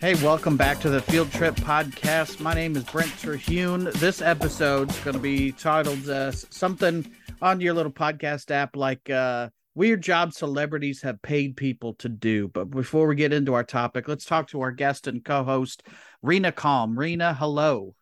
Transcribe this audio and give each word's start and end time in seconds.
Hey, 0.00 0.14
welcome 0.24 0.56
back 0.56 0.80
to 0.80 0.88
the 0.88 1.02
Field 1.02 1.30
Trip 1.30 1.54
Podcast. 1.56 2.40
My 2.40 2.54
name 2.54 2.74
is 2.74 2.84
Brent 2.84 3.12
Terhune. 3.18 3.90
This 3.96 4.22
episode's 4.22 4.98
going 5.00 5.12
to 5.12 5.20
be 5.20 5.52
titled 5.52 6.08
uh, 6.08 6.32
something 6.32 7.04
on 7.42 7.60
your 7.60 7.74
little 7.74 7.92
podcast 7.92 8.50
app 8.50 8.76
like 8.76 9.10
uh, 9.10 9.50
Weird 9.74 10.02
Jobs 10.02 10.38
Celebrities 10.38 11.02
Have 11.02 11.20
Paid 11.20 11.54
People 11.54 11.92
to 11.96 12.08
Do. 12.08 12.48
But 12.48 12.70
before 12.70 13.06
we 13.08 13.14
get 13.14 13.34
into 13.34 13.52
our 13.52 13.62
topic, 13.62 14.08
let's 14.08 14.24
talk 14.24 14.48
to 14.48 14.62
our 14.62 14.72
guest 14.72 15.06
and 15.06 15.22
co 15.22 15.44
host, 15.44 15.82
Rena 16.22 16.50
Calm. 16.50 16.98
Rena, 16.98 17.34
hello. 17.34 17.94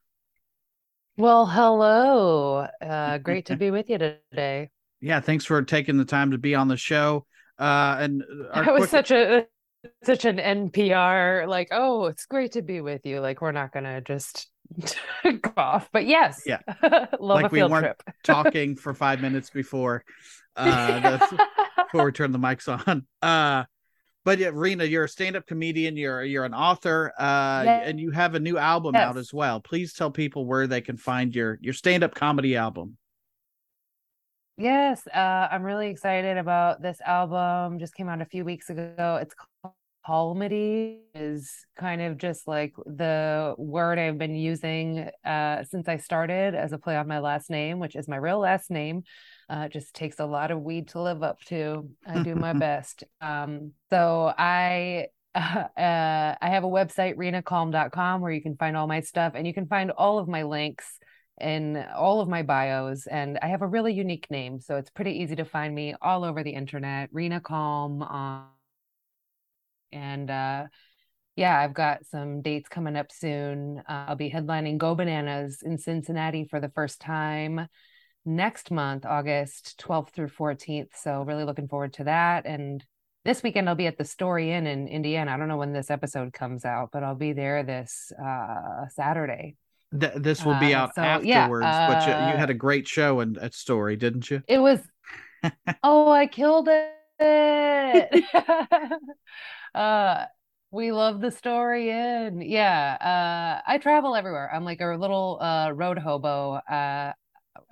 Well, 1.17 1.47
hello. 1.47 2.69
Uh, 2.81 3.19
great 3.19 3.47
to 3.47 3.57
be 3.59 3.73
with 3.73 3.91
you 3.91 3.99
today. 3.99 4.71
Yeah, 5.01 5.21
thanks 5.21 5.45
for 5.45 5.63
taking 5.63 5.97
the 5.97 6.05
time 6.05 6.33
to 6.33 6.39
be 6.39 6.55
on 6.55 6.69
the 6.69 6.77
show. 6.77 7.27
Uh, 7.59 7.97
and 8.01 8.23
that 8.55 8.73
was 8.73 8.89
quick... 8.89 8.91
such 8.91 9.11
a 9.11 9.47
such 10.05 10.25
an 10.25 10.39
NPR 10.39 11.47
like, 11.47 11.69
oh, 11.71 12.07
it's 12.07 12.27
great 12.27 12.53
to 12.53 12.63
be 12.63 12.81
with 12.81 13.05
you. 13.05 13.21
Like 13.21 13.41
we're 13.41 13.53
not 13.53 13.73
gonna 13.73 14.01
just 14.01 14.49
off, 15.57 15.89
but 15.93 16.07
yes, 16.07 16.43
yeah, 16.47 16.61
love 16.83 17.43
like 17.43 17.53
we 17.53 17.63
weren't 17.63 17.85
trip. 17.85 18.03
talking 18.25 18.77
for 18.77 18.95
five 18.95 19.21
minutes 19.21 19.51
before 19.51 20.05
uh 20.57 21.19
before 21.77 22.05
we 22.05 22.13
turn 22.13 22.33
the 22.33 22.39
mics 22.39 22.69
on. 22.69 23.07
Uh, 23.23 23.65
but 24.25 24.39
yeah, 24.39 24.51
Rena, 24.53 24.85
you're 24.85 25.05
a 25.05 25.09
stand-up 25.09 25.47
comedian. 25.47 25.97
You're 25.97 26.23
you're 26.23 26.45
an 26.45 26.55
author, 26.55 27.13
uh, 27.19 27.63
yes. 27.65 27.85
and 27.87 27.99
you 27.99 28.11
have 28.11 28.35
a 28.35 28.41
new 28.41 28.59
album 28.59 28.95
yes. 28.95 29.05
out 29.05 29.17
as 29.17 29.33
well. 29.33 29.61
Please 29.61 29.95
tell 29.95 30.11
people 30.11 30.45
where 30.45 30.67
they 30.67 30.81
can 30.81 30.97
find 30.97 31.35
your 31.35 31.59
your 31.63 31.73
stand-up 31.73 32.15
comedy 32.15 32.57
album. 32.57 32.99
Yes, 34.59 35.07
uh, 35.15 35.47
I'm 35.53 35.63
really 35.63 35.89
excited 35.89 36.37
about 36.37 36.83
this 36.83 37.01
album. 37.03 37.79
Just 37.79 37.95
came 37.95 38.09
out 38.09 38.21
a 38.21 38.27
few 38.27 38.45
weeks 38.45 38.71
ago. 38.71 39.21
It's 39.23 39.33
called 39.63 39.75
Calmity 40.05 41.01
is 41.15 41.65
kind 41.79 42.03
of 42.03 42.17
just 42.17 42.49
like 42.49 42.75
the 42.87 43.55
word 43.57 44.01
I've 44.01 44.19
been 44.19 44.35
using 44.35 45.11
uh, 45.25 45.63
since 45.63 45.87
I 45.87 45.99
started 45.99 46.57
as 46.57 46.73
a 46.73 46.79
play 46.79 46.97
on 46.97 47.07
my 47.07 47.21
last 47.21 47.51
name, 47.51 47.79
which 47.79 47.95
is 47.95 48.09
my 48.09 48.17
real 48.17 48.41
last 48.41 48.69
name. 48.69 49.05
Uh, 49.49 49.67
it 49.67 49.73
just 49.73 49.95
takes 49.95 50.19
a 50.19 50.27
lot 50.27 50.51
of 50.51 50.61
weed 50.61 50.89
to 50.89 51.03
live 51.03 51.23
up 51.23 51.39
to. 51.49 51.89
I 52.05 52.23
do 52.25 52.35
my 52.35 52.53
best. 52.55 53.05
Um, 53.21 53.75
so 53.91 54.33
I 54.37 55.07
uh, 55.37 55.69
I 55.77 56.37
have 56.41 56.65
a 56.65 56.69
website, 56.69 57.15
renacalm.com, 57.15 58.21
where 58.21 58.33
you 58.33 58.43
can 58.43 58.57
find 58.57 58.77
all 58.77 58.89
my 58.89 59.03
stuff 59.03 59.35
and 59.37 59.47
you 59.47 59.55
can 59.55 59.67
find 59.67 59.93
all 59.93 60.19
of 60.19 60.27
my 60.27 60.43
links 60.43 60.99
in 61.41 61.85
all 61.97 62.21
of 62.21 62.29
my 62.29 62.43
bios 62.43 63.07
and 63.07 63.39
i 63.43 63.47
have 63.47 63.63
a 63.63 63.67
really 63.67 63.93
unique 63.93 64.31
name 64.31 64.61
so 64.61 64.77
it's 64.77 64.91
pretty 64.91 65.13
easy 65.13 65.37
to 65.37 65.45
find 65.45 65.75
me 65.75 65.95
all 66.03 66.25
over 66.25 66.43
the 66.43 66.51
internet 66.51 67.09
rena 67.13 67.41
calm 67.41 68.03
um, 68.03 68.45
and 69.93 70.31
uh, 70.31 70.65
yeah 71.37 71.59
i've 71.59 71.75
got 71.75 72.05
some 72.07 72.43
dates 72.43 72.69
coming 72.69 72.97
up 72.97 73.11
soon 73.13 73.83
uh, 73.89 74.07
i'll 74.09 74.17
be 74.17 74.31
headlining 74.31 74.79
go 74.79 74.95
bananas 74.95 75.63
in 75.63 75.79
cincinnati 75.79 76.45
for 76.45 76.61
the 76.61 76.71
first 76.71 77.01
time 77.01 77.69
next 78.25 78.71
month 78.71 79.07
august 79.07 79.79
12th 79.79 80.11
through 80.11 80.29
14th 80.29 80.91
so 80.95 81.23
really 81.23 81.45
looking 81.45 81.69
forward 81.69 81.93
to 81.93 82.05
that 82.05 82.47
and 82.47 82.85
this 83.25 83.43
weekend 83.43 83.69
I'll 83.69 83.75
be 83.75 83.87
at 83.87 83.99
the 83.99 84.05
Story 84.07 84.53
Inn 84.53 84.67
in 84.67 84.89
Indiana. 84.89 85.33
I 85.33 85.37
don't 85.37 85.49
know 85.49 85.59
when 85.59 85.75
this 85.75 85.91
episode 85.91 86.33
comes 86.33 86.65
out, 86.65 86.91
but 86.93 87.03
I'll 87.03 87.15
be 87.15 87.35
there 87.35 87.63
this 87.63 88.11
uh, 88.19 88.89
Saturday. 88.89 89.57
Th- 89.99 90.13
this 90.17 90.45
will 90.45 90.59
be 90.59 90.75
uh, 90.75 90.81
out 90.81 90.91
uh, 90.91 90.93
so, 90.95 91.03
afterwards, 91.03 91.65
yeah, 91.65 91.89
uh, 91.89 91.89
but 91.89 92.07
you, 92.07 92.33
you, 92.33 92.39
had 92.39 92.51
a 92.51 92.55
great 92.55 92.87
show 92.87 93.21
and 93.21 93.39
at 93.39 93.55
Story, 93.55 93.97
didn't 93.97 94.31
you? 94.31 94.43
It 94.47 94.59
was. 94.59 94.81
oh, 95.83 96.11
I 96.11 96.27
killed 96.27 96.69
it. 96.71 96.95
uh, 99.75 100.25
we 100.71 100.93
love 100.93 101.21
the 101.21 101.31
Story 101.31 101.91
Inn. 101.91 102.43
Yeah, 102.43 102.97
uh, 103.01 103.71
I 103.71 103.79
travel 103.79 104.15
everywhere. 104.15 104.51
I'm 104.53 104.65
like 104.65 104.83
a 104.83 104.97
little 104.97 105.39
uh, 105.41 105.71
road 105.71 105.99
hobo. 105.99 106.55
Uh, 106.55 107.13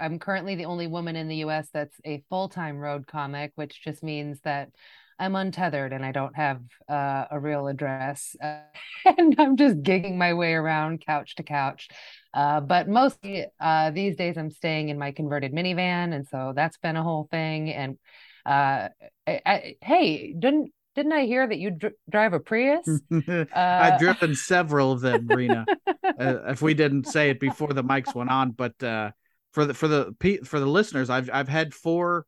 I'm 0.01 0.19
currently 0.19 0.55
the 0.55 0.65
only 0.65 0.87
woman 0.87 1.17
in 1.17 1.29
the 1.29 1.37
U.S. 1.37 1.69
that's 1.73 1.97
a 2.05 2.25
full 2.31 2.49
time 2.49 2.79
road 2.79 3.07
comic, 3.07 3.53
which 3.57 3.83
just 3.83 4.03
means 4.03 4.41
that 4.41 4.71
I'm 5.19 5.35
untethered 5.35 5.93
and 5.93 6.05
I 6.05 6.13
don't 6.13 6.35
have 6.37 6.61
uh, 6.89 7.25
a 7.31 7.41
real 7.41 7.69
address. 7.69 8.37
Uh, 8.43 8.59
and 9.19 9.35
I'm 9.39 9.57
just 9.57 9.83
gigging 9.83 10.17
my 10.17 10.35
way 10.35 10.53
around 10.53 11.05
couch 11.05 11.37
to 11.37 11.43
couch. 11.43 11.89
Uh, 12.35 12.61
but 12.61 12.89
mostly 12.89 13.47
uh, 13.61 13.91
these 13.91 14.17
days, 14.17 14.37
I'm 14.37 14.51
staying 14.51 14.91
in 14.91 14.99
my 14.99 15.13
converted 15.13 15.53
minivan. 15.53 16.15
And 16.15 16.27
so 16.29 16.53
that's 16.55 16.77
been 16.79 16.97
a 16.97 17.03
whole 17.03 17.29
thing. 17.31 17.71
And 17.71 17.99
uh, 18.45 18.89
I, 19.27 19.41
I, 19.47 19.77
hey, 19.81 20.35
didn't 20.39 20.73
didn't 20.95 21.13
I 21.13 21.27
hear 21.27 21.47
that 21.47 21.59
you 21.59 21.71
dr- 21.73 21.93
drive 22.09 22.33
a 22.33 22.41
Prius? 22.41 22.89
I've 23.13 23.49
uh, 23.53 23.99
driven 23.99 24.35
several 24.35 24.93
of 24.93 25.03
them, 25.03 25.27
Rena. 25.27 25.67
if 26.19 26.63
we 26.63 26.73
didn't 26.73 27.07
say 27.07 27.29
it 27.29 27.39
before 27.39 27.75
the 27.75 27.85
mics 27.85 28.15
went 28.15 28.31
on, 28.31 28.53
but 28.53 28.75
for 28.79 29.67
the 29.67 29.75
for 29.75 29.89
the 29.89 30.15
for 30.45 30.59
the 30.59 30.67
listeners, 30.67 31.11
I've 31.11 31.29
I've 31.31 31.49
had 31.49 31.75
four 31.75 32.25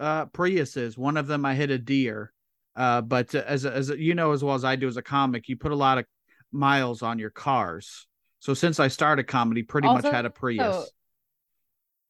uh, 0.00 0.26
Priuses. 0.26 0.98
One 0.98 1.16
of 1.16 1.26
them 1.26 1.44
I 1.44 1.54
hit 1.54 1.70
a 1.70 1.78
deer. 1.78 2.32
Uh, 2.74 3.00
but 3.02 3.34
as 3.34 3.66
as 3.66 3.90
you 3.90 4.14
know 4.14 4.32
as 4.32 4.42
well 4.42 4.54
as 4.54 4.64
I 4.64 4.76
do 4.76 4.88
as 4.88 4.96
a 4.96 5.02
comic, 5.02 5.48
you 5.48 5.56
put 5.56 5.72
a 5.72 5.76
lot 5.76 5.98
of 5.98 6.06
miles 6.52 7.02
on 7.02 7.18
your 7.18 7.30
cars. 7.30 8.06
So 8.38 8.54
since 8.54 8.80
I 8.80 8.88
started 8.88 9.24
comedy, 9.24 9.62
pretty 9.62 9.88
also, 9.88 10.02
much 10.02 10.12
had 10.12 10.24
a 10.24 10.30
Prius. 10.30 10.90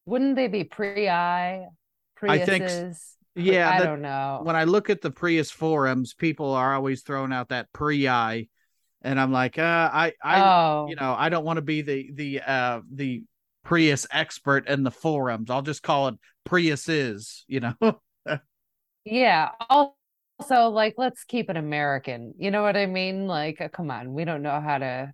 Wouldn't 0.07 0.37
they 0.37 0.49
be 0.49 0.65
Prii? 0.65 1.67
Priuses? 2.21 2.31
I 2.31 2.39
think. 2.39 2.97
Yeah, 3.35 3.71
I 3.71 3.79
that, 3.79 3.85
don't 3.85 4.03
know. 4.03 4.41
When 4.43 4.55
I 4.55 4.65
look 4.65 4.91
at 4.91 5.01
the 5.01 5.11
Prius 5.11 5.51
forums, 5.51 6.15
people 6.15 6.53
are 6.53 6.75
always 6.75 7.03
throwing 7.03 7.33
out 7.33 7.49
that 7.49 7.73
Prii, 7.73 8.49
and 9.03 9.21
I'm 9.21 9.33
like, 9.33 9.59
uh, 9.59 9.91
I, 9.93 10.13
I, 10.23 10.41
oh. 10.43 10.87
you 10.89 10.97
know, 10.97 11.15
I 11.17 11.31
don't 11.31 11.45
want 11.45 11.57
to 11.57 11.63
be 11.63 11.83
the 11.83 12.11
the 12.13 12.43
uh 12.47 12.81
the 12.93 13.25
Prius 13.65 14.07
expert 14.11 14.69
in 14.69 14.83
the 14.83 14.91
forums. 14.91 15.51
I'll 15.51 15.63
just 15.63 15.83
call 15.83 16.09
it 16.09 16.17
Prius 16.51 16.89
is, 16.89 17.45
you 17.47 17.61
know. 17.61 17.75
yeah. 19.05 19.51
Also, 19.71 20.69
like, 20.69 20.95
let's 20.99 21.23
keep 21.23 21.49
it 21.49 21.57
American. 21.57 22.35
You 22.39 22.51
know 22.51 22.63
what 22.63 22.77
I 22.77 22.87
mean? 22.87 23.29
Like, 23.29 23.61
uh, 23.61 23.69
come 23.69 23.89
on, 23.89 24.13
we 24.13 24.25
don't 24.25 24.43
know 24.43 24.61
how 24.61 24.79
to 24.79 25.13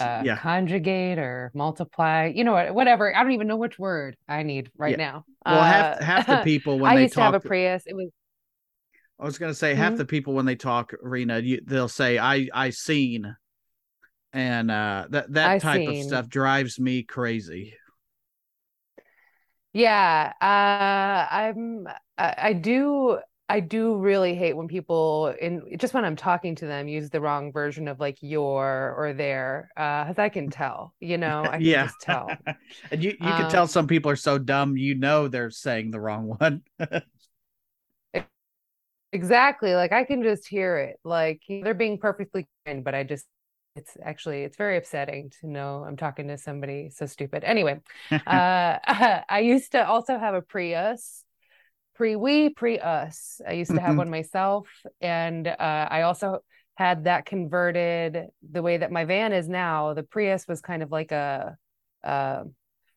uh, 0.00 0.22
yeah. 0.24 0.36
conjugate 0.36 1.18
or 1.18 1.52
multiply. 1.54 2.32
You 2.34 2.42
know 2.42 2.54
what? 2.54 2.74
Whatever. 2.74 3.14
I 3.14 3.22
don't 3.22 3.30
even 3.30 3.46
know 3.46 3.56
which 3.56 3.78
word 3.78 4.16
I 4.28 4.42
need 4.42 4.68
right 4.76 4.98
yeah. 4.98 5.12
now. 5.12 5.24
Well, 5.46 5.60
uh, 5.60 5.64
half 5.64 6.00
half 6.00 6.26
the 6.26 6.36
people 6.44 6.80
when 6.80 6.90
I 6.90 6.96
they 6.96 7.02
used 7.02 7.14
talk, 7.14 7.30
to 7.30 7.34
have 7.34 7.44
a 7.44 7.48
Prius. 7.48 7.84
It 7.86 7.94
was. 7.94 8.10
I 9.20 9.24
was 9.24 9.38
gonna 9.38 9.54
say 9.54 9.74
mm-hmm. 9.74 9.80
half 9.80 9.96
the 9.96 10.04
people 10.04 10.34
when 10.34 10.44
they 10.44 10.56
talk, 10.56 10.92
Rena, 11.00 11.38
you, 11.38 11.60
they'll 11.64 11.86
say 11.86 12.18
I 12.18 12.48
I 12.52 12.70
seen 12.70 13.32
and 14.32 14.72
uh 14.72 15.06
that 15.10 15.32
that 15.34 15.50
I 15.50 15.58
type 15.60 15.86
seen. 15.86 16.00
of 16.00 16.04
stuff 16.04 16.28
drives 16.28 16.80
me 16.80 17.04
crazy 17.04 17.76
yeah 19.74 20.32
uh 20.40 21.34
i'm 21.34 21.86
I, 22.16 22.34
I, 22.38 22.52
do 22.52 23.18
i 23.48 23.58
do 23.58 23.96
really 23.96 24.36
hate 24.36 24.56
when 24.56 24.68
people 24.68 25.34
in 25.40 25.76
just 25.78 25.92
when 25.92 26.04
i'm 26.04 26.14
talking 26.14 26.54
to 26.54 26.66
them 26.66 26.86
use 26.86 27.10
the 27.10 27.20
wrong 27.20 27.52
version 27.52 27.88
of 27.88 27.98
like 27.98 28.16
your 28.20 28.94
or 28.96 29.12
their 29.12 29.68
uh 29.76 30.06
as 30.08 30.18
i 30.18 30.28
can 30.28 30.48
tell 30.48 30.94
you 31.00 31.18
know 31.18 31.42
i 31.42 31.48
can 31.58 31.60
yeah. 31.60 31.84
just 31.86 32.00
tell 32.00 32.30
and 32.92 33.02
you 33.02 33.16
you 33.20 33.26
um, 33.26 33.42
can 33.42 33.50
tell 33.50 33.66
some 33.66 33.88
people 33.88 34.10
are 34.10 34.16
so 34.16 34.38
dumb 34.38 34.76
you 34.76 34.94
know 34.94 35.26
they're 35.26 35.50
saying 35.50 35.90
the 35.90 36.00
wrong 36.00 36.36
one 36.38 36.62
exactly 39.12 39.74
like 39.74 39.92
i 39.92 40.04
can 40.04 40.22
just 40.22 40.46
hear 40.46 40.78
it 40.78 41.00
like 41.04 41.42
they're 41.48 41.74
being 41.74 41.98
perfectly 41.98 42.46
kind 42.64 42.84
but 42.84 42.94
i 42.94 43.02
just 43.02 43.26
it's 43.76 43.96
actually 44.02 44.42
it's 44.42 44.56
very 44.56 44.76
upsetting 44.76 45.30
to 45.40 45.48
know 45.48 45.84
i'm 45.86 45.96
talking 45.96 46.28
to 46.28 46.38
somebody 46.38 46.90
so 46.90 47.06
stupid. 47.06 47.44
Anyway 47.44 47.80
uh 48.10 48.18
i 49.28 49.40
used 49.42 49.72
to 49.72 49.86
also 49.86 50.18
have 50.18 50.34
a 50.34 50.42
prius 50.42 51.24
pre 51.94 52.16
we 52.16 52.48
pre 52.50 52.78
us 52.78 53.40
i 53.46 53.52
used 53.52 53.70
to 53.70 53.80
have 53.80 53.90
mm-hmm. 53.90 53.98
one 53.98 54.10
myself 54.10 54.68
and 55.00 55.46
uh 55.46 55.88
i 55.90 56.02
also 56.02 56.40
had 56.76 57.04
that 57.04 57.24
converted 57.24 58.26
the 58.50 58.62
way 58.62 58.76
that 58.76 58.90
my 58.90 59.04
van 59.04 59.32
is 59.32 59.48
now. 59.48 59.94
The 59.94 60.02
prius 60.02 60.46
was 60.48 60.60
kind 60.60 60.82
of 60.82 60.90
like 60.90 61.12
a, 61.12 61.56
a 62.02 62.44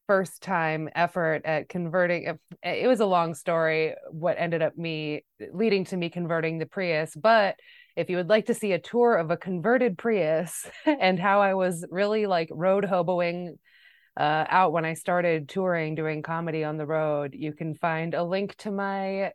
first 0.07 0.41
time 0.41 0.89
effort 0.95 1.41
at 1.43 1.67
converting 1.67 2.37
it 2.63 2.87
was 2.87 3.01
a 3.01 3.05
long 3.05 3.33
story 3.33 3.93
what 4.09 4.37
ended 4.39 4.61
up 4.61 4.77
me 4.77 5.25
leading 5.51 5.83
to 5.83 5.97
me 5.97 6.09
converting 6.09 6.57
the 6.59 6.65
prius 6.65 7.13
but 7.13 7.57
if 7.97 8.11
you 8.11 8.17
would 8.17 8.29
like 8.29 8.45
to 8.45 8.53
see 8.53 8.73
a 8.73 8.79
tour 8.79 9.15
of 9.15 9.31
a 9.31 9.37
converted 9.37 9.97
Prius 9.97 10.69
and 10.85 11.19
how 11.19 11.41
I 11.41 11.55
was 11.55 11.83
really 11.89 12.27
like 12.27 12.47
road 12.51 12.85
hoboing 12.85 13.57
uh, 14.15 14.45
out 14.49 14.71
when 14.71 14.85
I 14.85 14.93
started 14.93 15.49
touring, 15.49 15.95
doing 15.95 16.21
comedy 16.21 16.63
on 16.63 16.77
the 16.77 16.85
road, 16.85 17.33
you 17.35 17.53
can 17.53 17.73
find 17.73 18.13
a 18.13 18.23
link 18.23 18.55
to 18.57 18.71
my 18.71 19.31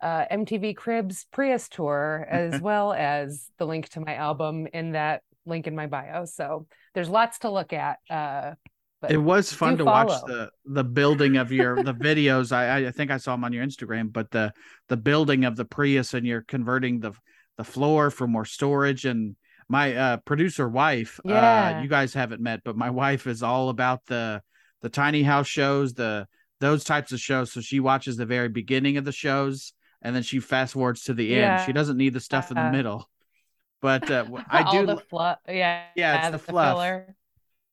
uh, 0.00 0.24
MTV 0.30 0.76
Cribs 0.76 1.26
Prius 1.32 1.68
tour, 1.68 2.26
as 2.30 2.60
well 2.60 2.92
as 2.92 3.48
the 3.58 3.66
link 3.66 3.88
to 3.90 4.00
my 4.00 4.14
album 4.14 4.68
in 4.72 4.92
that 4.92 5.22
link 5.44 5.66
in 5.66 5.74
my 5.74 5.86
bio. 5.88 6.24
So 6.24 6.66
there's 6.94 7.08
lots 7.08 7.40
to 7.40 7.50
look 7.50 7.72
at. 7.72 7.98
Uh, 8.08 8.54
But 9.00 9.10
it 9.10 9.18
was 9.18 9.52
fun 9.52 9.76
to 9.78 9.84
follow. 9.84 10.06
watch 10.06 10.22
the 10.26 10.50
the 10.64 10.84
building 10.84 11.36
of 11.36 11.52
your 11.52 11.82
the 11.82 11.94
videos. 12.08 12.52
I 12.52 12.86
I 12.86 12.90
think 12.90 13.10
I 13.10 13.18
saw 13.18 13.32
them 13.32 13.44
on 13.44 13.52
your 13.52 13.64
Instagram, 13.64 14.12
but 14.12 14.30
the 14.30 14.52
the 14.88 14.96
building 14.96 15.44
of 15.44 15.56
the 15.56 15.64
Prius 15.64 16.14
and 16.14 16.26
you're 16.26 16.42
converting 16.42 17.00
the 17.00 17.12
the 17.56 17.64
floor 17.64 18.10
for 18.10 18.26
more 18.26 18.44
storage 18.44 19.04
and 19.04 19.36
my 19.68 19.94
uh 19.94 20.16
producer 20.18 20.68
wife 20.68 21.20
yeah. 21.24 21.78
uh 21.78 21.82
you 21.82 21.88
guys 21.88 22.12
haven't 22.12 22.40
met 22.40 22.60
but 22.64 22.76
my 22.76 22.90
wife 23.02 23.26
is 23.26 23.42
all 23.42 23.68
about 23.68 24.04
the 24.06 24.42
the 24.82 24.88
tiny 24.88 25.22
house 25.22 25.46
shows 25.46 25.94
the 25.94 26.26
those 26.60 26.84
types 26.84 27.12
of 27.12 27.20
shows 27.20 27.52
so 27.52 27.60
she 27.60 27.80
watches 27.80 28.16
the 28.16 28.26
very 28.26 28.48
beginning 28.48 28.96
of 28.96 29.04
the 29.04 29.12
shows 29.12 29.72
and 30.02 30.14
then 30.14 30.22
she 30.22 30.38
fast 30.40 30.74
forwards 30.74 31.04
to 31.04 31.14
the 31.14 31.24
yeah. 31.24 31.56
end 31.56 31.66
she 31.66 31.72
doesn't 31.72 31.96
need 31.96 32.12
the 32.12 32.20
stuff 32.20 32.50
in 32.50 32.56
the 32.56 32.70
middle 32.70 33.08
but 33.80 34.10
uh, 34.10 34.24
I 34.50 34.70
do 34.70 34.86
the 34.86 34.96
fluff 34.96 35.38
yeah 35.48 35.84
yeah 35.96 36.16
it's 36.16 36.26
the, 36.26 36.32
the 36.32 36.38
fluff 36.38 36.76
filler. 36.76 37.16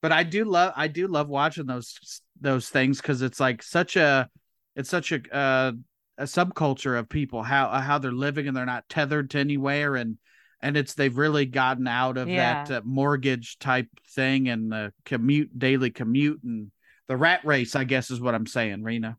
but 0.01 0.11
I 0.11 0.23
do 0.23 0.45
love 0.45 0.73
I 0.75 0.87
do 0.87 1.07
love 1.07 1.29
watching 1.29 1.65
those 1.65 2.21
those 2.39 2.69
things 2.69 3.01
because 3.01 3.21
it's 3.21 3.39
like 3.39 3.61
such 3.61 3.95
a 3.95 4.29
it's 4.75 4.89
such 4.89 5.11
a 5.11 5.21
uh, 5.35 5.71
a 6.21 6.25
subculture 6.25 6.97
of 6.97 7.09
people 7.09 7.41
how 7.41 7.67
how 7.67 7.97
they're 7.97 8.11
living 8.11 8.47
and 8.47 8.55
they're 8.55 8.65
not 8.65 8.87
tethered 8.87 9.31
to 9.31 9.39
anywhere 9.39 9.95
and 9.95 10.17
and 10.61 10.77
it's 10.77 10.93
they've 10.93 11.17
really 11.17 11.47
gotten 11.47 11.87
out 11.87 12.17
of 12.17 12.29
yeah. 12.29 12.63
that 12.63 12.77
uh, 12.77 12.81
mortgage 12.85 13.57
type 13.57 13.87
thing 14.11 14.47
and 14.47 14.71
the 14.71 14.93
commute 15.03 15.57
daily 15.57 15.89
commute 15.89 16.41
and 16.43 16.71
the 17.07 17.17
rat 17.17 17.43
race 17.43 17.75
i 17.75 17.83
guess 17.83 18.11
is 18.11 18.21
what 18.21 18.35
i'm 18.35 18.45
saying 18.45 18.83
rena 18.83 19.17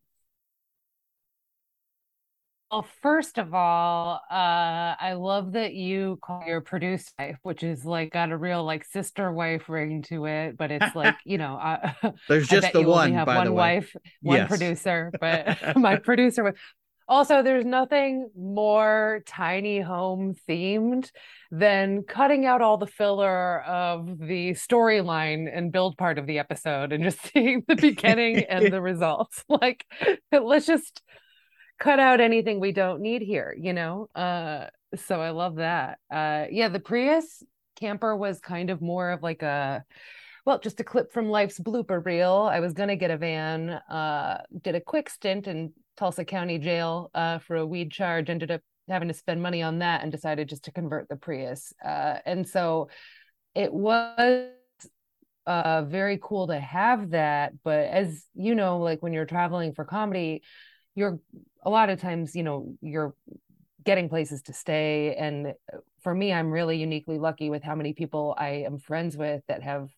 well 2.70 2.87
first 3.02 3.37
of 3.37 3.52
all 3.52 4.20
uh 4.31 4.94
i 5.00 5.14
love 5.19 5.52
that 5.52 5.75
you 5.75 6.20
call 6.22 6.44
your 6.46 6.60
producer 6.60 7.10
wife 7.19 7.38
which 7.43 7.64
is 7.64 7.84
like 7.84 8.12
got 8.12 8.31
a 8.31 8.37
real 8.37 8.64
like 8.64 8.84
sister 8.84 9.32
wife 9.32 9.69
ring 9.69 10.02
to 10.02 10.26
it 10.26 10.56
but 10.56 10.70
it's 10.70 10.94
like 10.94 11.16
you 11.25 11.37
know 11.37 11.56
uh, 11.56 12.10
there's 12.28 12.46
just 12.46 12.72
the 12.72 12.82
one 12.82 13.12
have 13.12 13.26
by 13.26 13.38
one 13.38 13.46
the 13.46 13.52
wife 13.52 13.94
one 14.22 14.38
yes. 14.38 14.49
producer 14.49 15.10
but 15.20 15.58
my 15.76 15.96
producer 15.96 16.54
also, 17.08 17.43
there's 17.43 17.64
nothing 17.64 18.31
more 18.37 19.22
tiny 19.26 19.81
home 19.81 20.34
themed 20.49 21.10
than 21.50 22.02
cutting 22.04 22.46
out 22.46 22.62
all 22.62 22.78
the 22.78 22.87
filler 22.87 23.60
of 23.62 24.19
the 24.19 24.52
storyline 24.52 25.50
and 25.52 25.72
build 25.72 25.99
part 25.99 26.19
of 26.19 26.26
the 26.26 26.38
episode 26.38 26.93
and 26.93 27.04
just 27.04 27.20
seeing 27.32 27.62
the 27.66 27.76
beginning 27.76 28.44
and 28.44 28.72
the 28.72 28.81
results. 28.81 29.44
Like, 29.62 29.84
let's 30.32 30.66
just 30.66 31.02
cut 31.78 32.00
out 32.00 32.20
anything 32.20 32.58
we 32.58 32.72
don't 32.72 33.02
need 33.02 33.22
here, 33.22 33.54
you 33.58 33.72
know? 33.72 34.08
Uh, 34.14 34.66
so 34.96 35.20
I 35.20 35.31
love 35.31 35.56
that. 35.56 35.99
Uh, 36.10 36.46
yeah, 36.50 36.69
the 36.69 36.81
Prius 36.81 37.43
camper 37.78 38.16
was 38.16 38.40
kind 38.40 38.70
of 38.70 38.81
more 38.81 39.10
of 39.10 39.22
like 39.22 39.43
a 39.43 39.84
well, 40.44 40.58
just 40.58 40.81
a 40.81 40.84
clip 40.84 41.12
from 41.12 41.28
life's 41.28 41.60
blooper 41.60 42.04
reel. 42.04 42.49
I 42.50 42.60
was 42.60 42.72
gonna 42.72 42.96
get 42.96 43.10
a 43.10 43.16
van, 43.16 43.70
uh, 43.70 44.43
did 44.62 44.75
a 44.75 44.81
quick 44.81 45.08
stint 45.08 45.46
in 45.46 45.72
Tulsa 45.97 46.25
County 46.25 46.59
Jail 46.59 47.11
uh, 47.15 47.39
for 47.39 47.56
a 47.56 47.67
weed 47.67 47.91
charge. 47.91 48.31
Ended 48.31 48.50
up 48.50 48.61
having 48.89 49.09
to 49.09 49.15
spend 49.15 49.43
money 49.43 49.62
on 49.62 49.79
that 49.79 50.03
and 50.03 50.11
decided 50.11 50.49
just 50.49 50.65
to 50.65 50.73
convert 50.73 51.09
the 51.09 51.17
Prius. 51.17 51.73
Uh, 51.85 52.19
and 52.27 52.49
so 52.49 52.89
it 53.55 53.73
was 53.73 54.49
uh, 55.47 55.83
very 55.83 56.19
cool 56.23 56.49
to 56.49 56.59
have 56.59 57.11
that. 57.11 57.53
But 57.62 57.87
as 57.87 58.27
you 58.35 58.55
know, 58.55 58.79
like 58.79 59.03
when 59.03 59.12
you're 59.12 59.27
traveling 59.27 59.73
for 59.73 59.85
comedy, 59.85 60.43
you're 60.94 61.19
a 61.65 61.71
lot 61.71 61.91
of 61.91 62.00
times, 62.00 62.35
you 62.35 62.43
know, 62.43 62.75
you're 62.81 63.15
getting 63.85 64.09
places 64.09 64.43
to 64.43 64.53
stay. 64.53 65.15
And 65.17 65.55
for 66.03 66.15
me, 66.15 66.33
I'm 66.33 66.50
really 66.50 66.77
uniquely 66.77 67.19
lucky 67.19 67.50
with 67.50 67.62
how 67.62 67.75
many 67.75 67.93
people 67.93 68.35
I 68.38 68.65
am 68.67 68.79
friends 68.79 69.17
with 69.17 69.43
that 69.49 69.62
have 69.62 69.88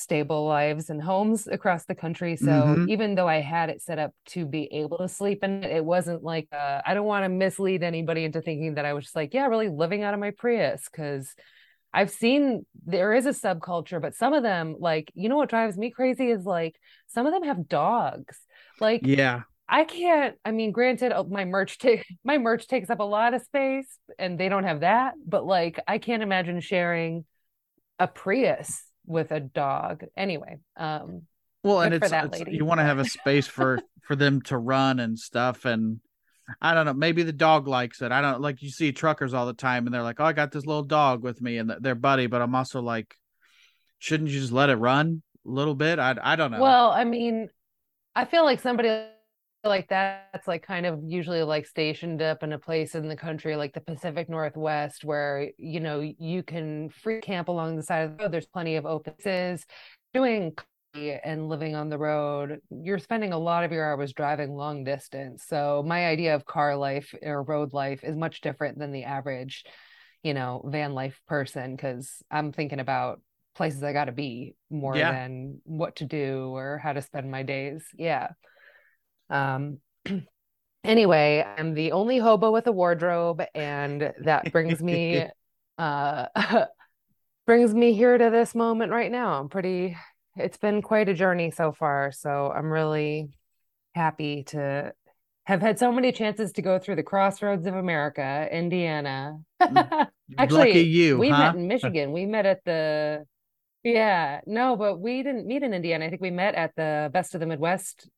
stable 0.00 0.46
lives 0.46 0.90
and 0.90 1.02
homes 1.02 1.46
across 1.46 1.84
the 1.84 1.94
country. 1.94 2.36
So 2.36 2.46
mm-hmm. 2.46 2.88
even 2.88 3.14
though 3.14 3.28
I 3.28 3.40
had 3.40 3.68
it 3.68 3.82
set 3.82 3.98
up 3.98 4.12
to 4.28 4.46
be 4.46 4.64
able 4.72 4.98
to 4.98 5.08
sleep 5.08 5.44
in 5.44 5.62
it, 5.62 5.70
it 5.70 5.84
wasn't 5.84 6.22
like 6.22 6.48
uh, 6.52 6.80
I 6.84 6.94
don't 6.94 7.06
want 7.06 7.24
to 7.24 7.28
mislead 7.28 7.82
anybody 7.82 8.24
into 8.24 8.40
thinking 8.40 8.74
that 8.74 8.84
I 8.84 8.94
was 8.94 9.04
just 9.04 9.16
like, 9.16 9.34
yeah, 9.34 9.46
really 9.46 9.68
living 9.68 10.02
out 10.02 10.14
of 10.14 10.20
my 10.20 10.30
Prius 10.30 10.88
because 10.90 11.34
I've 11.92 12.10
seen 12.10 12.64
there 12.86 13.12
is 13.12 13.26
a 13.26 13.30
subculture, 13.30 14.00
but 14.00 14.14
some 14.14 14.32
of 14.32 14.42
them, 14.42 14.76
like, 14.78 15.10
you 15.14 15.28
know 15.28 15.36
what 15.36 15.50
drives 15.50 15.76
me 15.76 15.90
crazy 15.90 16.30
is 16.30 16.44
like 16.44 16.76
some 17.08 17.26
of 17.26 17.32
them 17.32 17.42
have 17.42 17.68
dogs. 17.68 18.38
Like, 18.80 19.02
yeah, 19.04 19.42
I 19.68 19.84
can't. 19.84 20.36
I 20.44 20.52
mean, 20.52 20.72
granted, 20.72 21.12
oh, 21.12 21.24
my 21.24 21.44
merch 21.44 21.78
take 21.78 22.06
my 22.24 22.38
merch 22.38 22.68
takes 22.68 22.90
up 22.90 23.00
a 23.00 23.04
lot 23.04 23.34
of 23.34 23.42
space, 23.42 23.98
and 24.18 24.38
they 24.38 24.48
don't 24.48 24.64
have 24.64 24.80
that. 24.80 25.14
But 25.26 25.44
like, 25.44 25.78
I 25.86 25.98
can't 25.98 26.22
imagine 26.22 26.60
sharing 26.60 27.24
a 27.98 28.08
Prius 28.08 28.82
with 29.10 29.32
a 29.32 29.40
dog. 29.40 30.04
Anyway, 30.16 30.58
um, 30.76 31.22
well, 31.62 31.82
and 31.82 31.92
it's, 31.92 32.10
it's 32.10 32.40
you 32.48 32.64
want 32.64 32.78
to 32.78 32.84
have 32.84 32.98
a 32.98 33.04
space 33.04 33.46
for 33.46 33.80
for 34.02 34.16
them 34.16 34.40
to 34.42 34.56
run 34.56 35.00
and 35.00 35.18
stuff, 35.18 35.64
and 35.64 36.00
I 36.60 36.74
don't 36.74 36.86
know, 36.86 36.94
maybe 36.94 37.22
the 37.22 37.32
dog 37.32 37.68
likes 37.68 38.00
it. 38.00 38.12
I 38.12 38.20
don't 38.20 38.40
like 38.40 38.62
you 38.62 38.70
see 38.70 38.92
truckers 38.92 39.34
all 39.34 39.46
the 39.46 39.52
time, 39.52 39.86
and 39.86 39.94
they're 39.94 40.02
like, 40.02 40.20
"Oh, 40.20 40.24
I 40.24 40.32
got 40.32 40.52
this 40.52 40.64
little 40.64 40.84
dog 40.84 41.22
with 41.22 41.42
me," 41.42 41.58
and 41.58 41.70
they're 41.80 41.94
buddy. 41.94 42.26
But 42.26 42.40
I'm 42.40 42.54
also 42.54 42.80
like, 42.80 43.16
shouldn't 43.98 44.30
you 44.30 44.40
just 44.40 44.52
let 44.52 44.70
it 44.70 44.76
run 44.76 45.22
a 45.46 45.50
little 45.50 45.74
bit? 45.74 45.98
I 45.98 46.16
I 46.22 46.36
don't 46.36 46.50
know. 46.50 46.60
Well, 46.60 46.90
I 46.90 47.04
mean, 47.04 47.50
I 48.14 48.24
feel 48.24 48.44
like 48.44 48.60
somebody 48.60 48.88
like 49.64 49.88
that's 49.88 50.48
like 50.48 50.62
kind 50.62 50.86
of 50.86 51.00
usually 51.04 51.42
like 51.42 51.66
stationed 51.66 52.22
up 52.22 52.42
in 52.42 52.52
a 52.52 52.58
place 52.58 52.94
in 52.94 53.08
the 53.08 53.16
country 53.16 53.56
like 53.56 53.74
the 53.74 53.80
Pacific 53.80 54.28
Northwest 54.28 55.04
where 55.04 55.50
you 55.58 55.80
know 55.80 56.00
you 56.00 56.42
can 56.42 56.88
free 56.88 57.20
camp 57.20 57.48
along 57.48 57.76
the 57.76 57.82
side 57.82 58.04
of 58.04 58.16
the 58.16 58.24
road. 58.24 58.32
There's 58.32 58.46
plenty 58.46 58.76
of 58.76 58.86
open 58.86 59.14
spaces. 59.18 59.66
Doing 60.12 60.54
and 60.94 61.48
living 61.48 61.76
on 61.76 61.88
the 61.88 61.98
road, 61.98 62.60
you're 62.70 62.98
spending 62.98 63.32
a 63.32 63.38
lot 63.38 63.64
of 63.64 63.72
your 63.72 63.84
hours 63.84 64.12
driving 64.12 64.54
long 64.54 64.82
distance. 64.84 65.44
So 65.46 65.84
my 65.86 66.06
idea 66.06 66.34
of 66.34 66.44
car 66.44 66.76
life 66.76 67.14
or 67.22 67.42
road 67.42 67.72
life 67.72 68.02
is 68.02 68.16
much 68.16 68.40
different 68.40 68.78
than 68.78 68.90
the 68.90 69.04
average, 69.04 69.64
you 70.22 70.34
know, 70.34 70.62
van 70.66 70.94
life 70.94 71.20
person 71.28 71.76
because 71.76 72.22
I'm 72.30 72.52
thinking 72.52 72.80
about 72.80 73.20
places 73.54 73.82
I 73.82 73.92
got 73.92 74.06
to 74.06 74.12
be 74.12 74.54
more 74.70 74.96
yeah. 74.96 75.12
than 75.12 75.60
what 75.64 75.96
to 75.96 76.06
do 76.06 76.50
or 76.54 76.78
how 76.78 76.92
to 76.92 77.02
spend 77.02 77.30
my 77.30 77.42
days. 77.42 77.84
Yeah. 77.96 78.28
Um, 79.30 79.78
anyway, 80.84 81.46
I'm 81.56 81.74
the 81.74 81.92
only 81.92 82.18
hobo 82.18 82.50
with 82.50 82.66
a 82.66 82.72
wardrobe, 82.72 83.42
and 83.54 84.12
that 84.22 84.52
brings 84.52 84.82
me 84.82 85.26
uh 85.78 86.26
brings 87.46 87.74
me 87.74 87.94
here 87.94 88.18
to 88.18 88.30
this 88.30 88.54
moment 88.54 88.92
right 88.92 89.10
now. 89.10 89.40
I'm 89.40 89.48
pretty 89.48 89.96
it's 90.36 90.58
been 90.58 90.82
quite 90.82 91.08
a 91.08 91.14
journey 91.14 91.50
so 91.50 91.72
far, 91.72 92.12
so 92.12 92.52
I'm 92.54 92.70
really 92.70 93.30
happy 93.94 94.44
to 94.44 94.92
have 95.44 95.60
had 95.60 95.78
so 95.78 95.90
many 95.90 96.12
chances 96.12 96.52
to 96.52 96.62
go 96.62 96.78
through 96.78 96.96
the 96.96 97.02
crossroads 97.02 97.66
of 97.66 97.74
America, 97.74 98.48
Indiana. 98.52 99.38
Mm. 99.60 100.08
Actually, 100.38 100.68
Lucky 100.68 100.80
you, 100.82 101.18
we 101.18 101.28
huh? 101.28 101.38
met 101.38 101.54
in 101.56 101.66
Michigan. 101.66 102.12
We 102.12 102.26
met 102.26 102.46
at 102.46 102.64
the 102.64 103.24
yeah, 103.82 104.40
no, 104.46 104.76
but 104.76 105.00
we 105.00 105.22
didn't 105.22 105.46
meet 105.46 105.62
in 105.62 105.72
Indiana. 105.72 106.04
I 106.04 106.10
think 106.10 106.20
we 106.20 106.30
met 106.30 106.54
at 106.54 106.72
the 106.76 107.10
Best 107.12 107.34
of 107.34 107.40
the 107.40 107.46
Midwest 107.46 108.08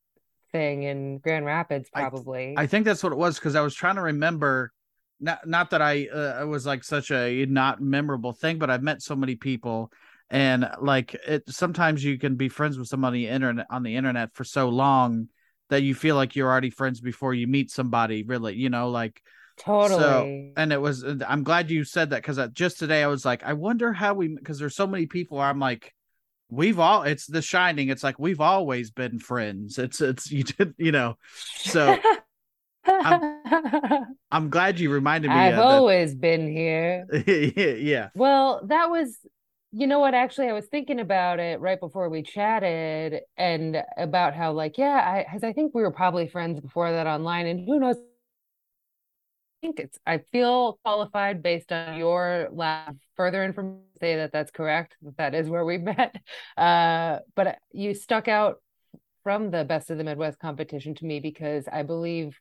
thing 0.53 0.83
in 0.83 1.17
Grand 1.17 1.45
Rapids, 1.45 1.89
probably. 1.93 2.55
I, 2.55 2.61
I 2.63 2.67
think 2.67 2.85
that's 2.85 3.03
what 3.03 3.11
it 3.11 3.17
was 3.17 3.37
because 3.37 3.55
I 3.55 3.61
was 3.61 3.75
trying 3.75 3.95
to 3.95 4.01
remember. 4.01 4.71
Not 5.19 5.45
not 5.45 5.69
that 5.71 5.81
I 5.81 6.07
uh, 6.07 6.39
it 6.41 6.47
was 6.47 6.65
like 6.65 6.83
such 6.83 7.11
a 7.11 7.45
not 7.45 7.81
memorable 7.81 8.31
thing, 8.31 8.57
but 8.57 8.69
I've 8.69 8.83
met 8.83 9.01
so 9.01 9.15
many 9.15 9.35
people, 9.35 9.91
and 10.29 10.69
like 10.81 11.13
it. 11.13 11.43
Sometimes 11.49 12.03
you 12.03 12.17
can 12.17 12.35
be 12.35 12.49
friends 12.49 12.77
with 12.77 12.87
somebody 12.87 13.27
internet 13.27 13.67
on 13.69 13.83
the 13.83 13.95
internet 13.95 14.33
for 14.33 14.43
so 14.43 14.69
long 14.69 15.27
that 15.69 15.83
you 15.83 15.95
feel 15.95 16.15
like 16.15 16.35
you're 16.35 16.49
already 16.49 16.69
friends 16.69 17.01
before 17.01 17.33
you 17.33 17.47
meet 17.47 17.69
somebody. 17.69 18.23
Really, 18.23 18.55
you 18.55 18.69
know, 18.69 18.89
like 18.89 19.21
totally. 19.57 19.99
So, 19.99 20.51
and 20.57 20.73
it 20.73 20.81
was. 20.81 21.03
I'm 21.03 21.43
glad 21.43 21.69
you 21.69 21.83
said 21.83 22.09
that 22.09 22.23
because 22.23 22.39
just 22.53 22.79
today 22.79 23.03
I 23.03 23.07
was 23.07 23.25
like, 23.25 23.43
I 23.43 23.53
wonder 23.53 23.93
how 23.93 24.13
we 24.13 24.29
because 24.29 24.59
there's 24.59 24.75
so 24.75 24.87
many 24.87 25.05
people. 25.05 25.39
I'm 25.39 25.59
like 25.59 25.93
we've 26.53 26.79
all 26.79 27.03
it's 27.03 27.25
the 27.25 27.41
shining 27.41 27.89
it's 27.89 28.03
like 28.03 28.19
we've 28.19 28.41
always 28.41 28.91
been 28.91 29.19
friends. 29.19 29.77
It's 29.77 30.01
it's 30.01 30.31
you 30.37 30.43
did 30.43 30.73
you 30.77 30.91
know 30.91 31.17
so 31.57 31.97
I'm, 32.85 34.05
I'm 34.31 34.49
glad 34.49 34.79
you 34.79 34.91
reminded 34.91 35.29
me 35.29 35.35
i've 35.35 35.59
always 35.59 36.11
that. 36.11 36.21
been 36.21 36.51
here. 36.51 37.07
Yeah. 37.79 38.09
Well 38.15 38.61
that 38.67 38.89
was 38.89 39.17
you 39.71 39.87
know 39.87 39.99
what 39.99 40.13
actually 40.13 40.47
i 40.47 40.53
was 40.53 40.67
thinking 40.67 40.99
about 40.99 41.39
it 41.39 41.59
right 41.59 41.79
before 41.79 42.07
we 42.07 42.21
chatted 42.21 43.21
and 43.37 43.81
about 43.97 44.35
how 44.35 44.51
like 44.51 44.77
yeah 44.77 45.25
i 45.33 45.47
i 45.47 45.51
think 45.51 45.73
we 45.73 45.81
were 45.81 45.91
probably 45.91 46.27
friends 46.27 46.59
before 46.59 46.91
that 46.91 47.07
online 47.07 47.47
and 47.47 47.67
who 47.67 47.79
knows 47.79 47.97
think 49.63 49.79
it's 49.79 49.97
I 50.05 50.19
feel 50.33 50.77
qualified 50.83 51.41
based 51.41 51.71
on 51.71 51.97
your 51.97 52.49
lab 52.51 52.97
further 53.15 53.45
information 53.45 53.79
say 54.01 54.17
that 54.17 54.33
that's 54.33 54.51
correct 54.51 54.97
that, 55.17 55.33
is 55.33 55.49
where 55.49 55.63
we 55.63 55.77
met. 55.93 56.13
Uh, 56.57 57.19
but 57.35 57.57
you 57.71 57.93
stuck 57.93 58.27
out 58.27 58.57
from 59.23 59.49
the 59.49 59.63
best 59.63 59.89
of 59.89 59.97
the 59.97 60.03
midwest 60.03 60.37
competition 60.37 60.93
to 60.95 61.05
me 61.05 61.21
because 61.21 61.63
i 61.71 61.81
believe 61.81 62.37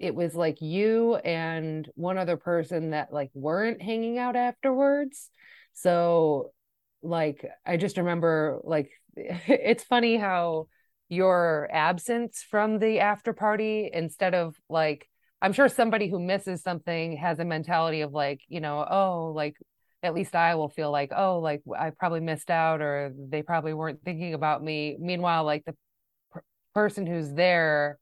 it 0.00 0.12
was 0.12 0.34
like 0.34 0.60
you 0.60 1.14
and 1.16 1.88
one 1.94 2.18
other 2.18 2.36
person 2.36 2.90
that 2.90 3.12
like 3.12 3.30
weren't 3.34 3.80
hanging 3.82 4.18
out 4.18 4.36
afterwards. 4.36 5.30
So 5.74 6.52
like 7.00 7.44
i 7.64 7.76
just 7.76 7.96
remember 7.96 8.58
like 8.64 8.90
it's 9.16 9.84
funny 9.84 10.16
how 10.16 10.66
your 11.08 11.68
absence 11.72 12.44
from 12.50 12.80
the 12.80 12.98
after 12.98 13.32
party 13.32 13.88
instead 13.92 14.34
of 14.34 14.56
like 14.68 15.08
I'm 15.40 15.52
sure 15.52 15.68
somebody 15.68 16.08
who 16.08 16.18
misses 16.18 16.62
something 16.62 17.16
has 17.16 17.38
a 17.38 17.44
mentality 17.44 18.00
of 18.00 18.12
like, 18.12 18.40
you 18.48 18.60
know, 18.60 18.84
oh, 18.88 19.32
like 19.34 19.54
at 20.02 20.14
least 20.14 20.34
I 20.34 20.54
will 20.56 20.68
feel 20.68 20.90
like, 20.90 21.12
oh, 21.16 21.38
like 21.38 21.62
I 21.78 21.90
probably 21.90 22.20
missed 22.20 22.50
out 22.50 22.80
or 22.80 23.12
they 23.16 23.42
probably 23.42 23.74
weren't 23.74 24.00
thinking 24.04 24.34
about 24.34 24.62
me. 24.62 24.96
Meanwhile, 24.98 25.44
like 25.44 25.64
the 25.64 25.74
per- 26.32 26.42
person 26.74 27.06
who's 27.06 27.32
there 27.32 27.98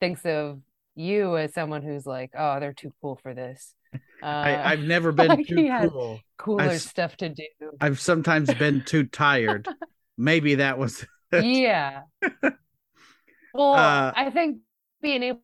thinks 0.00 0.24
of 0.24 0.60
you 0.94 1.36
as 1.36 1.52
someone 1.54 1.82
who's 1.82 2.06
like, 2.06 2.30
oh, 2.36 2.58
they're 2.58 2.72
too 2.72 2.92
cool 3.00 3.18
for 3.22 3.34
this. 3.34 3.74
Uh, 4.20 4.26
I, 4.26 4.70
have 4.70 4.80
never 4.80 5.12
been 5.12 5.28
like 5.28 5.46
too 5.46 5.88
cool. 5.90 6.20
Cooler 6.38 6.62
I've, 6.62 6.80
stuff 6.80 7.16
to 7.18 7.28
do. 7.28 7.44
I've 7.80 8.00
sometimes 8.00 8.52
been 8.52 8.82
too 8.84 9.04
tired. 9.04 9.68
Maybe 10.18 10.56
that 10.56 10.76
was. 10.76 11.06
yeah. 11.32 12.00
Well, 13.54 13.74
uh, 13.74 14.12
I 14.16 14.30
think 14.30 14.58
being 15.00 15.22
able 15.22 15.40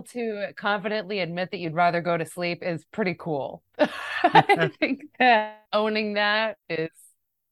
to 0.00 0.52
confidently 0.56 1.18
admit 1.18 1.50
that 1.50 1.58
you'd 1.58 1.74
rather 1.74 2.00
go 2.00 2.16
to 2.16 2.24
sleep 2.24 2.62
is 2.62 2.84
pretty 2.86 3.14
cool. 3.18 3.62
I 4.24 4.70
think 4.80 5.02
that 5.18 5.66
owning 5.72 6.14
that 6.14 6.56
is 6.70 6.88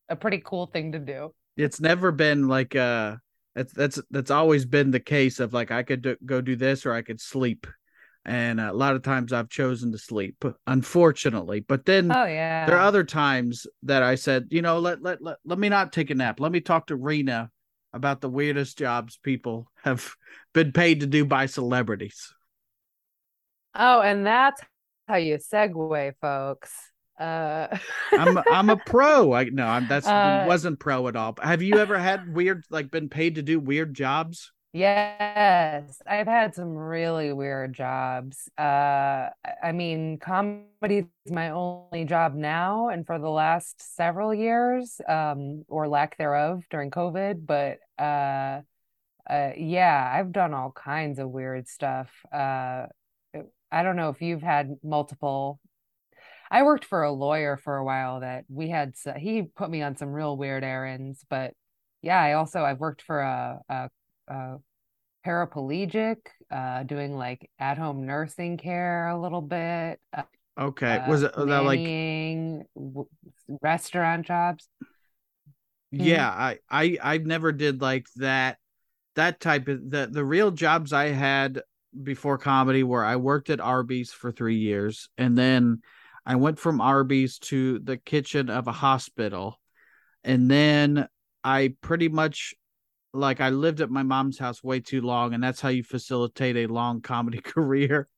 a 0.09 0.17
pretty 0.17 0.41
cool 0.43 0.67
thing 0.67 0.93
to 0.93 0.99
do. 0.99 1.35
It's 1.59 1.81
never 1.81 2.13
been 2.13 2.49
like 2.49 2.75
uh 2.75 3.17
that's 3.55 3.73
that's 3.73 4.01
that's 4.11 4.31
always 4.31 4.65
been 4.65 4.91
the 4.91 5.01
case 5.01 5.41
of 5.41 5.53
like 5.53 5.71
I 5.71 5.83
could 5.83 6.03
do, 6.03 6.17
go 6.25 6.41
do 6.41 6.57
this 6.57 6.87
or 6.87 6.93
I 6.93 7.03
could 7.03 7.21
sleep. 7.21 7.67
And 8.25 8.61
a 8.61 8.73
lot 8.73 8.95
of 8.95 9.03
times 9.03 9.33
I've 9.33 9.49
chosen 9.49 9.93
to 9.93 9.99
sleep, 9.99 10.45
unfortunately. 10.67 11.61
But 11.61 11.85
then 11.85 12.13
oh 12.15 12.27
yeah, 12.27 12.67
there 12.67 12.77
are 12.77 12.87
other 12.87 13.05
times 13.05 13.67
that 13.83 14.03
I 14.03 14.15
said, 14.15 14.49
you 14.51 14.63
know, 14.63 14.79
let 14.79 15.03
let 15.03 15.23
let, 15.23 15.37
let 15.45 15.59
me 15.59 15.69
not 15.69 15.93
take 15.93 16.11
a 16.11 16.15
nap. 16.15 16.39
Let 16.39 16.53
me 16.53 16.61
talk 16.61 16.87
to 16.89 16.97
Rena 16.97 17.51
about 17.93 18.21
the 18.21 18.29
weirdest 18.29 18.79
jobs 18.79 19.19
people 19.23 19.71
have 19.83 20.15
been 20.55 20.73
paid 20.73 21.01
to 21.01 21.07
do 21.07 21.25
by 21.25 21.47
celebrities. 21.47 22.33
Oh, 23.75 24.01
and 24.01 24.27
that's 24.27 24.61
how 25.09 25.17
you 25.17 25.37
segue, 25.37 26.13
folks. 26.21 26.73
Uh... 27.19 27.69
I'm 28.13 28.39
I'm 28.51 28.71
a 28.71 28.77
pro. 28.87 29.33
I 29.33 29.45
no, 29.45 29.67
I'm 29.67 29.87
that's 29.87 30.07
uh, 30.07 30.45
wasn't 30.47 30.81
pro 30.81 31.07
at 31.09 31.17
all. 31.17 31.37
Have 31.43 31.63
you 31.63 31.79
ever 31.79 31.99
had 31.99 32.35
weird 32.35 32.65
like 32.71 32.91
been 32.91 33.09
paid 33.09 33.37
to 33.37 33.43
do 33.43 33.61
weird 33.61 33.95
jobs? 33.95 34.53
Yes, 34.73 36.00
I've 36.07 36.29
had 36.29 36.55
some 36.55 36.77
really 36.77 37.33
weird 37.33 37.73
jobs. 37.75 38.49
Uh, 38.57 39.31
I 39.62 39.73
mean, 39.73 40.19
comedy 40.19 41.07
is 41.27 41.33
my 41.33 41.50
only 41.50 42.05
job 42.05 42.35
now, 42.35 42.89
and 42.89 43.05
for 43.05 43.19
the 43.19 43.29
last 43.31 43.83
several 43.97 44.33
years, 44.33 45.00
um, 45.09 45.65
or 45.69 45.89
lack 45.89 46.17
thereof 46.19 46.62
during 46.71 46.91
COVID. 46.93 47.47
But 47.47 47.79
uh, 48.00 48.61
uh, 49.31 49.53
yeah, 49.57 50.11
I've 50.15 50.33
done 50.33 50.55
all 50.55 50.73
kinds 50.73 51.19
of 51.19 51.31
weird 51.31 51.69
stuff. 51.69 52.11
Uh, 52.33 52.87
I 53.73 53.83
don't 53.83 53.97
know 53.97 54.11
if 54.11 54.23
you've 54.23 54.43
had 54.43 54.77
multiple. 54.83 55.61
I 56.50 56.62
worked 56.65 56.85
for 56.85 57.03
a 57.05 57.12
lawyer 57.12 57.57
for 57.57 57.77
a 57.77 57.85
while 57.85 58.21
that 58.21 58.45
we 58.49 58.69
had. 58.71 58.95
He 59.17 59.43
put 59.43 59.71
me 59.71 59.83
on 59.83 59.97
some 59.97 60.12
real 60.12 60.37
weird 60.37 60.65
errands, 60.65 61.25
but 61.29 61.55
yeah, 62.03 62.21
I 62.21 62.33
also 62.35 62.65
I've 62.65 62.81
worked 62.81 63.03
for 63.03 63.21
a, 63.21 63.61
a 63.69 63.91
uh, 64.31 64.57
paraplegic, 65.27 66.17
uh, 66.51 66.83
doing 66.85 67.17
like 67.17 67.51
at 67.59 67.79
home 67.79 68.07
nursing 68.07 68.57
care 68.57 69.09
a 69.09 69.21
little 69.21 69.43
bit. 69.43 70.01
Uh, 70.17 70.23
okay, 70.59 71.05
was 71.09 71.23
it 71.23 71.37
was 71.37 71.47
that 71.47 71.65
like 71.65 71.79
w- 72.75 73.09
restaurant 73.63 74.27
jobs? 74.27 74.69
Yeah, 75.91 76.31
mm-hmm. 76.31 76.41
I 76.41 76.99
I 77.03 77.15
I 77.15 77.19
never 77.19 77.53
did 77.53 77.81
like 77.81 78.07
that 78.17 78.59
that 79.17 79.41
type 79.41 79.69
of 79.69 79.91
the 79.91 80.09
the 80.11 80.25
real 80.25 80.51
jobs 80.51 80.93
I 80.93 81.09
had 81.09 81.63
before 82.03 82.39
comedy 82.39 82.83
where 82.85 83.05
I 83.05 83.17
worked 83.17 83.51
at 83.51 83.61
Arby's 83.61 84.13
for 84.13 84.31
3 84.31 84.55
years 84.55 85.09
and 85.19 85.37
then 85.37 85.83
I 86.25 86.37
went 86.37 86.61
from 86.61 86.81
Arby's 86.81 87.41
to 87.41 87.81
the 87.81 87.97
kitchen 87.97 88.49
of 88.49 88.69
a 88.69 88.73
hospital 88.73 89.61
and 90.23 90.49
then 90.49 91.09
I 91.43 91.75
pretty 91.81 92.09
much 92.09 92.55
like 93.12 93.40
I 93.40 93.50
lived 93.50 93.81
at 93.81 93.90
my 93.90 94.02
mom's 94.02 94.38
house 94.38 94.62
way 94.62 94.81
too 94.81 95.00
long, 95.00 95.35
and 95.35 95.43
that's 95.43 95.61
how 95.61 95.69
you 95.69 95.83
facilitate 95.83 96.57
a 96.57 96.67
long 96.67 97.00
comedy 97.02 97.40
career, 97.40 98.09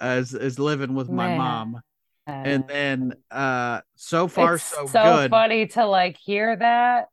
as 0.00 0.34
is 0.34 0.58
living 0.58 0.94
with 0.94 1.10
my 1.10 1.28
Man. 1.28 1.38
mom. 1.38 1.80
And 2.26 2.66
then 2.68 3.12
uh 3.30 3.80
so 3.96 4.28
far 4.28 4.54
it's 4.54 4.64
so, 4.64 4.86
so 4.86 5.02
good. 5.02 5.30
funny 5.30 5.66
to 5.68 5.86
like 5.86 6.16
hear 6.16 6.56
that. 6.56 7.08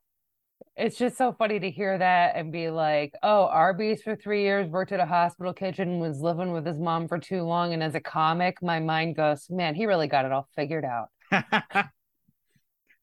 It's 0.77 0.98
just 0.98 1.18
so 1.18 1.34
funny 1.34 1.60
to 1.60 1.70
hear 1.70 1.98
that 1.98 2.36
and 2.36 2.51
be 2.51 2.70
like, 2.70 3.13
oh, 3.22 3.46
Arby's 3.46 4.01
for 4.01 4.15
three 4.15 4.44
years, 4.44 4.68
worked 4.70 4.91
at 4.94 5.00
a 5.00 5.06
hospital 5.06 5.53
kitchen, 5.53 6.00
was 6.00 6.22
living 6.22 6.51
with 6.53 6.65
his 6.65 6.80
mom 6.80 7.08
for 7.08 7.20
too 7.20 7.44
long. 7.44 7.74
And 7.74 7.84
as 7.84 7.94
a 7.94 8.00
comic, 8.00 8.63
my 8.63 8.80
mind 8.80 9.15
goes, 9.15 9.48
man, 9.50 9.75
he 9.75 9.86
really 9.86 10.08
got 10.08 10.25
it 10.25 10.32
all 10.32 10.48
figured 10.56 10.86
out. 10.86 11.10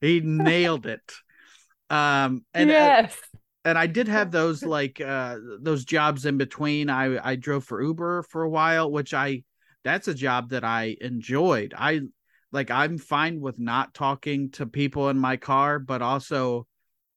he 0.00 0.20
nailed 0.20 0.86
it. 0.86 1.12
Um 1.90 2.44
and 2.54 2.70
uh, 2.70 2.74
yes. 2.74 3.14
Uh, 3.14 3.38
and 3.68 3.78
I 3.78 3.86
did 3.86 4.08
have 4.08 4.30
those 4.30 4.64
like 4.64 5.00
uh 5.00 5.36
those 5.60 5.84
jobs 5.84 6.26
in 6.26 6.38
between. 6.38 6.90
I 6.90 7.18
I 7.22 7.36
drove 7.36 7.64
for 7.64 7.82
Uber 7.82 8.22
for 8.24 8.42
a 8.42 8.50
while, 8.50 8.90
which 8.90 9.12
I 9.14 9.42
that's 9.84 10.08
a 10.08 10.14
job 10.14 10.50
that 10.50 10.64
I 10.64 10.96
enjoyed. 11.00 11.74
I 11.76 12.00
like 12.50 12.70
I'm 12.70 12.98
fine 12.98 13.40
with 13.40 13.58
not 13.58 13.94
talking 13.94 14.50
to 14.52 14.66
people 14.66 15.08
in 15.10 15.18
my 15.18 15.36
car, 15.36 15.78
but 15.78 16.02
also 16.02 16.66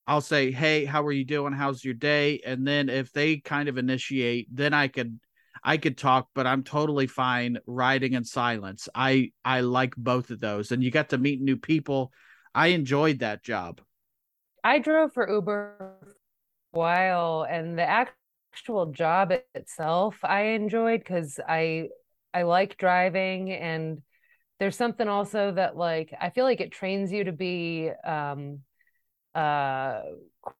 I'll 0.06 0.20
say, 0.20 0.50
"Hey, 0.50 0.84
how 0.84 1.04
are 1.06 1.12
you 1.12 1.24
doing? 1.24 1.52
How's 1.52 1.84
your 1.84 1.94
day?" 1.94 2.40
And 2.44 2.66
then 2.66 2.88
if 2.88 3.12
they 3.12 3.38
kind 3.38 3.68
of 3.68 3.78
initiate, 3.78 4.48
then 4.54 4.74
I 4.74 4.88
could 4.88 5.18
I 5.64 5.76
could 5.76 5.96
talk, 5.96 6.28
but 6.34 6.46
I'm 6.46 6.64
totally 6.64 7.06
fine 7.06 7.58
riding 7.66 8.14
in 8.14 8.24
silence. 8.24 8.88
I 8.94 9.32
I 9.44 9.60
like 9.60 9.94
both 9.96 10.30
of 10.30 10.40
those, 10.40 10.72
and 10.72 10.82
you 10.84 10.90
got 10.90 11.10
to 11.10 11.18
meet 11.18 11.40
new 11.40 11.56
people. 11.56 12.12
I 12.54 12.68
enjoyed 12.68 13.20
that 13.20 13.42
job. 13.42 13.80
I 14.64 14.78
drove 14.78 15.12
for 15.12 15.28
Uber 15.28 15.98
while 16.72 17.46
and 17.48 17.78
the 17.78 17.88
actual 17.88 18.86
job 18.86 19.32
itself 19.54 20.18
I 20.24 20.42
enjoyed 20.42 21.00
because 21.00 21.40
I 21.46 21.88
I 22.34 22.42
like 22.44 22.76
driving 22.78 23.52
and 23.52 24.02
there's 24.60 24.76
something 24.76 25.08
also 25.08 25.52
that 25.52 25.76
like 25.76 26.12
I 26.20 26.30
feel 26.30 26.44
like 26.44 26.60
it 26.60 26.72
trains 26.72 27.12
you 27.12 27.24
to 27.24 27.32
be 27.32 27.90
um 28.04 28.60
uh 29.34 30.02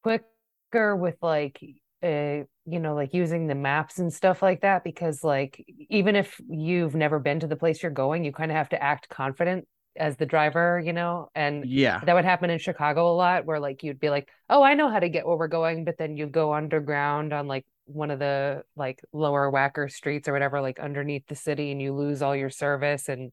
quicker 0.03 0.97
with 0.97 1.17
like 1.23 1.61
uh, 2.03 2.43
you 2.67 2.81
know 2.81 2.95
like 2.95 3.15
using 3.15 3.47
the 3.47 3.55
maps 3.55 3.99
and 3.99 4.13
stuff 4.13 4.43
like 4.43 4.63
that 4.63 4.83
because 4.85 5.23
like 5.23 5.65
even 5.91 6.17
if 6.17 6.41
you've 6.49 6.95
never 6.95 7.19
been 7.19 7.41
to 7.41 7.47
the 7.47 7.57
place 7.57 7.83
you're 7.83 7.93
going 7.93 8.25
you 8.25 8.33
kind 8.33 8.51
of 8.51 8.57
have 8.57 8.69
to 8.71 8.83
act 8.83 9.09
confident 9.09 9.67
as 9.97 10.17
the 10.17 10.27
driver, 10.27 10.81
you 10.85 10.93
know? 10.93 11.29
And 11.35 11.65
yeah, 11.67 12.01
that 12.05 12.15
would 12.15 12.25
happen 12.25 12.51
in 12.51 12.59
Chicago 12.59 13.11
a 13.11 13.17
lot 13.17 13.45
where 13.45 13.61
like 13.61 13.83
you'd 13.83 14.01
be 14.01 14.11
like, 14.11 14.29
oh, 14.49 14.63
I 14.63 14.75
know 14.75 14.91
how 14.91 14.99
to 14.99 15.09
get 15.09 15.27
where 15.27 15.37
we're 15.37 15.49
going, 15.49 15.85
but 15.85 15.99
then 15.99 16.17
you 16.17 16.27
go 16.27 16.55
underground 16.55 17.33
on 17.33 17.47
like 17.47 17.65
one 17.87 18.11
of 18.11 18.19
the 18.19 18.63
like 18.77 19.01
lower 19.13 19.51
Wacker 19.51 19.91
streets 19.91 20.29
or 20.29 20.33
whatever, 20.33 20.61
like 20.61 20.79
underneath 20.79 21.27
the 21.29 21.35
city, 21.35 21.73
and 21.73 21.81
you 21.81 21.95
lose 21.95 22.23
all 22.23 22.37
your 22.37 22.51
service 22.51 23.09
and 23.09 23.33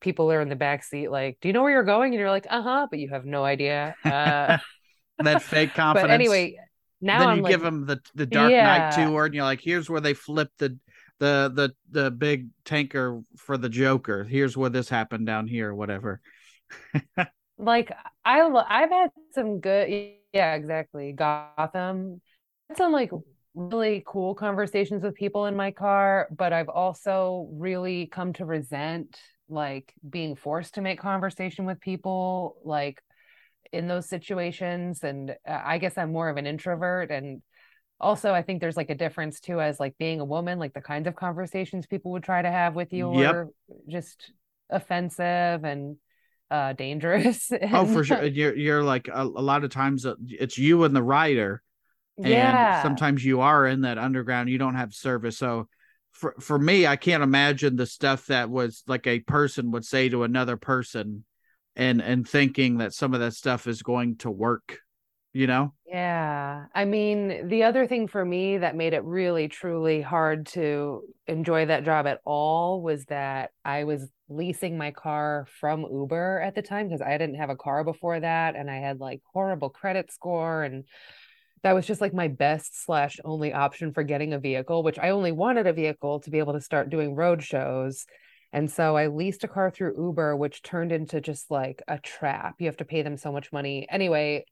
people 0.00 0.32
are 0.32 0.40
in 0.40 0.48
the 0.48 0.56
back 0.56 0.82
seat 0.82 1.10
like, 1.10 1.38
do 1.40 1.48
you 1.48 1.52
know 1.52 1.62
where 1.62 1.72
you're 1.72 1.82
going? 1.82 2.12
And 2.12 2.20
you're 2.20 2.30
like, 2.30 2.46
uh 2.48 2.62
huh, 2.62 2.86
but 2.90 2.98
you 2.98 3.10
have 3.10 3.24
no 3.24 3.44
idea. 3.44 3.94
Uh, 4.04 4.58
that 5.18 5.42
fake 5.42 5.74
confidence. 5.74 6.08
But 6.08 6.14
anyway, 6.14 6.56
now 7.00 7.20
then 7.20 7.28
I'm 7.28 7.36
you 7.38 7.42
like, 7.42 7.50
give 7.50 7.60
them 7.60 7.86
the 7.86 8.00
the 8.14 8.26
Dark 8.26 8.50
yeah. 8.50 8.90
Knight 8.90 8.92
tour, 8.94 9.26
and 9.26 9.34
you're 9.34 9.44
like, 9.44 9.60
here's 9.60 9.88
where 9.88 10.00
they 10.00 10.14
flip 10.14 10.50
the 10.58 10.78
the 11.20 11.52
the 11.54 12.02
the 12.02 12.10
big 12.10 12.48
tanker 12.64 13.22
for 13.36 13.56
the 13.56 13.68
Joker. 13.68 14.24
Here's 14.24 14.56
where 14.56 14.70
this 14.70 14.88
happened 14.88 15.26
down 15.26 15.46
here, 15.46 15.72
whatever. 15.72 16.20
like 17.58 17.92
I 18.24 18.40
I've 18.40 18.90
had 18.90 19.10
some 19.32 19.60
good 19.60 20.14
yeah, 20.32 20.54
exactly. 20.54 21.12
Gotham. 21.12 22.20
Some 22.76 22.92
like 22.92 23.10
really 23.54 24.02
cool 24.06 24.34
conversations 24.34 25.02
with 25.02 25.14
people 25.14 25.46
in 25.46 25.56
my 25.56 25.70
car, 25.70 26.28
but 26.36 26.52
I've 26.52 26.68
also 26.68 27.48
really 27.52 28.06
come 28.06 28.32
to 28.34 28.44
resent 28.44 29.20
like 29.48 29.92
being 30.08 30.36
forced 30.36 30.74
to 30.74 30.80
make 30.80 31.00
conversation 31.00 31.66
with 31.66 31.80
people 31.80 32.56
like 32.64 33.02
in 33.72 33.88
those 33.88 34.08
situations 34.08 35.02
and 35.02 35.30
uh, 35.46 35.60
I 35.64 35.78
guess 35.78 35.98
I'm 35.98 36.12
more 36.12 36.28
of 36.28 36.36
an 36.36 36.46
introvert 36.46 37.10
and 37.10 37.42
also 38.00 38.32
i 38.32 38.42
think 38.42 38.60
there's 38.60 38.76
like 38.76 38.90
a 38.90 38.94
difference 38.94 39.40
too 39.40 39.60
as 39.60 39.78
like 39.78 39.96
being 39.98 40.20
a 40.20 40.24
woman 40.24 40.58
like 40.58 40.72
the 40.72 40.80
kinds 40.80 41.06
of 41.06 41.14
conversations 41.14 41.86
people 41.86 42.12
would 42.12 42.22
try 42.22 42.42
to 42.42 42.50
have 42.50 42.74
with 42.74 42.92
you 42.92 43.18
yep. 43.18 43.34
are 43.34 43.48
just 43.88 44.32
offensive 44.70 45.64
and 45.64 45.96
uh 46.50 46.72
dangerous 46.72 47.52
oh 47.72 47.84
for 47.84 48.04
sure 48.04 48.24
you're 48.24 48.56
you're 48.56 48.82
like 48.82 49.08
a, 49.08 49.22
a, 49.22 49.22
lot 49.22 49.64
of 49.64 49.70
times 49.70 50.06
uh, 50.06 50.14
it's 50.26 50.58
you 50.58 50.84
and 50.84 50.94
the 50.96 51.02
writer 51.02 51.62
and 52.16 52.28
yeah. 52.28 52.82
sometimes 52.82 53.24
you 53.24 53.40
are 53.40 53.66
in 53.66 53.82
that 53.82 53.98
underground 53.98 54.48
you 54.48 54.58
don't 54.58 54.74
have 54.74 54.92
service 54.92 55.38
so 55.38 55.68
for 56.12 56.34
for 56.40 56.58
me 56.58 56.86
i 56.86 56.96
can't 56.96 57.22
imagine 57.22 57.76
the 57.76 57.86
stuff 57.86 58.26
that 58.26 58.50
was 58.50 58.82
like 58.86 59.06
a 59.06 59.20
person 59.20 59.70
would 59.70 59.84
say 59.84 60.08
to 60.08 60.24
another 60.24 60.56
person 60.56 61.24
and 61.76 62.02
and 62.02 62.28
thinking 62.28 62.78
that 62.78 62.92
some 62.92 63.14
of 63.14 63.20
that 63.20 63.32
stuff 63.32 63.66
is 63.66 63.82
going 63.82 64.16
to 64.16 64.30
work 64.30 64.78
you 65.32 65.46
know? 65.46 65.72
Yeah. 65.86 66.66
I 66.74 66.84
mean, 66.84 67.48
the 67.48 67.64
other 67.64 67.86
thing 67.86 68.08
for 68.08 68.24
me 68.24 68.58
that 68.58 68.76
made 68.76 68.94
it 68.94 69.04
really, 69.04 69.48
truly 69.48 70.00
hard 70.00 70.46
to 70.48 71.02
enjoy 71.26 71.66
that 71.66 71.84
job 71.84 72.06
at 72.06 72.20
all 72.24 72.82
was 72.82 73.04
that 73.06 73.50
I 73.64 73.84
was 73.84 74.08
leasing 74.28 74.78
my 74.78 74.90
car 74.90 75.46
from 75.60 75.86
Uber 75.90 76.40
at 76.40 76.54
the 76.54 76.62
time 76.62 76.88
because 76.88 77.02
I 77.02 77.18
didn't 77.18 77.36
have 77.36 77.50
a 77.50 77.56
car 77.56 77.84
before 77.84 78.20
that. 78.20 78.56
And 78.56 78.70
I 78.70 78.76
had 78.76 79.00
like 79.00 79.20
horrible 79.32 79.70
credit 79.70 80.12
score. 80.12 80.62
And 80.62 80.84
that 81.62 81.74
was 81.74 81.86
just 81.86 82.00
like 82.00 82.14
my 82.14 82.28
best 82.28 82.84
slash 82.84 83.18
only 83.24 83.52
option 83.52 83.92
for 83.92 84.02
getting 84.02 84.32
a 84.32 84.38
vehicle, 84.38 84.82
which 84.82 84.98
I 84.98 85.10
only 85.10 85.32
wanted 85.32 85.66
a 85.66 85.72
vehicle 85.72 86.20
to 86.20 86.30
be 86.30 86.38
able 86.38 86.54
to 86.54 86.60
start 86.60 86.90
doing 86.90 87.14
road 87.14 87.42
shows. 87.42 88.06
And 88.52 88.70
so 88.70 88.96
I 88.96 89.06
leased 89.06 89.44
a 89.44 89.48
car 89.48 89.70
through 89.70 89.94
Uber, 89.96 90.36
which 90.36 90.62
turned 90.62 90.90
into 90.90 91.20
just 91.20 91.50
like 91.50 91.82
a 91.86 91.98
trap. 91.98 92.56
You 92.58 92.66
have 92.66 92.78
to 92.78 92.84
pay 92.84 93.02
them 93.02 93.16
so 93.16 93.30
much 93.30 93.52
money. 93.52 93.86
Anyway, 93.88 94.44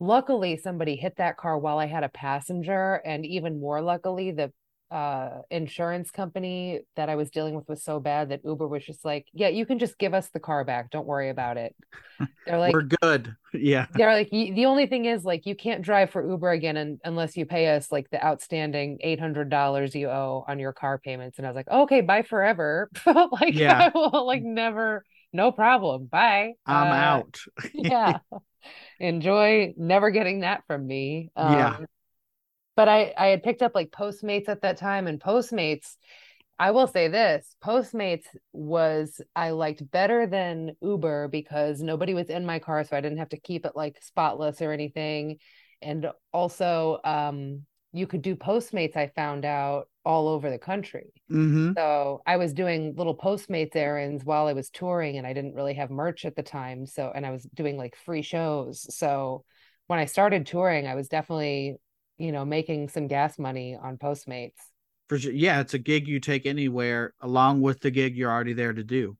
luckily 0.00 0.56
somebody 0.56 0.96
hit 0.96 1.16
that 1.16 1.36
car 1.36 1.58
while 1.58 1.78
I 1.78 1.86
had 1.86 2.04
a 2.04 2.08
passenger. 2.08 2.94
And 3.04 3.24
even 3.24 3.60
more 3.60 3.80
luckily, 3.80 4.30
the 4.32 4.52
uh 4.88 5.40
insurance 5.50 6.12
company 6.12 6.78
that 6.94 7.08
I 7.08 7.16
was 7.16 7.28
dealing 7.30 7.56
with 7.56 7.68
was 7.68 7.82
so 7.82 7.98
bad 7.98 8.28
that 8.28 8.42
Uber 8.44 8.68
was 8.68 8.84
just 8.84 9.04
like, 9.04 9.26
yeah, 9.32 9.48
you 9.48 9.66
can 9.66 9.80
just 9.80 9.98
give 9.98 10.14
us 10.14 10.28
the 10.28 10.38
car 10.38 10.64
back. 10.64 10.90
Don't 10.90 11.06
worry 11.06 11.28
about 11.28 11.56
it. 11.56 11.74
They're 12.46 12.58
like, 12.58 12.72
we're 12.72 12.82
good. 13.02 13.34
Yeah. 13.52 13.86
They're 13.94 14.12
like, 14.12 14.28
the 14.28 14.66
only 14.66 14.86
thing 14.86 15.06
is 15.06 15.24
like, 15.24 15.46
you 15.46 15.56
can't 15.56 15.80
drive 15.80 16.10
for 16.10 16.28
Uber 16.28 16.50
again 16.50 16.76
and, 16.76 17.00
unless 17.04 17.38
you 17.38 17.46
pay 17.46 17.74
us 17.74 17.90
like 17.90 18.10
the 18.10 18.22
outstanding 18.22 18.98
$800 19.02 19.94
you 19.94 20.10
owe 20.10 20.44
on 20.46 20.58
your 20.58 20.74
car 20.74 20.98
payments. 20.98 21.38
And 21.38 21.46
I 21.46 21.50
was 21.50 21.56
like, 21.56 21.68
okay, 21.68 22.02
bye 22.02 22.22
forever. 22.22 22.90
like, 23.06 23.54
yeah. 23.54 23.90
I 23.94 23.98
will 23.98 24.26
like 24.26 24.42
never, 24.42 25.04
no 25.32 25.52
problem. 25.52 26.04
Bye. 26.04 26.52
I'm 26.66 26.92
uh, 26.92 26.94
out. 26.94 27.38
yeah. 27.72 28.18
Enjoy 28.98 29.74
never 29.76 30.10
getting 30.10 30.40
that 30.40 30.64
from 30.66 30.86
me. 30.86 31.30
Um, 31.36 31.52
yeah 31.52 31.76
but 32.76 32.88
I 32.88 33.12
I 33.16 33.26
had 33.28 33.42
picked 33.42 33.62
up 33.62 33.74
like 33.74 33.90
Postmates 33.90 34.48
at 34.48 34.62
that 34.62 34.76
time, 34.76 35.08
and 35.08 35.20
Postmates. 35.20 35.96
I 36.58 36.70
will 36.70 36.86
say 36.86 37.08
this 37.08 37.56
Postmates 37.62 38.24
was 38.52 39.20
I 39.34 39.50
liked 39.50 39.90
better 39.90 40.26
than 40.26 40.76
Uber 40.80 41.28
because 41.28 41.82
nobody 41.82 42.14
was 42.14 42.30
in 42.30 42.46
my 42.46 42.58
car, 42.60 42.84
so 42.84 42.96
I 42.96 43.00
didn't 43.00 43.18
have 43.18 43.30
to 43.30 43.40
keep 43.40 43.66
it 43.66 43.72
like 43.74 44.02
spotless 44.02 44.62
or 44.62 44.72
anything. 44.72 45.38
And 45.82 46.10
also, 46.32 47.00
um, 47.04 47.66
you 47.96 48.06
could 48.06 48.22
do 48.22 48.36
Postmates, 48.36 48.96
I 48.96 49.08
found 49.08 49.44
out 49.44 49.88
all 50.04 50.28
over 50.28 50.50
the 50.50 50.58
country. 50.58 51.12
Mm-hmm. 51.30 51.72
So 51.76 52.22
I 52.26 52.36
was 52.36 52.52
doing 52.52 52.94
little 52.96 53.16
Postmates 53.16 53.74
errands 53.74 54.24
while 54.24 54.46
I 54.46 54.52
was 54.52 54.70
touring, 54.70 55.18
and 55.18 55.26
I 55.26 55.32
didn't 55.32 55.54
really 55.54 55.74
have 55.74 55.90
merch 55.90 56.24
at 56.24 56.36
the 56.36 56.42
time. 56.42 56.86
So, 56.86 57.12
and 57.14 57.26
I 57.26 57.30
was 57.30 57.42
doing 57.54 57.76
like 57.76 57.96
free 57.96 58.22
shows. 58.22 58.86
So 58.96 59.44
when 59.86 59.98
I 59.98 60.04
started 60.04 60.46
touring, 60.46 60.86
I 60.86 60.94
was 60.94 61.08
definitely 61.08 61.76
you 62.18 62.32
know, 62.32 62.44
making 62.44 62.88
some 62.88 63.06
gas 63.06 63.38
money 63.38 63.76
on 63.80 63.98
Postmates. 63.98 64.54
For 65.08 65.18
sure. 65.18 65.32
Yeah, 65.32 65.60
it's 65.60 65.74
a 65.74 65.78
gig 65.78 66.08
you 66.08 66.18
take 66.18 66.46
anywhere 66.46 67.14
along 67.20 67.60
with 67.60 67.80
the 67.80 67.90
gig 67.90 68.16
you're 68.16 68.30
already 68.30 68.54
there 68.54 68.72
to 68.72 68.82
do. 68.82 69.16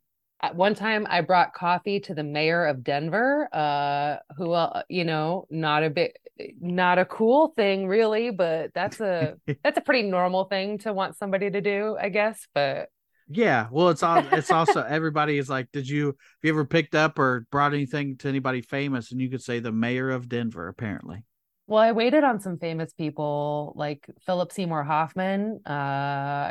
One 0.54 0.74
time, 0.74 1.06
I 1.08 1.20
brought 1.22 1.54
coffee 1.54 2.00
to 2.00 2.14
the 2.14 2.22
mayor 2.22 2.66
of 2.66 2.84
Denver, 2.84 3.48
uh, 3.52 4.16
who, 4.36 4.52
uh, 4.52 4.82
you 4.88 5.04
know, 5.04 5.46
not 5.50 5.82
a 5.82 5.90
bit, 5.90 6.16
not 6.60 6.98
a 6.98 7.04
cool 7.04 7.48
thing 7.56 7.88
really, 7.88 8.30
but 8.30 8.72
that's 8.74 9.00
a 9.00 9.36
that's 9.64 9.78
a 9.78 9.80
pretty 9.80 10.02
normal 10.08 10.44
thing 10.44 10.78
to 10.78 10.92
want 10.92 11.16
somebody 11.16 11.50
to 11.50 11.60
do, 11.60 11.96
I 12.00 12.08
guess. 12.08 12.46
But 12.54 12.90
yeah, 13.28 13.68
well, 13.70 13.88
it's 13.88 14.02
all 14.02 14.24
it's 14.32 14.50
also 14.52 14.82
everybody 14.82 15.38
is 15.38 15.48
like, 15.48 15.70
did 15.72 15.88
you 15.88 16.06
have 16.06 16.14
you 16.42 16.50
ever 16.50 16.64
picked 16.64 16.94
up 16.94 17.18
or 17.18 17.46
brought 17.50 17.74
anything 17.74 18.16
to 18.18 18.28
anybody 18.28 18.62
famous? 18.62 19.12
And 19.12 19.20
you 19.20 19.30
could 19.30 19.42
say 19.42 19.60
the 19.60 19.72
mayor 19.72 20.10
of 20.10 20.28
Denver, 20.28 20.68
apparently. 20.68 21.24
Well, 21.68 21.82
I 21.82 21.90
waited 21.90 22.22
on 22.22 22.38
some 22.38 22.58
famous 22.58 22.92
people 22.92 23.72
like 23.74 24.08
Philip 24.24 24.52
Seymour 24.52 24.84
Hoffman. 24.84 25.60
Uh, 25.66 25.72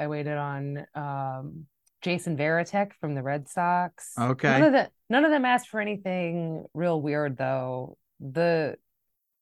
I 0.01 0.07
waited 0.07 0.37
on 0.37 0.85
um, 0.93 1.67
Jason 2.05 2.37
Varitek 2.37 2.91
from 3.01 3.15
the 3.15 3.23
Red 3.23 3.49
Sox. 3.49 4.11
Okay. 4.17 4.59
None 4.59 4.61
of, 4.61 4.73
the, 4.73 4.89
none 5.09 5.25
of 5.25 5.31
them 5.31 5.43
asked 5.43 5.69
for 5.69 5.81
anything 5.81 6.63
real 6.75 7.01
weird 7.01 7.35
though. 7.35 7.97
The 8.19 8.77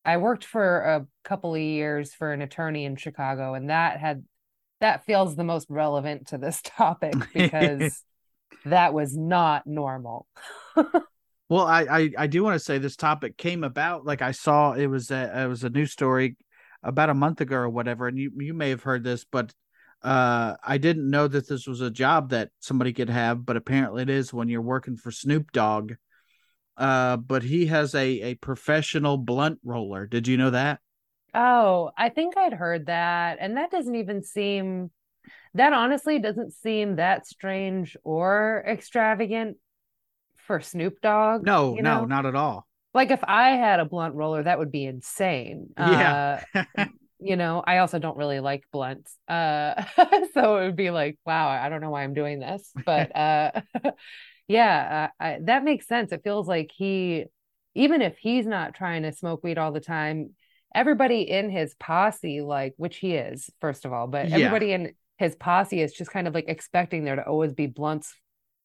I 0.06 0.16
worked 0.16 0.46
for 0.46 0.80
a 0.80 1.06
couple 1.26 1.54
of 1.54 1.60
years 1.60 2.14
for 2.14 2.32
an 2.32 2.42
attorney 2.42 2.86
in 2.86 2.96
Chicago, 2.96 3.54
and 3.54 3.70
that 3.70 4.00
had 4.00 4.24
that 4.80 5.06
feels 5.06 5.36
the 5.36 5.44
most 5.44 5.68
relevant 5.70 6.28
to 6.28 6.38
this 6.38 6.62
topic 6.64 7.16
because 7.34 8.02
that 8.64 8.94
was 8.94 9.16
not 9.16 9.68
normal. 9.68 10.26
Well, 11.50 11.68
I, 11.68 11.82
I, 11.84 12.10
I 12.18 12.28
do 12.28 12.42
want 12.42 12.56
to 12.56 12.60
say 12.60 12.80
this 12.80 12.96
topic 12.96 13.38
came 13.38 13.64
about 13.64 14.06
like 14.06 14.24
I 14.24 14.32
saw 14.32 14.72
it 14.72 14.88
was 14.88 15.12
a 15.12 15.44
it 15.44 15.48
was 15.48 15.64
a 15.64 15.70
news 15.70 15.92
story 15.92 16.36
about 16.82 17.12
a 17.12 17.14
month 17.14 17.42
ago 17.42 17.58
or 17.58 17.70
whatever, 17.70 18.08
and 18.08 18.18
you 18.18 18.32
you 18.40 18.56
may 18.56 18.70
have 18.70 18.82
heard 18.82 19.04
this, 19.04 19.24
but 19.24 19.54
uh, 20.04 20.56
I 20.64 20.78
didn't 20.78 21.10
know 21.10 21.28
that 21.28 21.48
this 21.48 21.66
was 21.66 21.82
a 21.82 21.90
job 21.90 22.32
that 22.32 22.50
somebody 22.60 22.92
could 22.92 23.10
have, 23.10 23.46
but 23.46 23.56
apparently 23.56 24.04
it 24.04 24.10
is 24.10 24.34
when 24.34 24.50
you're 24.50 24.62
working 24.62 24.98
for 24.98 25.12
Snoop 25.12 25.52
Dogg. 25.52 25.94
Uh, 26.76 27.18
but 27.18 27.44
he 27.44 27.68
has 27.68 27.94
a 27.94 28.22
a 28.22 28.36
professional 28.36 29.18
blunt 29.18 29.60
roller. 29.64 30.08
Did 30.08 30.28
you 30.28 30.38
know 30.38 30.50
that? 30.50 30.80
Oh, 31.34 31.92
I 31.98 32.10
think 32.10 32.36
I'd 32.36 32.54
heard 32.54 32.88
that, 32.88 33.38
and 33.40 33.58
that 33.58 33.72
doesn't 33.72 33.96
even 33.96 34.24
seem 34.24 34.92
that 35.54 35.72
honestly 35.72 36.20
doesn't 36.20 36.52
seem 36.54 36.96
that 36.96 37.28
strange 37.28 37.96
or 38.04 38.64
extravagant 38.68 39.58
for 40.38 40.60
Snoop 40.60 41.00
Dogg. 41.02 41.46
No, 41.46 41.76
no, 41.76 41.82
know? 41.82 42.06
not 42.06 42.26
at 42.26 42.36
all. 42.36 42.68
Like 42.94 43.12
if 43.12 43.24
I 43.24 43.52
had 43.52 43.80
a 43.80 43.86
blunt 43.86 44.16
roller, 44.16 44.44
that 44.44 44.60
would 44.60 44.72
be 44.72 44.86
insane. 44.86 45.70
Yeah. 45.78 46.44
Uh, 46.54 46.86
you 47.24 47.36
know, 47.36 47.64
I 47.66 47.78
also 47.80 48.00
don't 48.00 48.18
really 48.18 48.40
like 48.40 48.66
blunts. 48.72 49.18
Uh, 49.28 49.84
so 50.34 50.58
it 50.58 50.66
would 50.66 50.76
be 50.76 50.92
like, 50.92 51.18
wow, 51.26 51.48
I 51.48 51.70
don't 51.70 51.82
know 51.82 51.90
why 51.90 52.04
I'm 52.04 52.14
doing 52.14 52.40
this, 52.40 52.72
but 52.86 53.16
uh, 53.16 53.62
yeah, 54.48 55.10
uh, 55.20 55.24
I, 55.24 55.40
that 55.44 55.64
makes 55.64 55.88
sense. 55.88 56.12
It 56.12 56.24
feels 56.24 56.48
like 56.48 56.72
he, 56.76 57.26
even 57.76 58.02
if 58.02 58.18
he's 58.18 58.46
not 58.46 58.74
trying 58.76 59.04
to 59.04 59.14
smoke 59.14 59.44
weed 59.44 59.58
all 59.58 59.72
the 59.72 59.80
time, 59.80 60.32
everybody 60.76 61.22
in 61.22 61.50
his 61.50 61.74
posse, 61.76 62.42
like, 62.42 62.74
which 62.78 62.98
he 62.98 63.16
is, 63.16 63.50
first 63.62 63.86
of 63.86 63.94
all, 63.94 64.08
but 64.08 64.30
yeah. 64.30 64.36
everybody 64.36 64.74
in 64.74 64.94
his 65.18 65.36
posse 65.36 65.82
is 65.82 65.94
just 65.94 66.12
kind 66.12 66.28
of 66.28 66.34
like 66.34 66.46
expecting 66.48 67.06
there 67.06 67.16
to 67.16 67.26
always 67.26 67.54
be 67.54 67.68
blunts 67.68 68.14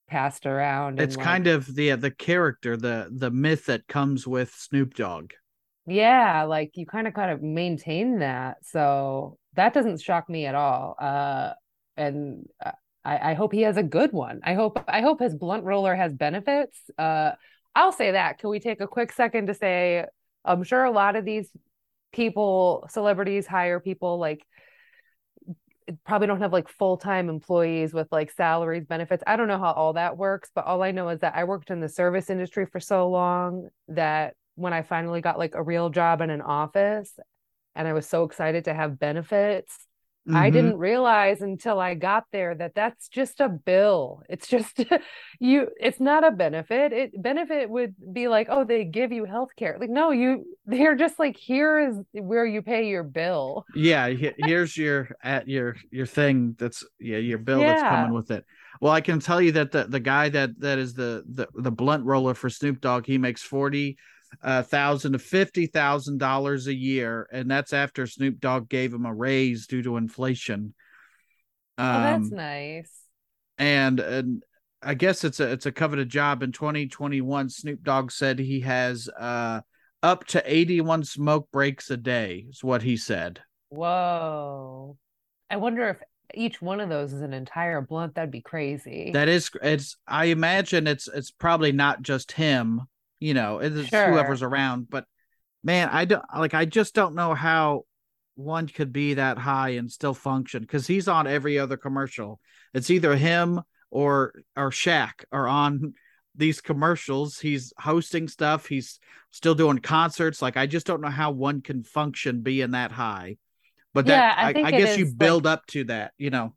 passed 0.09 0.47
around. 0.47 1.01
It's 1.01 1.17
kind 1.17 1.47
of 1.47 1.75
the 1.75 1.95
the 1.95 2.11
character, 2.11 2.77
the 2.77 3.09
the 3.11 3.31
myth 3.31 3.67
that 3.67 3.87
comes 3.87 4.27
with 4.27 4.53
Snoop 4.55 4.95
Dogg. 4.95 5.33
Yeah, 5.89 6.45
like 6.45 6.73
you 6.77 6.85
kind 6.85 7.07
of 7.09 7.15
kind 7.15 7.31
of 7.31 7.43
maintain 7.43 8.19
that. 8.19 8.59
So 8.63 9.39
that 9.55 9.73
doesn't 9.73 10.01
shock 10.03 10.29
me 10.29 10.45
at 10.47 10.55
all. 10.55 10.97
Uh 11.01 11.53
and 11.97 12.47
I, 13.05 13.31
I 13.31 13.35
hope 13.35 13.53
he 13.53 13.63
has 13.63 13.77
a 13.79 13.83
good 13.83 14.13
one. 14.13 14.41
I 14.45 14.55
hope 14.55 14.79
I 14.87 15.01
hope 15.01 15.21
his 15.21 15.35
blunt 15.35 15.65
roller 15.65 15.95
has 15.95 16.13
benefits. 16.13 16.79
Uh 16.99 17.33
I'll 17.75 17.93
say 17.93 18.13
that. 18.13 18.39
Can 18.39 18.51
we 18.51 18.61
take 18.61 18.81
a 18.81 18.87
quick 18.87 19.13
second 19.13 19.47
to 19.47 19.55
say 19.55 20.05
I'm 20.45 20.63
sure 20.63 20.85
a 20.85 20.91
lot 20.91 21.17
of 21.17 21.25
these 21.25 21.51
people, 22.13 22.87
celebrities 22.91 23.47
hire 23.47 23.81
people 23.81 24.19
like 24.19 24.45
probably 26.05 26.27
don't 26.27 26.41
have 26.43 26.53
like 26.53 26.69
full-time 26.69 27.29
employees 27.29 27.95
with 27.95 28.07
like 28.13 28.31
salaries 28.31 28.85
benefits 28.85 29.23
i 29.27 29.37
don't 29.37 29.49
know 29.49 29.59
how 29.59 29.73
all 29.73 29.95
that 29.95 30.19
works 30.19 30.51
but 30.55 30.67
all 30.67 30.83
i 30.83 30.91
know 30.91 31.09
is 31.09 31.21
that 31.21 31.35
i 31.35 31.45
worked 31.45 31.71
in 31.71 31.81
the 31.81 31.89
service 31.89 32.29
industry 32.29 32.67
for 32.67 32.79
so 32.79 33.09
long 33.09 33.69
that 33.89 34.35
when 34.59 34.73
i 34.73 34.83
finally 34.83 35.21
got 35.21 35.39
like 35.39 35.55
a 35.55 35.63
real 35.63 35.89
job 35.91 36.21
in 36.21 36.31
an 36.31 36.43
office 36.43 37.19
and 37.75 37.89
i 37.89 37.93
was 37.93 38.07
so 38.07 38.25
excited 38.25 38.65
to 38.65 38.75
have 38.75 38.99
benefits 38.99 39.89
Mm-hmm. 40.29 40.37
I 40.37 40.51
didn't 40.51 40.77
realize 40.77 41.41
until 41.41 41.81
I 41.81 41.95
got 41.95 42.25
there 42.33 42.55
that 42.55 42.75
that's 42.75 43.09
just 43.09 43.41
a 43.41 43.49
bill. 43.49 44.23
It's 44.29 44.47
just 44.47 44.85
you 45.41 45.69
it's 45.81 46.01
not 46.01 46.23
a 46.23 46.31
benefit. 46.31 46.93
It 46.93 47.23
benefit 47.23 47.71
would 47.71 47.95
be 48.13 48.29
like, 48.29 48.49
"Oh, 48.51 48.65
they 48.65 48.85
give 48.85 49.11
you 49.11 49.25
health 49.25 49.51
care." 49.57 49.79
Like, 49.81 49.89
no, 49.89 50.11
you 50.11 50.45
they're 50.67 50.97
just 50.97 51.19
like, 51.19 51.39
"Here 51.39 51.79
is 51.79 51.97
where 52.13 52.45
you 52.45 52.61
pay 52.61 52.89
your 52.89 53.05
bill." 53.05 53.65
Yeah, 53.75 54.11
here's 54.11 54.77
your 54.77 55.09
at 55.23 55.49
your 55.49 55.77
your 55.91 56.07
thing 56.07 56.57
that's 56.59 56.85
yeah, 57.01 57.17
your 57.17 57.39
bill 57.39 57.61
yeah. 57.61 57.69
that's 57.69 57.83
coming 57.83 58.13
with 58.13 58.31
it. 58.31 58.45
Well, 58.83 58.93
I 58.93 59.01
can 59.01 59.21
tell 59.21 59.41
you 59.41 59.53
that 59.53 59.73
the 59.73 59.85
the 59.85 60.01
guy 60.01 60.29
that 60.29 60.61
that 60.61 60.79
is 60.79 60.93
the 60.93 61.25
the 61.33 61.49
the 61.55 61.73
blunt 61.73 62.05
roller 62.05 62.35
for 62.35 62.51
Snoop 62.51 62.83
Dogg, 62.83 63.07
he 63.07 63.17
makes 63.17 63.43
40 63.43 63.97
uh, 64.43 64.63
thousand 64.63 65.13
to 65.13 65.19
fifty 65.19 65.67
thousand 65.67 66.19
dollars 66.19 66.67
a 66.67 66.75
year, 66.75 67.29
and 67.33 67.51
that's 67.51 67.73
after 67.73 68.07
Snoop 68.07 68.41
Dogg 68.41 68.69
gave 68.69 68.93
him 68.93 69.07
a 69.07 69.15
raise 69.15 69.67
due 69.67 69.83
to 69.83 69.97
inflation. 69.97 70.75
Um, 71.77 71.97
oh, 71.97 72.03
that's 72.03 72.31
um, 72.33 72.37
nice. 72.37 72.93
And 73.59 74.01
and 74.01 74.43
I 74.83 74.95
guess 74.95 75.25
it's 75.25 75.41
a 75.41 75.51
it's 75.51 75.67
a 75.67 75.73
coveted 75.73 76.09
job. 76.09 76.43
In 76.43 76.53
2021, 76.53 77.51
Snoop 77.51 77.83
Dogg 77.83 78.11
said 78.11 78.39
he 78.39 78.61
has 78.61 79.09
uh 79.19 79.61
up 80.03 80.25
to 80.27 80.43
81 80.45 81.05
smoke 81.05 81.49
breaks 81.53 81.91
a 81.91 81.97
day. 81.97 82.47
Is 82.51 82.63
what 82.63 82.83
he 82.83 82.97
said. 82.97 83.41
Whoa! 83.71 84.97
I 85.51 85.57
wonder 85.57 85.89
if 85.89 85.99
each 86.35 86.63
one 86.63 86.81
of 86.81 86.89
those 86.89 87.13
is 87.13 87.23
an 87.23 87.33
entire 87.33 87.81
blunt. 87.81 88.15
That'd 88.15 88.31
be 88.31 88.41
crazy. 88.41 89.11
That 89.13 89.29
is. 89.29 89.51
It's. 89.63 89.97
I 90.07 90.27
imagine 90.27 90.87
it's. 90.87 91.09
It's 91.09 91.31
probably 91.31 91.73
not 91.73 92.03
just 92.03 92.33
him 92.33 92.83
you 93.21 93.35
know, 93.35 93.59
it's 93.59 93.89
sure. 93.89 94.11
whoever's 94.11 94.43
around. 94.43 94.89
But 94.89 95.05
man, 95.63 95.89
I 95.91 96.05
don't 96.05 96.25
like. 96.37 96.55
I 96.55 96.65
just 96.65 96.95
don't 96.95 97.15
know 97.15 97.35
how 97.35 97.85
one 98.35 98.69
could 98.69 98.93
be 98.93 99.15
that 99.15 99.39
high 99.39 99.71
and 99.71 99.91
still 99.91 100.15
function 100.15 100.63
because 100.63 100.87
he's 100.87 101.09
on 101.09 101.27
every 101.27 101.59
other 101.59 101.77
commercial. 101.77 102.41
It's 102.73 102.91
either 102.91 103.17
him 103.17 103.61
or 103.91 104.33
or 104.57 104.71
Shaq 104.71 105.25
are 105.33 105.49
on 105.49 105.95
these 106.35 106.61
commercials. 106.61 107.39
He's 107.39 107.73
hosting 107.79 108.29
stuff. 108.29 108.67
He's 108.67 109.01
still 109.31 109.55
doing 109.55 109.79
concerts. 109.79 110.41
Like 110.41 110.57
I 110.57 110.67
just 110.67 110.87
don't 110.87 111.01
know 111.01 111.09
how 111.09 111.33
one 111.33 111.63
can 111.63 111.83
function 111.83 112.43
being 112.43 112.73
that 112.73 112.93
high. 112.93 113.37
But 113.95 114.07
that 114.07 114.37
Yeah, 114.37 114.47
I 114.47 114.61
I, 114.61 114.67
I 114.67 114.71
guess 114.71 114.99
you 114.99 115.07
like 115.07 115.19
build 115.19 115.47
up 115.47 115.67
to 115.69 115.85
that, 115.85 116.13
you 116.19 116.31
know. 116.31 116.55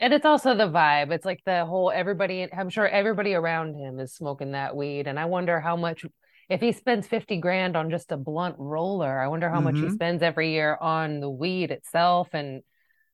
And 0.00 0.12
it's 0.14 0.26
also 0.26 0.54
the 0.54 0.68
vibe. 0.68 1.10
It's 1.12 1.24
like 1.24 1.40
the 1.44 1.64
whole 1.66 1.90
everybody 1.90 2.48
I'm 2.52 2.70
sure 2.70 2.86
everybody 2.88 3.34
around 3.34 3.74
him 3.74 3.98
is 4.00 4.14
smoking 4.14 4.52
that 4.52 4.76
weed. 4.76 5.06
And 5.06 5.18
I 5.18 5.26
wonder 5.26 5.60
how 5.60 5.76
much 5.76 6.04
if 6.48 6.60
he 6.60 6.72
spends 6.72 7.06
50 7.06 7.38
grand 7.38 7.76
on 7.76 7.90
just 7.90 8.12
a 8.12 8.16
blunt 8.16 8.56
roller, 8.58 9.20
I 9.20 9.28
wonder 9.28 9.50
how 9.50 9.60
much 9.60 9.80
he 9.80 9.88
hmm 9.88 9.90
spends 9.90 10.22
every 10.22 10.52
year 10.52 10.76
on 10.80 11.20
the 11.20 11.30
weed 11.30 11.70
itself. 11.70 12.28
And 12.32 12.62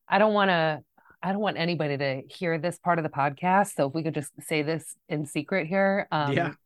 I 0.08 0.18
don't 0.18 0.34
want 0.34 0.50
to 0.50 0.82
I 1.22 1.32
don't 1.32 1.40
want 1.40 1.58
anybody 1.58 1.96
to 1.98 2.22
hear 2.28 2.58
this 2.58 2.78
part 2.78 2.98
of 2.98 3.02
the 3.04 3.10
podcast. 3.10 3.74
So 3.74 3.88
if 3.88 3.94
we 3.94 4.02
could 4.02 4.14
just 4.14 4.32
say 4.42 4.62
this 4.62 4.96
in 5.08 5.26
secret 5.26 5.66
here, 5.66 6.06
Yeah. 6.24 6.50
um, 6.50 6.56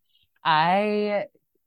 I 0.45 1.27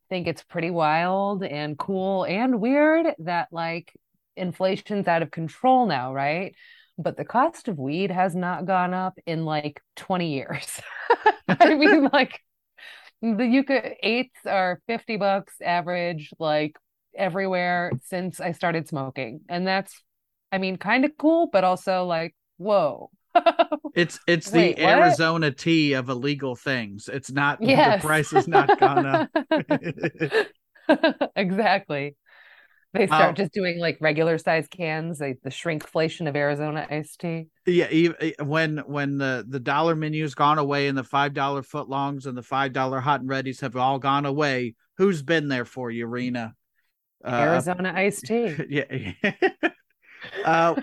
think 0.10 0.28
it's 0.28 0.44
pretty 0.44 0.72
wild 0.72 1.44
and 1.44 1.78
cool 1.78 2.26
and 2.26 2.60
weird 2.62 3.08
that 3.20 3.48
like 3.52 3.94
inflation's 4.36 5.08
out 5.08 5.22
of 5.22 5.32
control 5.32 5.86
now, 5.86 6.14
right? 6.14 6.54
But 6.98 7.18
the 7.18 7.26
cost 7.26 7.68
of 7.68 7.80
weed 7.80 8.12
has 8.12 8.36
not 8.36 8.66
gone 8.66 8.94
up 8.94 9.18
in 9.26 9.46
like 9.46 9.82
20 9.96 10.34
years. 10.34 10.82
I 11.48 11.76
mean, 11.76 12.10
like 12.12 12.40
the 13.22 13.46
Yucca 13.46 13.94
eights 14.06 14.46
are 14.46 14.82
50 14.88 15.18
bucks 15.18 15.54
average, 15.64 16.32
like 16.40 16.76
everywhere 17.16 17.92
since 18.04 18.40
I 18.40 18.52
started 18.52 18.88
smoking. 18.88 19.42
And 19.50 19.66
that's, 19.66 20.02
I 20.52 20.58
mean, 20.58 20.78
kind 20.78 21.06
of 21.06 21.12
cool, 21.18 21.50
but 21.52 21.64
also 21.64 22.06
like, 22.06 22.36
whoa. 22.58 23.10
It's 23.94 24.20
it's 24.26 24.50
Wait, 24.54 24.78
the 24.78 24.84
what? 24.84 24.94
Arizona 24.94 25.52
tea 25.52 25.94
of 25.94 26.08
illegal 26.08 26.56
things. 26.56 27.10
It's 27.12 27.30
not 27.30 27.60
the 27.60 27.98
price 28.00 28.32
has 28.32 28.48
not 28.48 28.80
gone 28.80 29.06
up. 29.06 29.30
Exactly. 31.36 32.16
They 32.94 33.04
Uh, 33.04 33.08
start 33.08 33.38
just 33.38 33.54
doing 33.54 33.80
like 33.80 33.98
regular 34.02 34.38
size 34.38 34.68
cans, 34.68 35.22
like 35.22 35.40
the 35.44 35.50
shrinkflation 35.50 36.28
of 36.28 36.36
Arizona 36.36 36.86
iced 36.90 37.22
tea. 37.22 37.48
yeah, 37.66 37.88
when 38.44 38.80
when 38.80 39.18
the 39.18 39.46
the 39.48 39.60
dollar 39.62 39.96
menu's 39.96 40.36
gone 40.36 40.58
away 40.58 40.88
and 40.88 40.98
the 40.98 41.04
five 41.04 41.34
dollar 41.34 41.62
footlongs 41.62 42.26
and 42.26 42.38
the 42.38 42.44
five 42.44 42.74
dollar 42.74 43.00
hot 43.00 43.22
and 43.22 43.30
readies 43.30 43.62
have 43.62 43.78
all 43.78 43.98
gone 43.98 44.26
away, 44.26 44.76
who's 44.98 45.22
been 45.22 45.48
there 45.48 45.66
for 45.66 45.90
you, 45.90 46.06
Rena? 46.06 46.54
Uh, 47.24 47.30
Arizona 47.30 47.94
iced 47.96 48.26
tea. 48.26 48.56
yeah. 48.70 49.14
uh, 50.44 50.76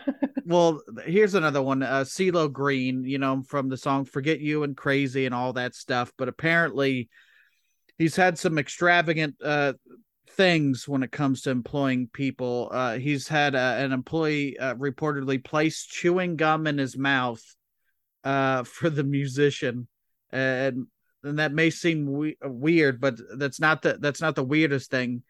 well, 0.46 0.80
here's 1.04 1.34
another 1.34 1.60
one. 1.60 1.82
Uh, 1.82 2.04
CeeLo 2.04 2.50
Green, 2.50 3.04
you 3.04 3.18
know, 3.18 3.42
from 3.42 3.68
the 3.68 3.76
song 3.76 4.04
"Forget 4.04 4.40
You" 4.40 4.62
and 4.62 4.76
"Crazy" 4.76 5.26
and 5.26 5.34
all 5.34 5.52
that 5.54 5.74
stuff. 5.74 6.12
But 6.16 6.28
apparently, 6.28 7.08
he's 7.98 8.16
had 8.16 8.38
some 8.38 8.56
extravagant 8.58 9.36
uh 9.44 9.74
things 10.30 10.86
when 10.88 11.02
it 11.02 11.12
comes 11.12 11.42
to 11.42 11.50
employing 11.50 12.08
people. 12.12 12.68
Uh, 12.72 12.98
he's 12.98 13.28
had 13.28 13.54
uh, 13.54 13.76
an 13.78 13.92
employee 13.92 14.58
uh, 14.58 14.74
reportedly 14.74 15.42
place 15.42 15.84
chewing 15.84 16.36
gum 16.36 16.66
in 16.66 16.78
his 16.78 16.96
mouth 16.96 17.42
uh, 18.24 18.62
for 18.64 18.90
the 18.90 19.04
musician, 19.04 19.88
and 20.30 20.86
and 21.24 21.38
that 21.38 21.52
may 21.52 21.70
seem 21.70 22.06
we- 22.06 22.38
weird, 22.42 23.00
but 23.00 23.16
that's 23.36 23.60
not 23.60 23.82
the 23.82 23.98
that's 24.00 24.20
not 24.20 24.34
the 24.36 24.44
weirdest 24.44 24.90
thing. 24.90 25.22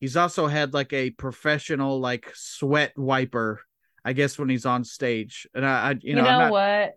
He's 0.00 0.16
also 0.16 0.46
had 0.46 0.74
like 0.74 0.92
a 0.92 1.10
professional 1.10 2.00
like 2.00 2.30
sweat 2.34 2.92
wiper, 2.96 3.60
I 4.04 4.12
guess, 4.12 4.38
when 4.38 4.48
he's 4.48 4.66
on 4.66 4.84
stage, 4.84 5.46
and 5.54 5.64
I, 5.64 5.90
I 5.90 5.96
you 6.00 6.14
You 6.14 6.16
know, 6.16 6.22
know 6.22 6.38
not, 6.38 6.52
what? 6.52 6.94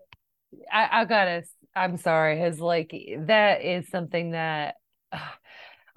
I, 0.72 1.02
I 1.02 1.06
gotta, 1.06 1.43
I'm 1.76 1.98
sorry, 1.98 2.39
His 2.39 2.60
like 2.60 2.93
that 3.28 3.63
is 3.63 3.89
something 3.89 4.32
that 4.32 4.76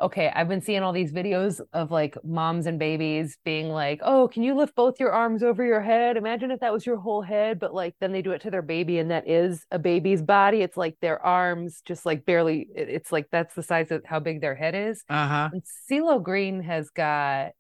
okay, 0.01 0.31
I've 0.35 0.49
been 0.49 0.61
seeing 0.61 0.83
all 0.83 0.93
these 0.93 1.13
videos 1.13 1.61
of 1.73 1.91
like 1.91 2.17
moms 2.25 2.67
and 2.67 2.79
babies 2.79 3.39
being 3.45 3.69
like, 3.69 4.01
"Oh, 4.03 4.29
can 4.29 4.43
you 4.43 4.55
lift 4.55 4.75
both 4.75 5.01
your 5.01 5.13
arms 5.13 5.43
over 5.43 5.65
your 5.65 5.81
head? 5.81 6.17
Imagine 6.17 6.51
if 6.51 6.61
that 6.61 6.73
was 6.73 6.87
your 6.87 6.97
whole 6.99 7.23
head." 7.23 7.59
But 7.59 7.75
like 7.75 7.95
then 8.01 8.13
they 8.13 8.23
do 8.23 8.33
it 8.33 8.43
to 8.43 8.51
their 8.51 8.63
baby 8.63 8.99
and 8.99 9.11
that 9.11 9.29
is 9.29 9.67
a 9.71 9.79
baby's 9.79 10.23
body. 10.23 10.63
It's 10.63 10.77
like 10.77 10.97
their 11.01 11.25
arms 11.25 11.83
just 11.85 12.05
like 12.07 12.25
barely 12.25 12.69
it's 12.75 13.13
like 13.13 13.29
that's 13.31 13.55
the 13.55 13.63
size 13.63 13.91
of 13.91 14.05
how 14.05 14.21
big 14.21 14.41
their 14.41 14.55
head 14.55 14.75
is. 14.75 15.05
uh 15.09 15.29
huh. 15.29 15.51
And 15.53 15.63
CeeLo 15.91 16.23
Green 16.23 16.63
has 16.63 16.91
got 16.91 17.53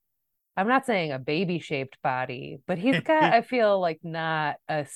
I'm 0.56 0.68
not 0.68 0.84
saying 0.84 1.12
a 1.12 1.18
baby 1.18 1.58
shaped 1.58 1.96
body, 2.02 2.58
but 2.66 2.78
he's 2.78 3.00
got 3.04 3.32
I 3.32 3.42
feel 3.42 3.80
like 3.80 4.00
not 4.02 4.56
a, 4.68 4.86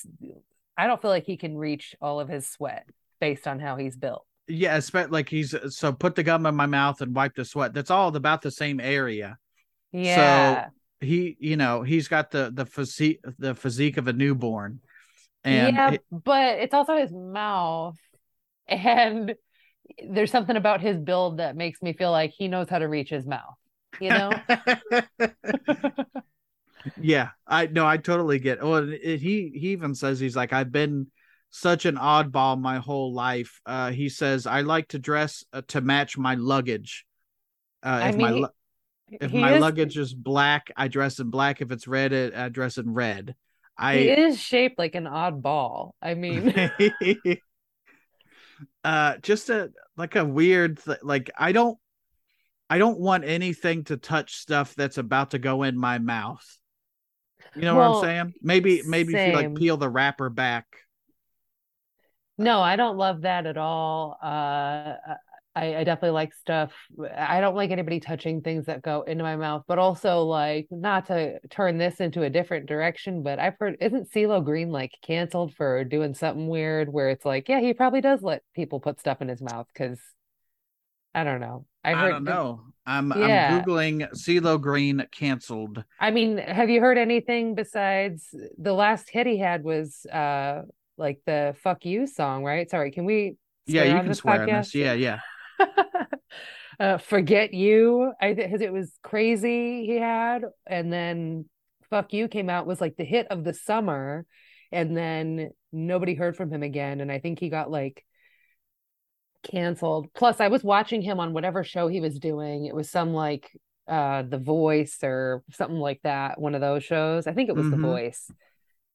I 0.77 0.87
don't 0.87 1.01
feel 1.01 1.11
like 1.11 1.25
he 1.25 1.37
can 1.37 1.57
reach 1.57 1.95
all 2.01 2.19
of 2.19 2.29
his 2.29 2.47
sweat 2.47 2.87
based 3.19 3.47
on 3.47 3.59
how 3.59 3.77
he's 3.77 3.95
built. 3.95 4.26
Yeah, 4.47 4.77
especially 4.77 5.11
like 5.11 5.29
he's 5.29 5.53
uh, 5.53 5.69
so 5.69 5.91
put 5.91 6.15
the 6.15 6.23
gum 6.23 6.45
in 6.45 6.55
my 6.55 6.65
mouth 6.65 7.01
and 7.01 7.13
wipe 7.15 7.35
the 7.35 7.45
sweat. 7.45 7.73
That's 7.73 7.91
all 7.91 8.15
about 8.15 8.41
the 8.41 8.51
same 8.51 8.79
area. 8.79 9.37
Yeah. 9.91 10.63
So 10.99 11.05
he, 11.05 11.35
you 11.39 11.57
know, 11.57 11.81
he's 11.83 12.07
got 12.07 12.31
the 12.31 12.51
the 12.53 12.65
physique 12.65 13.19
the 13.39 13.55
physique 13.55 13.97
of 13.97 14.07
a 14.07 14.13
newborn, 14.13 14.79
and 15.43 15.77
yeah, 15.77 15.91
it- 15.93 16.05
but 16.11 16.59
it's 16.59 16.73
also 16.73 16.95
his 16.97 17.11
mouth. 17.11 17.97
And 18.67 19.35
there's 20.09 20.31
something 20.31 20.55
about 20.57 20.81
his 20.81 20.97
build 20.97 21.37
that 21.37 21.55
makes 21.55 21.81
me 21.81 21.93
feel 21.93 22.11
like 22.11 22.31
he 22.37 22.47
knows 22.47 22.69
how 22.69 22.79
to 22.79 22.87
reach 22.87 23.09
his 23.09 23.25
mouth, 23.25 23.55
you 23.99 24.11
know? 24.11 24.41
yeah, 26.97 27.29
I 27.47 27.67
no, 27.67 27.85
I 27.85 27.97
totally 27.97 28.39
get. 28.39 28.61
Well, 28.63 28.89
it, 28.91 29.19
he 29.19 29.51
he 29.53 29.69
even 29.69 29.95
says 29.95 30.19
he's 30.19 30.35
like 30.35 30.53
I've 30.53 30.71
been 30.71 31.07
such 31.57 31.85
an 31.85 31.95
oddball 31.95 32.59
my 32.59 32.77
whole 32.77 33.13
life. 33.13 33.59
Uh, 33.65 33.91
he 33.91 34.09
says 34.09 34.45
I 34.45 34.61
like 34.61 34.89
to 34.89 34.99
dress 34.99 35.43
uh, 35.51 35.61
to 35.69 35.81
match 35.81 36.17
my 36.17 36.35
luggage. 36.35 37.05
Uh, 37.83 38.01
I 38.03 38.09
if 38.09 38.15
mean, 38.15 38.21
my 38.21 38.31
lu- 38.31 38.47
if 39.09 39.33
my 39.33 39.51
is 39.51 39.61
luggage 39.61 39.97
is 39.97 40.13
black, 40.13 40.71
I 40.75 40.87
dress 40.87 41.19
in 41.19 41.29
black. 41.29 41.61
If 41.61 41.71
it's 41.71 41.87
red, 41.87 42.13
I 42.13 42.45
I 42.45 42.49
dress 42.49 42.77
in 42.77 42.93
red. 42.93 43.35
he 43.75 43.79
I 43.79 43.93
is 43.93 44.39
shaped 44.39 44.77
like 44.77 44.95
an 44.95 45.07
odd 45.07 45.41
ball. 45.41 45.95
I 46.01 46.13
mean, 46.13 46.53
uh 48.83 49.17
just 49.17 49.49
a 49.49 49.71
like 49.95 50.15
a 50.15 50.25
weird 50.25 50.83
th- 50.83 50.99
like 51.03 51.29
I 51.37 51.51
don't 51.51 51.77
I 52.69 52.77
don't 52.77 52.99
want 52.99 53.23
anything 53.23 53.85
to 53.85 53.97
touch 53.97 54.35
stuff 54.35 54.75
that's 54.75 54.97
about 54.97 55.31
to 55.31 55.39
go 55.39 55.63
in 55.63 55.77
my 55.77 55.99
mouth. 55.99 56.45
You 57.55 57.61
know 57.61 57.75
what 57.75 57.83
I'm 57.83 57.93
saying? 58.03 58.33
Maybe 58.41 58.83
maybe 58.85 59.13
if 59.13 59.25
you 59.25 59.31
like 59.31 59.55
peel 59.55 59.77
the 59.77 59.89
wrapper 59.89 60.29
back. 60.29 60.65
No, 62.37 62.61
I 62.61 62.75
don't 62.75 62.97
love 62.97 63.21
that 63.21 63.45
at 63.45 63.57
all. 63.57 64.17
Uh, 64.21 64.93
I, 65.55 65.77
I 65.77 65.83
definitely 65.83 66.11
like 66.11 66.35
stuff. 66.35 66.71
I 67.15 67.41
don't 67.41 67.55
like 67.55 67.71
anybody 67.71 67.99
touching 67.99 68.41
things 68.41 68.67
that 68.67 68.83
go 68.83 69.01
into 69.01 69.23
my 69.23 69.35
mouth, 69.35 69.63
but 69.67 69.79
also 69.79 70.21
like 70.21 70.67
not 70.69 71.07
to 71.07 71.39
turn 71.49 71.79
this 71.79 71.99
into 71.99 72.21
a 72.21 72.29
different 72.29 72.67
direction, 72.67 73.23
but 73.23 73.39
I've 73.39 73.55
heard, 73.59 73.77
isn't 73.81 74.11
CeeLo 74.11 74.43
Green 74.45 74.69
like 74.69 74.91
canceled 75.01 75.55
for 75.55 75.83
doing 75.83 76.13
something 76.13 76.47
weird 76.47 76.93
where 76.93 77.09
it's 77.09 77.25
like, 77.25 77.49
yeah, 77.49 77.59
he 77.59 77.73
probably 77.73 78.01
does 78.01 78.21
let 78.21 78.43
people 78.55 78.79
put 78.79 78.99
stuff 78.99 79.19
in 79.21 79.29
his 79.29 79.41
mouth 79.41 79.65
because 79.73 79.99
I 81.15 81.23
don't 81.23 81.41
know. 81.41 81.65
I 81.83 81.93
I 81.93 81.95
heard, 81.95 82.11
don't 82.11 82.23
know. 82.25 82.61
I'm 82.85 83.11
Yeah. 83.17 83.57
I'm 83.57 83.63
googling 83.63 84.07
CeeLo 84.13 84.61
Green 84.61 85.07
canceled. 85.11 85.83
I 85.99 86.11
mean, 86.11 86.37
have 86.37 86.69
you 86.69 86.81
heard 86.81 86.99
anything 86.99 87.55
besides 87.55 88.27
the 88.59 88.73
last 88.73 89.09
hit 89.09 89.25
he 89.25 89.39
had 89.39 89.63
was 89.63 90.05
uh 90.05 90.61
like 90.97 91.19
the 91.25 91.55
fuck 91.61 91.85
you 91.85 92.07
song, 92.07 92.43
right? 92.43 92.69
Sorry, 92.69 92.91
can 92.91 93.05
we 93.05 93.35
Yeah, 93.65 93.83
you 93.83 94.03
can 94.03 94.13
swear 94.13 94.41
on 94.41 94.47
this. 94.47 94.73
Yeah, 94.75 94.93
yeah. 94.93 95.19
uh, 96.79 96.97
forget 96.97 97.53
you. 97.53 98.13
I 98.21 98.33
think 98.33 98.61
it 98.61 98.73
was 98.73 98.97
crazy 99.03 99.85
he 99.85 99.95
had, 99.97 100.43
and 100.65 100.91
then 100.91 101.45
fuck 101.89 102.13
you 102.13 102.27
came 102.27 102.49
out 102.49 102.67
was 102.67 102.81
like 102.81 102.97
the 102.97 103.05
hit 103.05 103.27
of 103.29 103.43
the 103.43 103.53
summer, 103.53 104.25
and 104.71 104.95
then 104.95 105.51
nobody 105.71 106.15
heard 106.15 106.35
from 106.35 106.51
him 106.51 106.63
again. 106.63 107.01
And 107.01 107.11
I 107.11 107.19
think 107.19 107.39
he 107.39 107.49
got 107.49 107.71
like 107.71 108.03
canceled. 109.43 110.07
Plus, 110.13 110.39
I 110.39 110.47
was 110.49 110.63
watching 110.63 111.01
him 111.01 111.19
on 111.19 111.33
whatever 111.33 111.63
show 111.63 111.87
he 111.87 112.01
was 112.01 112.19
doing. 112.19 112.65
It 112.65 112.75
was 112.75 112.89
some 112.89 113.13
like 113.13 113.49
uh 113.87 114.23
The 114.23 114.37
Voice 114.37 114.97
or 115.03 115.43
something 115.51 115.77
like 115.79 116.01
that, 116.03 116.39
one 116.39 116.55
of 116.55 116.61
those 116.61 116.83
shows. 116.83 117.27
I 117.27 117.33
think 117.33 117.49
it 117.49 117.55
was 117.55 117.69
The 117.69 117.77
Mhm. 117.77 117.81
Voice. 117.81 118.29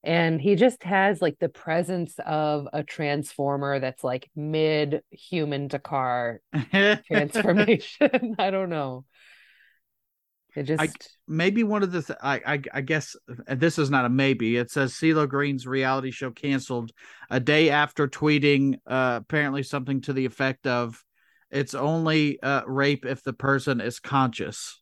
And 0.04 0.40
he 0.40 0.56
just 0.56 0.82
has 0.82 1.22
like 1.22 1.38
the 1.38 1.48
presence 1.48 2.14
of 2.26 2.66
a 2.72 2.82
transformer 2.82 3.78
that's 3.78 4.02
like 4.02 4.30
mid 4.34 5.02
human 5.10 5.68
to 5.68 5.78
car 5.78 6.40
transformation. 7.06 8.34
I 8.38 8.50
don't 8.50 8.70
know. 8.70 9.04
It 10.54 10.64
just 10.64 10.82
I 10.82 10.88
maybe 11.26 11.64
one 11.64 11.82
of 11.82 11.92
the 11.92 12.02
th- 12.02 12.18
I, 12.22 12.40
I 12.44 12.62
I 12.74 12.80
guess 12.82 13.16
this 13.48 13.78
is 13.78 13.90
not 13.90 14.04
a 14.04 14.10
maybe. 14.10 14.56
It 14.56 14.70
says 14.70 14.92
CeeLo 14.92 15.28
Green's 15.28 15.66
reality 15.66 16.10
show 16.10 16.30
canceled 16.30 16.92
a 17.30 17.40
day 17.40 17.70
after 17.70 18.06
tweeting 18.06 18.74
uh, 18.86 19.20
apparently 19.22 19.62
something 19.62 20.02
to 20.02 20.12
the 20.12 20.26
effect 20.26 20.66
of 20.66 21.02
"It's 21.50 21.74
only 21.74 22.42
uh, 22.42 22.62
rape 22.66 23.06
if 23.06 23.22
the 23.22 23.32
person 23.32 23.80
is 23.80 23.98
conscious." 23.98 24.81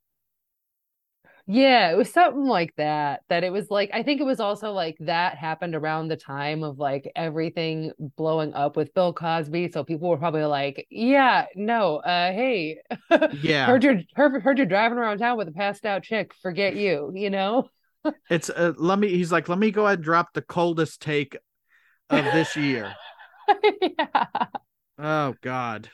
Yeah, 1.52 1.90
it 1.90 1.96
was 1.96 2.12
something 2.12 2.44
like 2.44 2.76
that. 2.76 3.22
That 3.28 3.42
it 3.42 3.50
was 3.50 3.72
like 3.72 3.90
I 3.92 4.04
think 4.04 4.20
it 4.20 4.24
was 4.24 4.38
also 4.38 4.70
like 4.70 4.96
that 5.00 5.36
happened 5.36 5.74
around 5.74 6.06
the 6.06 6.16
time 6.16 6.62
of 6.62 6.78
like 6.78 7.10
everything 7.16 7.90
blowing 8.16 8.54
up 8.54 8.76
with 8.76 8.94
Bill 8.94 9.12
Cosby. 9.12 9.72
So 9.72 9.82
people 9.82 10.08
were 10.08 10.16
probably 10.16 10.44
like, 10.44 10.86
"Yeah, 10.90 11.46
no, 11.56 11.96
uh, 11.96 12.30
hey, 12.30 12.78
Yeah. 13.42 13.66
heard 13.66 13.82
you're 13.82 14.00
heard, 14.14 14.40
heard 14.42 14.58
you're 14.58 14.66
driving 14.68 14.96
around 14.96 15.18
town 15.18 15.36
with 15.36 15.48
a 15.48 15.52
passed 15.52 15.84
out 15.84 16.04
chick. 16.04 16.32
Forget 16.40 16.76
you, 16.76 17.10
you 17.14 17.30
know." 17.30 17.68
It's 18.30 18.48
uh, 18.48 18.72
let 18.76 19.00
me. 19.00 19.08
He's 19.08 19.32
like, 19.32 19.48
let 19.48 19.58
me 19.58 19.72
go 19.72 19.86
ahead 19.86 19.98
and 19.98 20.04
drop 20.04 20.32
the 20.32 20.42
coldest 20.42 21.02
take 21.02 21.36
of 22.08 22.24
this 22.32 22.56
year. 22.56 22.94
yeah. 23.82 24.24
Oh 24.98 25.34
God. 25.42 25.90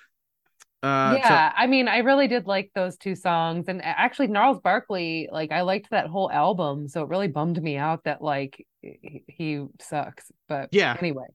Uh, 0.86 1.12
so- 1.12 1.18
yeah, 1.18 1.52
I 1.56 1.66
mean, 1.66 1.88
I 1.88 1.98
really 1.98 2.28
did 2.28 2.46
like 2.46 2.70
those 2.74 2.96
two 2.96 3.14
songs, 3.14 3.66
and 3.68 3.80
actually, 3.84 4.28
Gnarls 4.28 4.60
Barkley, 4.60 5.28
like, 5.32 5.50
I 5.50 5.62
liked 5.62 5.90
that 5.90 6.06
whole 6.06 6.30
album, 6.30 6.88
so 6.88 7.02
it 7.02 7.08
really 7.08 7.28
bummed 7.28 7.60
me 7.60 7.76
out 7.76 8.04
that 8.04 8.22
like 8.22 8.64
he, 8.82 9.64
sucks. 9.80 10.30
But 10.48 10.68
Yeah. 10.70 10.96
anyway, 10.98 11.26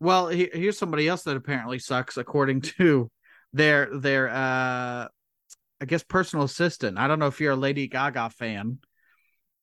well, 0.00 0.28
he, 0.28 0.48
here's 0.52 0.78
somebody 0.78 1.08
else 1.08 1.22
that 1.24 1.36
apparently 1.36 1.78
sucks, 1.78 2.16
according 2.16 2.60
to 2.62 3.10
their 3.52 3.88
their 3.98 4.28
uh, 4.28 5.08
I 5.80 5.84
guess 5.86 6.02
personal 6.02 6.44
assistant. 6.44 6.98
I 6.98 7.08
don't 7.08 7.18
know 7.18 7.26
if 7.26 7.40
you're 7.40 7.52
a 7.52 7.56
Lady 7.56 7.88
Gaga 7.88 8.30
fan. 8.30 8.78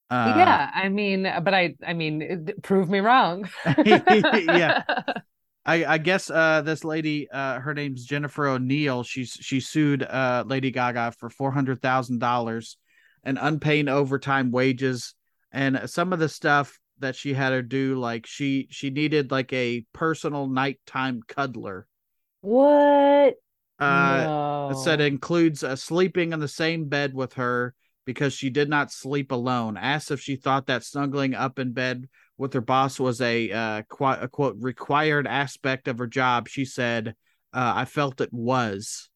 Uh, 0.09 0.33
yeah, 0.37 0.69
I 0.73 0.89
mean, 0.89 1.23
but 1.23 1.53
I, 1.53 1.75
I 1.85 1.93
mean, 1.93 2.47
prove 2.63 2.89
me 2.89 2.99
wrong. 2.99 3.49
Yeah. 3.85 4.83
I, 5.65 5.85
I 5.85 5.97
guess 5.99 6.29
uh, 6.29 6.61
this 6.61 6.83
lady, 6.83 7.29
uh, 7.29 7.59
her 7.59 7.73
name's 7.73 8.05
Jennifer 8.05 8.47
O'Neill. 8.47 9.03
She's 9.03 9.37
she 9.39 9.59
sued 9.59 10.03
uh, 10.03 10.43
Lady 10.47 10.71
Gaga 10.71 11.13
for 11.19 11.29
four 11.29 11.51
hundred 11.51 11.81
thousand 11.81 12.19
dollars 12.19 12.77
and 13.23 13.37
unpaid 13.39 13.87
overtime 13.87 14.51
wages, 14.51 15.13
and 15.51 15.81
some 15.85 16.13
of 16.13 16.19
the 16.19 16.29
stuff 16.29 16.79
that 16.99 17.15
she 17.15 17.33
had 17.33 17.53
her 17.53 17.61
do, 17.61 17.95
like 17.95 18.25
she 18.25 18.67
she 18.71 18.89
needed 18.89 19.31
like 19.31 19.53
a 19.53 19.85
personal 19.93 20.47
nighttime 20.47 21.21
cuddler. 21.27 21.87
What? 22.41 23.35
Uh, 23.79 24.71
It 24.71 24.77
said 24.77 25.01
it 25.01 25.05
includes 25.07 25.63
uh, 25.63 25.75
sleeping 25.75 26.33
in 26.33 26.39
the 26.39 26.47
same 26.47 26.85
bed 26.85 27.13
with 27.13 27.33
her 27.33 27.75
because 28.05 28.33
she 28.33 28.49
did 28.49 28.69
not 28.69 28.91
sleep 28.91 29.31
alone. 29.31 29.77
Asked 29.77 30.11
if 30.11 30.21
she 30.21 30.35
thought 30.35 30.67
that 30.67 30.83
snuggling 30.83 31.35
up 31.35 31.59
in 31.59 31.73
bed 31.73 32.07
with 32.37 32.53
her 32.53 32.61
boss 32.61 32.99
was 32.99 33.21
a, 33.21 33.51
uh, 33.51 33.81
qu- 33.83 34.05
a 34.05 34.27
quote 34.27 34.57
required 34.59 35.27
aspect 35.27 35.87
of 35.87 35.99
her 35.99 36.07
job. 36.07 36.47
She 36.47 36.65
said, 36.65 37.15
uh, 37.53 37.73
"I 37.75 37.85
felt 37.85 38.21
it 38.21 38.33
was." 38.33 39.09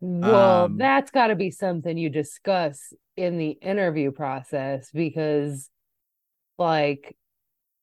Well, 0.00 0.64
Um, 0.64 0.78
that's 0.78 1.12
got 1.12 1.28
to 1.28 1.36
be 1.36 1.50
something 1.52 1.96
you 1.96 2.10
discuss 2.10 2.92
in 3.16 3.38
the 3.38 3.50
interview 3.50 4.10
process 4.10 4.90
because, 4.92 5.70
like, 6.58 7.16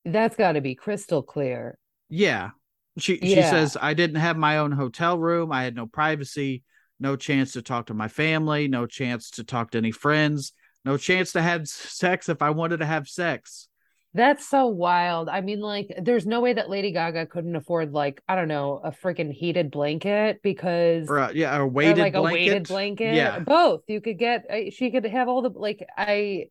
that's 0.06 0.36
got 0.36 0.54
to 0.54 0.62
be 0.62 0.76
crystal 0.76 1.24
clear. 1.24 1.78
Yeah, 2.10 2.52
she 2.98 3.20
she 3.26 3.42
says, 3.44 3.78
"I 3.80 3.94
didn't 3.94 4.18
have 4.18 4.36
my 4.36 4.58
own 4.58 4.74
hotel 4.74 5.18
room. 5.18 5.52
I 5.52 5.64
had 5.64 5.76
no 5.76 5.88
privacy, 5.88 6.64
no 7.00 7.16
chance 7.16 7.54
to 7.54 7.62
talk 7.62 7.86
to 7.86 7.94
my 7.94 8.10
family, 8.10 8.68
no 8.68 8.86
chance 8.86 9.30
to 9.32 9.46
talk 9.46 9.72
to 9.72 9.78
any 9.78 9.92
friends, 9.92 10.54
no 10.84 10.98
chance 10.98 11.32
to 11.34 11.42
have 11.42 11.68
sex 11.70 12.28
if 12.28 12.42
I 12.42 12.50
wanted 12.50 12.78
to 12.78 12.86
have 12.86 13.08
sex." 13.08 13.69
That's 14.14 14.48
so 14.48 14.66
wild. 14.66 15.30
I 15.30 15.42
mean, 15.42 15.60
like, 15.60 15.94
there's 16.02 16.26
no 16.26 16.42
way 16.42 16.54
that 16.54 16.70
Lady 16.70 16.92
Gaga 16.92 17.28
couldn't 17.28 17.56
afford, 17.56 17.94
like, 17.94 18.22
I 18.28 18.36
don't 18.36 18.48
know, 18.48 18.82
a 18.84 18.92
freaking 18.92 19.32
heated 19.32 19.70
blanket 19.70 20.42
because, 20.42 21.08
Or 21.08 21.20
uh, 21.20 21.32
yeah, 21.32 21.56
a 21.56 21.62
or 21.62 21.68
weighted 21.68 22.00
like 22.00 22.16
a 22.16 22.22
weighted 22.22 22.68
blanket. 22.68 23.14
Yeah. 23.14 23.38
Both. 23.38 23.82
You 23.88 24.02
could 24.02 24.18
get, 24.18 24.46
she 24.74 24.90
could 24.90 25.06
have 25.06 25.28
all 25.28 25.44
the, 25.44 25.50
like, 25.50 25.86
I, 25.96 26.46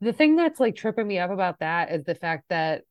the 0.00 0.12
thing 0.12 0.36
that's 0.36 0.60
like 0.60 0.76
tripping 0.76 1.08
me 1.08 1.18
up 1.18 1.30
about 1.30 1.58
that 1.58 1.90
is 1.90 2.04
the 2.04 2.14
fact 2.14 2.44
that, 2.50 2.82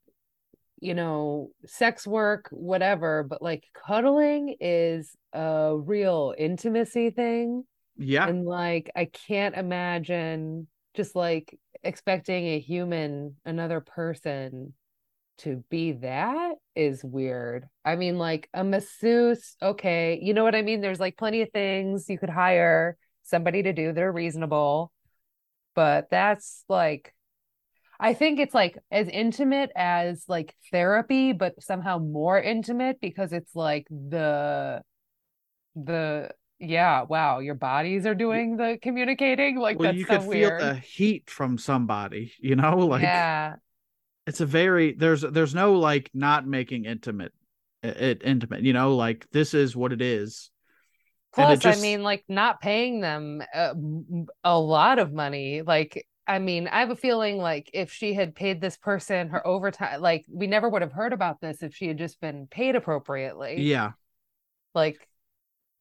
you 0.82 0.94
know, 0.94 1.52
sex 1.66 2.06
work, 2.08 2.50
whatever, 2.52 3.24
but 3.24 3.42
like 3.42 3.64
cuddling 3.74 4.56
is 4.60 5.16
a 5.32 5.74
real 5.78 6.34
intimacy 6.38 7.12
thing. 7.12 7.64
Yeah. 7.98 8.28
And 8.28 8.46
like, 8.46 8.92
I 8.96 9.06
can't 9.06 9.56
imagine 9.56 10.68
just 10.96 11.16
like 11.16 11.58
expecting 11.84 12.48
a 12.48 12.60
human, 12.60 13.36
another 13.46 13.80
person 13.82 14.74
to 15.40 15.64
be 15.70 15.94
that 15.94 16.56
is 16.76 17.04
weird. 17.04 17.68
I 17.84 17.96
mean, 17.96 18.18
like 18.20 18.48
a 18.54 18.64
masseuse, 18.64 19.56
okay, 19.62 20.20
you 20.22 20.34
know 20.34 20.44
what 20.44 20.56
I 20.56 20.62
mean? 20.62 20.82
There's 20.82 21.00
like 21.00 21.18
plenty 21.18 21.42
of 21.42 21.50
things 21.52 22.06
you 22.10 22.20
could 22.20 22.30
hire 22.30 22.96
somebody 23.24 23.64
to 23.64 23.74
do 23.74 23.92
that 23.92 24.02
are 24.02 24.12
reasonable, 24.12 24.92
but 25.74 26.10
that's 26.12 26.64
like, 26.70 27.16
I 28.00 28.14
think 28.14 28.40
it's 28.40 28.54
like 28.54 28.78
as 28.92 29.08
intimate 29.08 29.72
as 29.76 30.26
like 30.28 30.56
therapy, 30.72 31.34
but 31.34 31.62
somehow 31.62 31.98
more 31.98 32.40
intimate 32.40 33.00
because 33.02 33.34
it's 33.34 33.56
like 33.56 33.88
the, 33.90 34.82
the, 35.76 36.32
yeah, 36.62 37.04
wow, 37.04 37.40
your 37.40 37.56
bodies 37.56 38.06
are 38.06 38.16
doing 38.16 38.56
the 38.56 38.78
communicating. 38.82 39.58
Like 39.58 39.80
well, 39.80 39.88
that's 39.88 39.98
you 39.98 40.06
so 40.06 40.20
could 40.20 40.28
weird. 40.28 40.62
feel 40.62 40.70
the 40.70 40.80
heat 40.80 41.30
from 41.30 41.58
somebody, 41.58 42.34
you 42.40 42.56
know, 42.56 42.78
like 42.88 43.02
yeah. 43.02 43.56
it's 44.28 44.42
a 44.42 44.46
very 44.46 44.94
there's 44.94 45.22
there's 45.22 45.56
no 45.56 45.74
like 45.74 46.10
not 46.14 46.48
making 46.48 46.86
intimate 46.86 47.34
it 47.84 48.22
intimate, 48.24 48.62
you 48.62 48.74
know, 48.74 48.96
like 48.96 49.28
this 49.32 49.54
is 49.54 49.76
what 49.76 49.92
it 49.92 50.02
is. 50.02 50.52
And 51.38 51.54
it 51.54 51.62
Plus, 51.62 51.78
I 51.78 51.82
mean, 51.82 52.04
like 52.04 52.24
not 52.28 52.62
paying 52.62 53.00
them 53.00 53.42
uh, 53.56 53.74
a, 54.44 54.52
a 54.52 54.60
lot 54.60 55.00
of 55.00 55.14
money. 55.14 55.62
Like, 55.62 56.06
I 56.28 56.40
mean, 56.40 56.68
I 56.68 56.82
have 56.82 56.92
a 56.92 56.96
feeling 56.96 57.38
like 57.38 57.72
if 57.74 57.92
she 57.92 58.14
had 58.14 58.36
paid 58.36 58.62
this 58.62 58.78
person 58.78 59.30
her 59.30 59.46
overtime, 59.48 60.02
like 60.02 60.26
we 60.30 60.48
never 60.48 60.70
would 60.70 60.82
have 60.82 60.92
heard 60.92 61.14
about 61.14 61.42
this 61.42 61.64
if 61.64 61.74
she 61.74 61.88
had 61.88 61.98
just 61.98 62.20
been 62.20 62.48
paid 62.48 62.76
appropriately. 62.76 63.62
Yeah. 63.62 63.92
Like, 64.76 65.08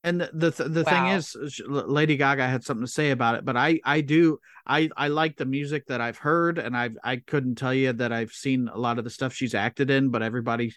And 0.02 0.20
the 0.20 0.30
the, 0.32 0.50
th- 0.50 0.70
the 0.70 0.84
thing 0.84 1.08
is, 1.08 1.36
Lady 1.66 2.16
Gaga 2.16 2.46
had 2.46 2.64
something 2.64 2.86
to 2.86 2.90
say 2.90 3.10
about 3.10 3.34
it, 3.34 3.44
but 3.44 3.56
I 3.56 3.80
I 3.84 4.00
do 4.00 4.38
I 4.66 4.88
I 4.96 5.08
like 5.08 5.36
the 5.36 5.44
music 5.44 5.86
that 5.88 6.00
I've 6.00 6.16
heard, 6.16 6.58
and 6.58 6.74
I 6.74 6.90
I 7.04 7.16
couldn't 7.16 7.56
tell 7.56 7.74
you 7.74 7.92
that 7.92 8.10
I've 8.10 8.32
seen 8.32 8.68
a 8.72 8.78
lot 8.78 8.98
of 8.98 9.04
the 9.04 9.10
stuff 9.10 9.34
she's 9.34 9.54
acted 9.54 9.90
in, 9.90 10.08
but 10.08 10.22
everybody 10.22 10.74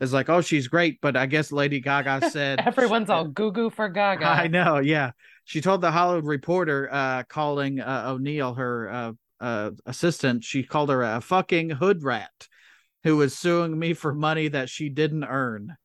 is 0.00 0.14
like, 0.14 0.30
oh, 0.30 0.40
she's 0.40 0.68
great. 0.68 1.00
But 1.02 1.16
I 1.16 1.26
guess 1.26 1.52
Lady 1.52 1.80
Gaga 1.80 2.30
said 2.30 2.60
everyone's 2.60 3.10
all 3.10 3.26
goo 3.26 3.52
goo 3.52 3.68
for 3.68 3.88
Gaga. 3.90 4.26
I 4.26 4.46
know, 4.46 4.78
yeah. 4.78 5.10
She 5.44 5.60
told 5.60 5.80
the 5.80 5.90
Hollywood 5.90 6.24
Reporter, 6.24 6.88
uh, 6.90 7.24
calling 7.24 7.80
uh, 7.80 8.04
O'Neill 8.06 8.54
her 8.54 8.90
uh, 8.90 9.12
uh, 9.42 9.70
assistant, 9.84 10.44
she 10.44 10.62
called 10.62 10.88
her 10.88 11.02
a 11.02 11.20
fucking 11.20 11.70
hood 11.70 12.02
rat 12.04 12.48
who 13.02 13.16
was 13.16 13.36
suing 13.36 13.76
me 13.76 13.92
for 13.92 14.14
money 14.14 14.48
that 14.48 14.70
she 14.70 14.88
didn't 14.88 15.24
earn. 15.24 15.76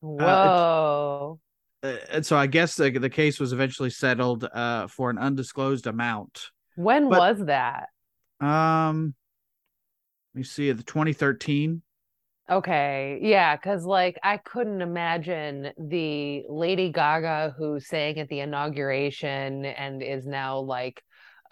Whoa. 0.00 1.40
Uh, 1.82 1.96
and 2.10 2.24
so 2.24 2.36
I 2.36 2.46
guess 2.46 2.76
the 2.76 2.90
the 2.90 3.10
case 3.10 3.40
was 3.40 3.52
eventually 3.52 3.90
settled 3.90 4.44
uh, 4.44 4.86
for 4.86 5.10
an 5.10 5.18
undisclosed 5.18 5.86
amount. 5.86 6.50
when 6.76 7.08
but- 7.08 7.18
was 7.18 7.46
that? 7.46 7.88
Um, 8.40 9.14
let 10.34 10.38
me 10.38 10.44
see, 10.44 10.70
the 10.72 10.82
2013. 10.82 11.82
Okay. 12.50 13.18
Yeah. 13.22 13.56
Cause 13.56 13.84
like 13.84 14.18
I 14.22 14.36
couldn't 14.36 14.82
imagine 14.82 15.70
the 15.78 16.42
Lady 16.48 16.90
Gaga 16.90 17.54
who 17.56 17.78
sang 17.78 18.18
at 18.18 18.28
the 18.28 18.40
inauguration 18.40 19.64
and 19.64 20.02
is 20.02 20.26
now 20.26 20.58
like 20.58 21.02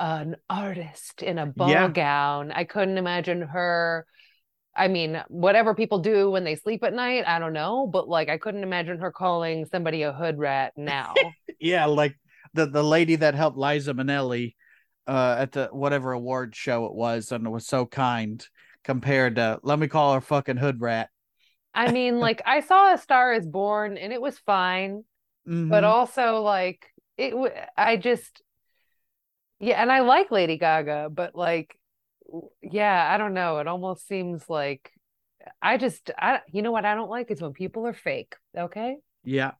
an 0.01 0.37
artist 0.51 1.23
in 1.23 1.38
a 1.38 1.47
ball 1.47 1.71
Yeah. 1.71 1.88
gown. 1.88 2.51
I 2.51 2.64
couldn't 2.64 2.99
imagine 2.99 3.40
her. 3.43 4.05
I 4.74 4.88
mean, 4.88 5.22
whatever 5.28 5.74
people 5.74 5.98
do 5.98 6.30
when 6.30 6.44
they 6.44 6.54
sleep 6.56 6.83
at 6.85 6.94
night, 6.94 7.24
I 7.26 7.38
don't 7.38 7.52
know, 7.52 7.87
but 7.87 8.09
like 8.09 8.28
I 8.28 8.38
couldn't 8.38 8.62
imagine 8.62 8.98
her 9.00 9.12
calling 9.12 9.66
somebody 9.66 10.02
a 10.02 10.12
hood 10.12 10.38
rat 10.38 10.72
now. 10.76 11.37
Yeah, 11.59 11.87
like 11.87 12.16
the 12.54 12.66
the 12.66 12.83
lady 12.83 13.16
that 13.16 13.35
helped 13.35 13.59
Liza 13.59 13.92
Minnelli 13.92 14.54
uh, 15.06 15.37
at 15.38 15.52
the 15.52 15.68
whatever 15.72 16.12
award 16.12 16.56
show 16.56 16.87
it 16.87 16.94
was, 16.94 17.33
and 17.33 17.50
was 17.52 17.66
so 17.66 17.85
kind 17.87 18.44
compared 18.83 19.37
to 19.37 19.61
let 19.62 19.78
me 19.78 19.88
call 19.88 20.14
her 20.14 20.20
fucking 20.20 20.56
hood 20.56 20.80
rat. 20.80 21.11
I 21.74 21.88
mean, 21.88 22.18
like 22.20 22.42
I 22.46 22.61
saw 22.61 22.92
A 22.94 22.98
Star 22.98 23.33
is 23.33 23.46
Born 23.46 23.96
and 23.96 24.12
it 24.12 24.20
was 24.20 24.38
fine. 24.38 25.04
but 25.68 25.85
Mhm. 25.85 25.85
also 25.85 26.42
like 26.42 26.87
it 27.18 27.30
w- 27.33 27.54
I 27.76 27.96
just 27.98 28.42
yeah 29.59 29.80
and 29.80 29.90
I 29.92 30.00
like 30.00 30.30
Lady 30.30 30.56
Gaga 30.59 31.11
but 31.12 31.35
like 31.35 31.78
yeah 32.62 33.09
I 33.12 33.16
don't 33.16 33.35
know 33.35 33.59
it 33.59 33.66
almost 33.66 34.07
seems 34.07 34.49
like 34.49 34.93
I 35.61 35.77
just 35.77 36.11
I 36.19 36.40
you 36.53 36.62
know 36.62 36.73
what 36.73 36.85
I 36.85 36.95
don't 36.95 37.11
like 37.11 37.31
is 37.31 37.40
when 37.40 37.53
people 37.53 37.87
are 37.87 37.95
fake 37.95 38.37
okay 38.57 38.99
yeah, 39.25 39.53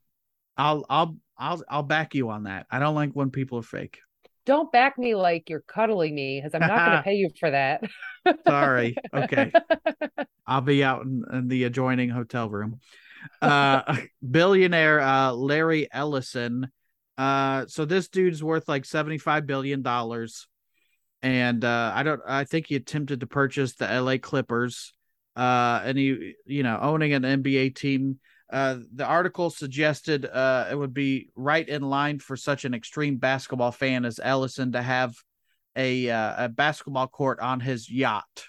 I'll 0.57 0.85
I'll 0.89 1.17
I'll 1.37 1.63
I'll 1.69 1.83
back 1.83 2.15
you 2.15 2.31
on 2.31 2.45
that. 2.45 2.67
I 2.71 2.79
don't 2.79 2.95
like 2.95 3.13
when 3.13 3.31
people 3.31 3.59
are 3.59 3.63
fake. 3.63 3.99
don't 4.47 4.73
back 4.73 4.99
me 4.99 5.15
like 5.15 5.49
you're 5.51 5.65
cuddling 5.67 6.15
me 6.15 6.41
because 6.41 6.55
I'm 6.55 6.67
not 6.67 6.87
going 6.87 6.97
to 6.99 7.03
pay 7.03 7.15
you 7.15 7.31
for 7.39 7.51
that 7.51 7.83
Sorry. 8.47 8.97
Okay, 9.13 9.53
I'll 10.47 10.61
be 10.61 10.83
out 10.83 11.05
in, 11.05 11.25
in 11.33 11.49
the 11.49 11.65
adjoining 11.65 12.11
hotel 12.11 12.49
room. 12.49 12.81
Uh, 13.41 13.97
billionaire 14.31 15.01
uh, 15.01 15.33
Larry 15.33 15.89
Ellison. 15.93 16.71
Uh, 17.19 17.67
so 17.67 17.85
this 17.85 18.09
dude's 18.09 18.43
worth 18.43 18.69
like 18.69 18.85
seventy 18.85 19.19
five 19.19 19.47
billion 19.47 19.83
dollars. 19.83 20.47
And 21.23 21.65
uh, 21.65 21.93
I 21.95 22.03
don't. 22.03 22.21
I 22.27 22.45
think 22.45 22.67
he 22.67 22.77
attempted 22.77 23.21
to 23.21 23.27
purchase 23.27 23.75
the 23.75 23.91
L.A. 23.91 24.19
Clippers, 24.19 24.95
uh, 25.37 25.83
and 25.85 25.99
he, 25.99 26.35
you 26.47 26.63
know, 26.63 26.79
owning 26.81 27.13
an 27.13 27.23
NBA 27.23 27.77
team. 27.77 28.19
Uh, 28.51 28.79
the 28.95 29.05
article 29.05 29.51
suggested 29.51 30.27
uh, 30.27 30.67
it 30.71 30.75
would 30.75 30.95
be 30.95 31.29
right 31.37 31.69
in 31.69 31.83
line 31.83 32.19
for 32.19 32.37
such 32.37 32.65
an 32.65 32.75
extreme 32.75 33.17
basketball 33.17 33.71
fan 33.71 34.05
as 34.05 34.19
Ellison 34.23 34.73
to 34.73 34.83
have 34.83 35.15
a 35.77 36.11
uh, 36.11 36.47
a 36.47 36.49
basketball 36.49 37.07
court 37.07 37.39
on 37.41 37.61
his 37.61 37.91
yacht. 37.91 38.45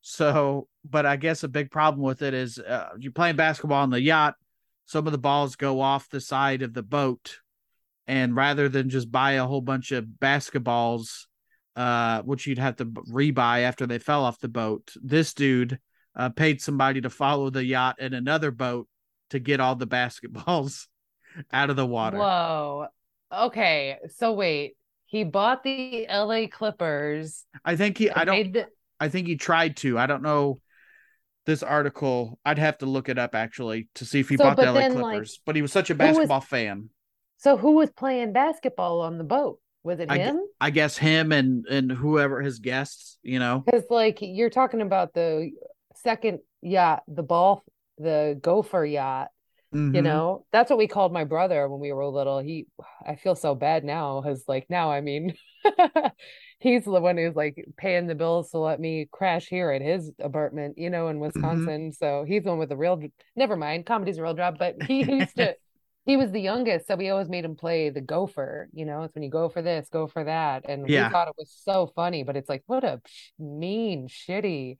So, 0.00 0.68
but 0.84 1.06
I 1.06 1.16
guess 1.16 1.42
a 1.42 1.48
big 1.48 1.70
problem 1.70 2.02
with 2.02 2.22
it 2.22 2.34
is 2.34 2.58
uh, 2.58 2.90
you're 2.98 3.12
playing 3.12 3.36
basketball 3.36 3.82
on 3.82 3.90
the 3.90 4.00
yacht. 4.00 4.34
Some 4.86 5.06
of 5.06 5.12
the 5.12 5.18
balls 5.18 5.54
go 5.54 5.80
off 5.80 6.08
the 6.08 6.20
side 6.20 6.62
of 6.62 6.74
the 6.74 6.82
boat, 6.82 7.38
and 8.06 8.34
rather 8.34 8.68
than 8.68 8.90
just 8.90 9.12
buy 9.12 9.32
a 9.32 9.46
whole 9.46 9.60
bunch 9.60 9.92
of 9.92 10.04
basketballs 10.04 11.26
uh, 11.78 12.22
which 12.22 12.44
you'd 12.44 12.58
have 12.58 12.74
to 12.74 12.86
rebuy 12.86 13.62
after 13.62 13.86
they 13.86 14.00
fell 14.00 14.24
off 14.24 14.40
the 14.40 14.48
boat. 14.48 14.90
This 15.00 15.32
dude 15.32 15.78
uh, 16.16 16.28
paid 16.30 16.60
somebody 16.60 17.00
to 17.00 17.08
follow 17.08 17.50
the 17.50 17.64
yacht 17.64 18.00
in 18.00 18.14
another 18.14 18.50
boat 18.50 18.88
to 19.30 19.38
get 19.38 19.60
all 19.60 19.76
the 19.76 19.86
basketballs 19.86 20.88
out 21.52 21.70
of 21.70 21.76
the 21.76 21.86
water. 21.86 22.18
Whoa. 22.18 22.88
Okay. 23.32 23.96
So 24.16 24.32
wait, 24.32 24.76
he 25.06 25.22
bought 25.22 25.62
the 25.62 26.08
LA 26.10 26.48
Clippers. 26.50 27.44
I 27.64 27.76
think 27.76 27.98
he 27.98 28.10
I 28.10 28.24
don't 28.24 28.52
the... 28.52 28.66
I 28.98 29.08
think 29.08 29.28
he 29.28 29.36
tried 29.36 29.76
to. 29.78 30.00
I 30.00 30.06
don't 30.06 30.24
know 30.24 30.58
this 31.46 31.62
article. 31.62 32.40
I'd 32.44 32.58
have 32.58 32.78
to 32.78 32.86
look 32.86 33.08
it 33.08 33.18
up 33.18 33.36
actually 33.36 33.88
to 33.94 34.04
see 34.04 34.18
if 34.18 34.28
he 34.28 34.36
so, 34.36 34.42
bought 34.42 34.56
the 34.56 34.64
LA 34.64 34.80
then, 34.80 34.92
Clippers. 34.94 35.38
Like, 35.38 35.42
but 35.46 35.54
he 35.54 35.62
was 35.62 35.70
such 35.70 35.90
a 35.90 35.94
basketball 35.94 36.40
was... 36.40 36.48
fan. 36.48 36.90
So 37.36 37.56
who 37.56 37.76
was 37.76 37.92
playing 37.92 38.32
basketball 38.32 39.00
on 39.00 39.16
the 39.16 39.22
boat? 39.22 39.60
Was 39.84 40.00
it 40.00 40.10
I, 40.10 40.18
him? 40.18 40.40
I 40.60 40.70
guess 40.70 40.96
him 40.96 41.32
and 41.32 41.64
and 41.66 41.90
whoever 41.90 42.42
his 42.42 42.58
guests, 42.58 43.18
you 43.22 43.38
know. 43.38 43.62
Because 43.64 43.84
like 43.90 44.18
you're 44.20 44.50
talking 44.50 44.80
about 44.80 45.14
the 45.14 45.50
second 45.96 46.40
yacht, 46.62 47.02
the 47.08 47.22
ball, 47.22 47.64
the 47.98 48.38
gopher 48.40 48.84
yacht. 48.84 49.28
Mm-hmm. 49.74 49.96
You 49.96 50.02
know, 50.02 50.46
that's 50.50 50.70
what 50.70 50.78
we 50.78 50.86
called 50.86 51.12
my 51.12 51.24
brother 51.24 51.68
when 51.68 51.78
we 51.78 51.92
were 51.92 52.06
little. 52.06 52.38
He, 52.38 52.66
I 53.06 53.16
feel 53.16 53.34
so 53.34 53.54
bad 53.54 53.84
now. 53.84 54.22
Because 54.22 54.44
like 54.48 54.66
now, 54.70 54.90
I 54.90 55.02
mean, 55.02 55.34
he's 56.58 56.84
the 56.84 57.00
one 57.00 57.18
who's 57.18 57.36
like 57.36 57.66
paying 57.76 58.06
the 58.06 58.14
bills 58.14 58.50
to 58.50 58.58
let 58.58 58.80
me 58.80 59.08
crash 59.12 59.46
here 59.46 59.70
at 59.70 59.82
his 59.82 60.10
apartment, 60.20 60.78
you 60.78 60.88
know, 60.88 61.08
in 61.08 61.16
mm-hmm. 61.16 61.26
Wisconsin. 61.26 61.90
Mm-hmm. 61.90 62.04
So 62.04 62.24
he's 62.26 62.44
the 62.44 62.48
one 62.48 62.58
with 62.58 62.70
the 62.70 62.78
real. 62.78 62.98
Never 63.36 63.56
mind, 63.56 63.84
comedy's 63.84 64.16
a 64.16 64.22
real 64.22 64.32
job, 64.32 64.56
but 64.58 64.82
he 64.82 65.04
used 65.04 65.36
to 65.36 65.54
he 66.08 66.16
was 66.16 66.32
the 66.32 66.40
youngest, 66.40 66.86
so 66.86 66.96
we 66.96 67.10
always 67.10 67.28
made 67.28 67.44
him 67.44 67.54
play 67.54 67.90
the 67.90 68.00
gopher. 68.00 68.70
You 68.72 68.86
know, 68.86 69.02
it's 69.02 69.14
when 69.14 69.22
you 69.22 69.28
go 69.28 69.50
for 69.50 69.60
this, 69.60 69.90
go 69.90 70.06
for 70.06 70.24
that, 70.24 70.64
and 70.66 70.88
yeah. 70.88 71.06
we 71.06 71.12
thought 71.12 71.28
it 71.28 71.34
was 71.36 71.54
so 71.62 71.92
funny. 71.94 72.22
But 72.22 72.34
it's 72.34 72.48
like, 72.48 72.62
what 72.66 72.82
a 72.82 73.02
mean, 73.38 74.08
shitty, 74.08 74.78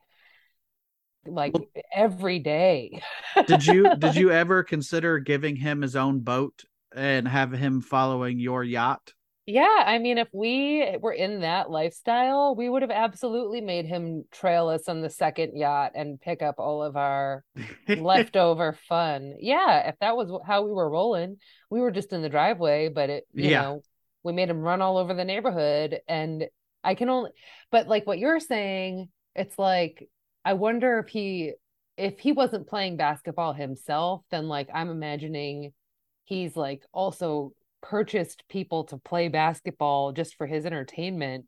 like 1.26 1.52
well, 1.52 1.66
every 1.94 2.38
day. 2.38 3.02
did 3.46 3.66
you 3.66 3.94
did 3.96 4.16
you 4.16 4.30
ever 4.30 4.62
consider 4.62 5.18
giving 5.18 5.54
him 5.54 5.82
his 5.82 5.96
own 5.96 6.20
boat 6.20 6.64
and 6.96 7.28
have 7.28 7.52
him 7.52 7.82
following 7.82 8.38
your 8.38 8.64
yacht? 8.64 9.12
Yeah, 9.50 9.82
I 9.86 9.98
mean, 9.98 10.18
if 10.18 10.28
we 10.30 10.98
were 11.00 11.14
in 11.14 11.40
that 11.40 11.70
lifestyle, 11.70 12.54
we 12.54 12.68
would 12.68 12.82
have 12.82 12.90
absolutely 12.90 13.62
made 13.62 13.86
him 13.86 14.24
trail 14.30 14.68
us 14.68 14.90
on 14.90 15.00
the 15.00 15.08
second 15.08 15.56
yacht 15.56 15.92
and 15.94 16.20
pick 16.20 16.42
up 16.42 16.56
all 16.58 16.82
of 16.82 16.98
our 16.98 17.44
leftover 17.88 18.76
fun. 18.90 19.36
Yeah, 19.40 19.88
if 19.88 19.94
that 20.02 20.18
was 20.18 20.30
how 20.46 20.66
we 20.66 20.72
were 20.72 20.90
rolling, 20.90 21.38
we 21.70 21.80
were 21.80 21.90
just 21.90 22.12
in 22.12 22.20
the 22.20 22.28
driveway, 22.28 22.90
but 22.90 23.08
it, 23.08 23.24
you 23.32 23.48
yeah. 23.48 23.62
know, 23.62 23.82
we 24.22 24.34
made 24.34 24.50
him 24.50 24.60
run 24.60 24.82
all 24.82 24.98
over 24.98 25.14
the 25.14 25.24
neighborhood. 25.24 25.98
And 26.06 26.44
I 26.84 26.94
can 26.94 27.08
only, 27.08 27.30
but 27.72 27.88
like 27.88 28.06
what 28.06 28.18
you're 28.18 28.40
saying, 28.40 29.08
it's 29.34 29.58
like, 29.58 30.10
I 30.44 30.52
wonder 30.52 30.98
if 30.98 31.08
he, 31.08 31.54
if 31.96 32.18
he 32.18 32.32
wasn't 32.32 32.68
playing 32.68 32.98
basketball 32.98 33.54
himself, 33.54 34.20
then 34.30 34.46
like 34.46 34.68
I'm 34.74 34.90
imagining 34.90 35.72
he's 36.24 36.54
like 36.54 36.82
also 36.92 37.54
purchased 37.82 38.44
people 38.48 38.84
to 38.84 38.98
play 38.98 39.28
basketball 39.28 40.12
just 40.12 40.36
for 40.36 40.46
his 40.46 40.66
entertainment 40.66 41.46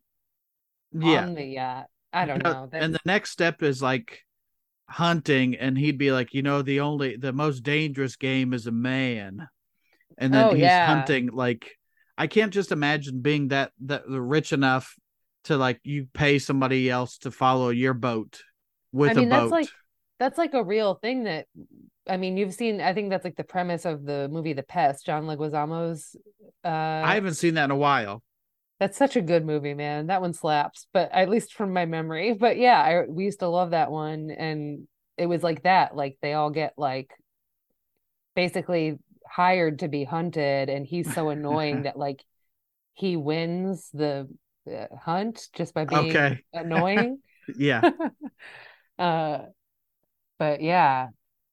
yeah. 0.92 1.22
on 1.22 1.34
the 1.34 1.58
uh 1.58 1.82
I 2.12 2.26
don't 2.26 2.42
know. 2.42 2.68
That's... 2.70 2.84
And 2.84 2.94
the 2.94 3.00
next 3.04 3.30
step 3.30 3.62
is 3.62 3.82
like 3.82 4.20
hunting 4.88 5.54
and 5.54 5.78
he'd 5.78 5.98
be 5.98 6.10
like, 6.10 6.34
you 6.34 6.42
know, 6.42 6.62
the 6.62 6.80
only 6.80 7.16
the 7.16 7.32
most 7.32 7.62
dangerous 7.62 8.16
game 8.16 8.52
is 8.52 8.66
a 8.66 8.72
man. 8.72 9.48
And 10.18 10.34
then 10.34 10.46
oh, 10.46 10.50
he's 10.50 10.62
yeah. 10.62 10.86
hunting 10.86 11.30
like 11.32 11.76
I 12.18 12.26
can't 12.26 12.52
just 12.52 12.72
imagine 12.72 13.20
being 13.20 13.48
that 13.48 13.72
that 13.86 14.02
rich 14.06 14.52
enough 14.52 14.94
to 15.44 15.56
like 15.56 15.80
you 15.84 16.06
pay 16.12 16.38
somebody 16.38 16.90
else 16.90 17.18
to 17.18 17.30
follow 17.30 17.70
your 17.70 17.94
boat 17.94 18.42
with 18.92 19.12
I 19.12 19.14
mean, 19.14 19.28
a 19.28 19.30
boat. 19.30 19.40
That's 19.40 19.50
like 19.50 19.68
that's 20.18 20.38
like 20.38 20.54
a 20.54 20.62
real 20.62 20.94
thing 20.94 21.24
that 21.24 21.46
I 22.08 22.16
mean, 22.16 22.36
you've 22.36 22.54
seen. 22.54 22.80
I 22.80 22.94
think 22.94 23.10
that's 23.10 23.24
like 23.24 23.36
the 23.36 23.44
premise 23.44 23.84
of 23.84 24.04
the 24.04 24.28
movie 24.30 24.52
The 24.52 24.62
Pest. 24.62 25.06
John 25.06 25.24
Leguizamo's. 25.24 26.16
Uh, 26.64 26.68
I 26.68 27.14
haven't 27.14 27.34
seen 27.34 27.54
that 27.54 27.64
in 27.64 27.70
a 27.70 27.76
while. 27.76 28.22
That's 28.78 28.96
such 28.96 29.16
a 29.16 29.20
good 29.20 29.44
movie, 29.44 29.74
man. 29.74 30.06
That 30.06 30.22
one 30.22 30.32
slaps. 30.32 30.86
But 30.92 31.10
at 31.12 31.28
least 31.28 31.54
from 31.54 31.72
my 31.72 31.84
memory. 31.84 32.32
But 32.32 32.56
yeah, 32.56 32.80
I 32.80 33.04
we 33.08 33.24
used 33.24 33.40
to 33.40 33.48
love 33.48 33.70
that 33.70 33.90
one, 33.90 34.30
and 34.30 34.88
it 35.16 35.26
was 35.26 35.42
like 35.42 35.64
that. 35.64 35.94
Like 35.94 36.16
they 36.22 36.32
all 36.32 36.50
get 36.50 36.74
like 36.76 37.10
basically 38.34 38.98
hired 39.28 39.80
to 39.80 39.88
be 39.88 40.04
hunted, 40.04 40.68
and 40.68 40.86
he's 40.86 41.12
so 41.14 41.28
annoying 41.28 41.82
that 41.84 41.98
like 41.98 42.24
he 42.94 43.16
wins 43.16 43.88
the, 43.92 44.28
the 44.66 44.88
hunt 44.98 45.48
just 45.54 45.74
by 45.74 45.84
being 45.84 46.10
okay. 46.10 46.40
annoying. 46.52 47.18
yeah. 47.56 47.90
uh, 48.98 49.38
but 50.38 50.62
yeah, 50.62 51.08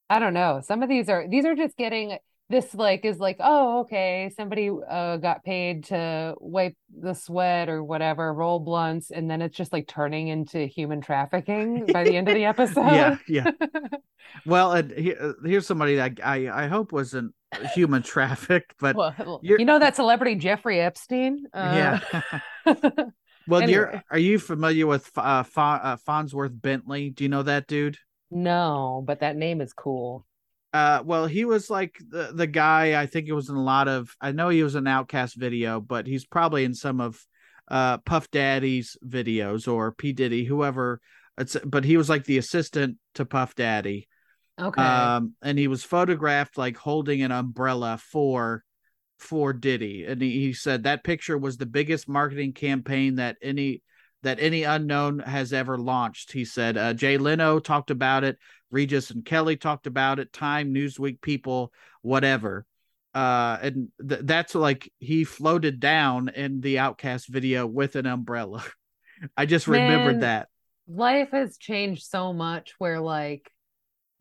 I 0.10 0.20
don't 0.20 0.34
know. 0.34 0.62
Some 0.64 0.84
of 0.84 0.90
these 0.90 1.10
are 1.10 1.28
these 1.28 1.46
are 1.46 1.56
just 1.56 1.78
getting 1.78 2.18
this 2.50 2.74
like 2.74 3.04
is 3.04 3.20
like 3.20 3.38
oh 3.40 3.82
okay 3.82 4.32
somebody 4.36 4.72
uh, 4.90 5.18
got 5.18 5.44
paid 5.44 5.86
to 5.86 6.34
wipe 6.40 6.76
the 6.98 7.14
sweat 7.14 7.68
or 7.68 7.84
whatever 7.84 8.34
roll 8.34 8.60
blunts 8.60 9.12
and 9.12 9.30
then 9.30 9.42
it's 9.42 9.56
just 9.56 9.74
like 9.74 9.88
turning 9.88 10.30
into 10.30 10.60
human 10.66 11.02
trafficking 11.02 11.86
by 11.88 12.04
the 12.04 12.16
end 12.16 12.30
of 12.30 12.36
the 12.36 12.46
episode. 12.46 12.86
yeah. 12.88 13.18
Yeah 13.28 13.52
well 14.46 14.72
and 14.74 14.92
uh, 14.92 15.34
here's 15.44 15.66
somebody 15.66 15.96
that 15.96 16.20
i 16.24 16.50
i 16.50 16.68
hope 16.68 16.92
wasn't 16.92 17.34
human 17.74 18.02
trafficked 18.02 18.74
but 18.80 18.96
well, 18.96 19.40
you 19.42 19.66
know 19.66 19.80
that 19.80 19.96
celebrity 19.96 20.36
jeffrey 20.36 20.80
epstein? 20.80 21.46
Uh... 21.54 22.00
yeah 22.16 22.22
well 23.48 23.62
anyway. 23.62 23.72
you're 23.72 24.04
are 24.12 24.20
you 24.20 24.40
familiar 24.40 24.86
with 24.86 25.10
uh, 25.18 25.22
uh 25.22 25.98
fonzworth 25.98 26.62
bentley? 26.62 27.10
Do 27.10 27.24
you 27.24 27.30
know 27.30 27.44
that 27.44 27.68
dude 27.68 27.98
no, 28.30 29.04
but 29.06 29.22
that 29.22 29.36
name 29.36 29.62
is 29.62 29.74
cool. 29.74 30.26
Uh, 30.74 31.02
well, 31.06 31.26
he 31.28 31.46
was 31.46 31.70
like 31.70 31.98
the 32.10 32.32
the 32.34 32.48
guy. 32.48 33.02
I 33.02 33.06
think 33.06 33.28
it 33.28 33.34
was 33.34 33.50
in 33.50 33.56
a 33.56 33.64
lot 33.64 33.88
of. 33.88 34.16
I 34.20 34.32
know 34.32 34.50
he 34.50 34.64
was 34.64 34.76
an 34.76 34.84
OutKast 34.84 35.36
video, 35.36 35.80
but 35.80 36.06
he's 36.06 36.26
probably 36.26 36.66
in 36.66 36.74
some 36.74 37.02
of 37.02 37.20
uh 37.70 37.98
Puff 38.00 38.30
Daddy's 38.32 38.98
videos 39.06 39.68
or 39.68 39.92
P 39.92 40.14
Diddy, 40.14 40.44
whoever. 40.44 41.00
It's 41.38 41.58
but 41.66 41.84
he 41.86 41.98
was 41.98 42.10
like 42.10 42.26
the 42.26 42.38
assistant 42.38 42.98
to 43.16 43.26
Puff 43.26 43.56
Daddy. 43.56 44.08
Okay. 44.60 44.82
Um, 44.82 45.36
and 45.42 45.58
he 45.58 45.68
was 45.68 45.84
photographed 45.84 46.58
like 46.58 46.78
holding 46.78 47.22
an 47.22 47.32
umbrella 47.32 48.00
for 48.02 48.64
for 49.20 49.54
Diddy, 49.54 50.06
and 50.06 50.22
he, 50.22 50.40
he 50.40 50.54
said 50.54 50.84
that 50.84 51.04
picture 51.04 51.38
was 51.38 51.58
the 51.58 51.66
biggest 51.66 52.08
marketing 52.08 52.54
campaign 52.54 53.16
that 53.16 53.38
any 53.42 53.82
that 54.28 54.40
any 54.42 54.64
unknown 54.64 55.20
has 55.20 55.54
ever 55.54 55.78
launched. 55.78 56.34
He 56.34 56.44
said 56.44 56.78
uh, 56.78 56.94
Jay 56.94 57.18
Leno 57.18 57.60
talked 57.60 57.92
about 57.92 58.26
it, 58.26 58.38
Regis 58.70 59.10
and 59.10 59.24
Kelly 59.24 59.56
talked 59.56 59.88
about 59.88 60.20
it, 60.20 60.34
Time, 60.34 60.74
Newsweek, 60.74 61.22
people, 61.22 61.72
whatever. 62.02 62.66
Uh, 63.14 63.58
and 63.62 63.88
th- 64.08 64.22
that's 64.24 64.54
like 64.54 64.92
he 65.00 65.24
floated 65.24 65.80
down 65.80 66.28
in 66.28 66.60
the 66.60 66.76
OutKast 66.76 67.30
video 67.30 67.66
with 67.66 67.96
an 67.96 68.06
umbrella. 68.06 68.66
I 69.38 69.46
just 69.46 69.66
Man, 69.66 69.90
remembered 69.90 70.22
that. 70.22 70.50
Life 70.90 71.32
has 71.32 71.58
changed 71.58 72.04
so 72.04 72.34
much 72.34 72.74
where 72.80 73.00
like 73.00 73.50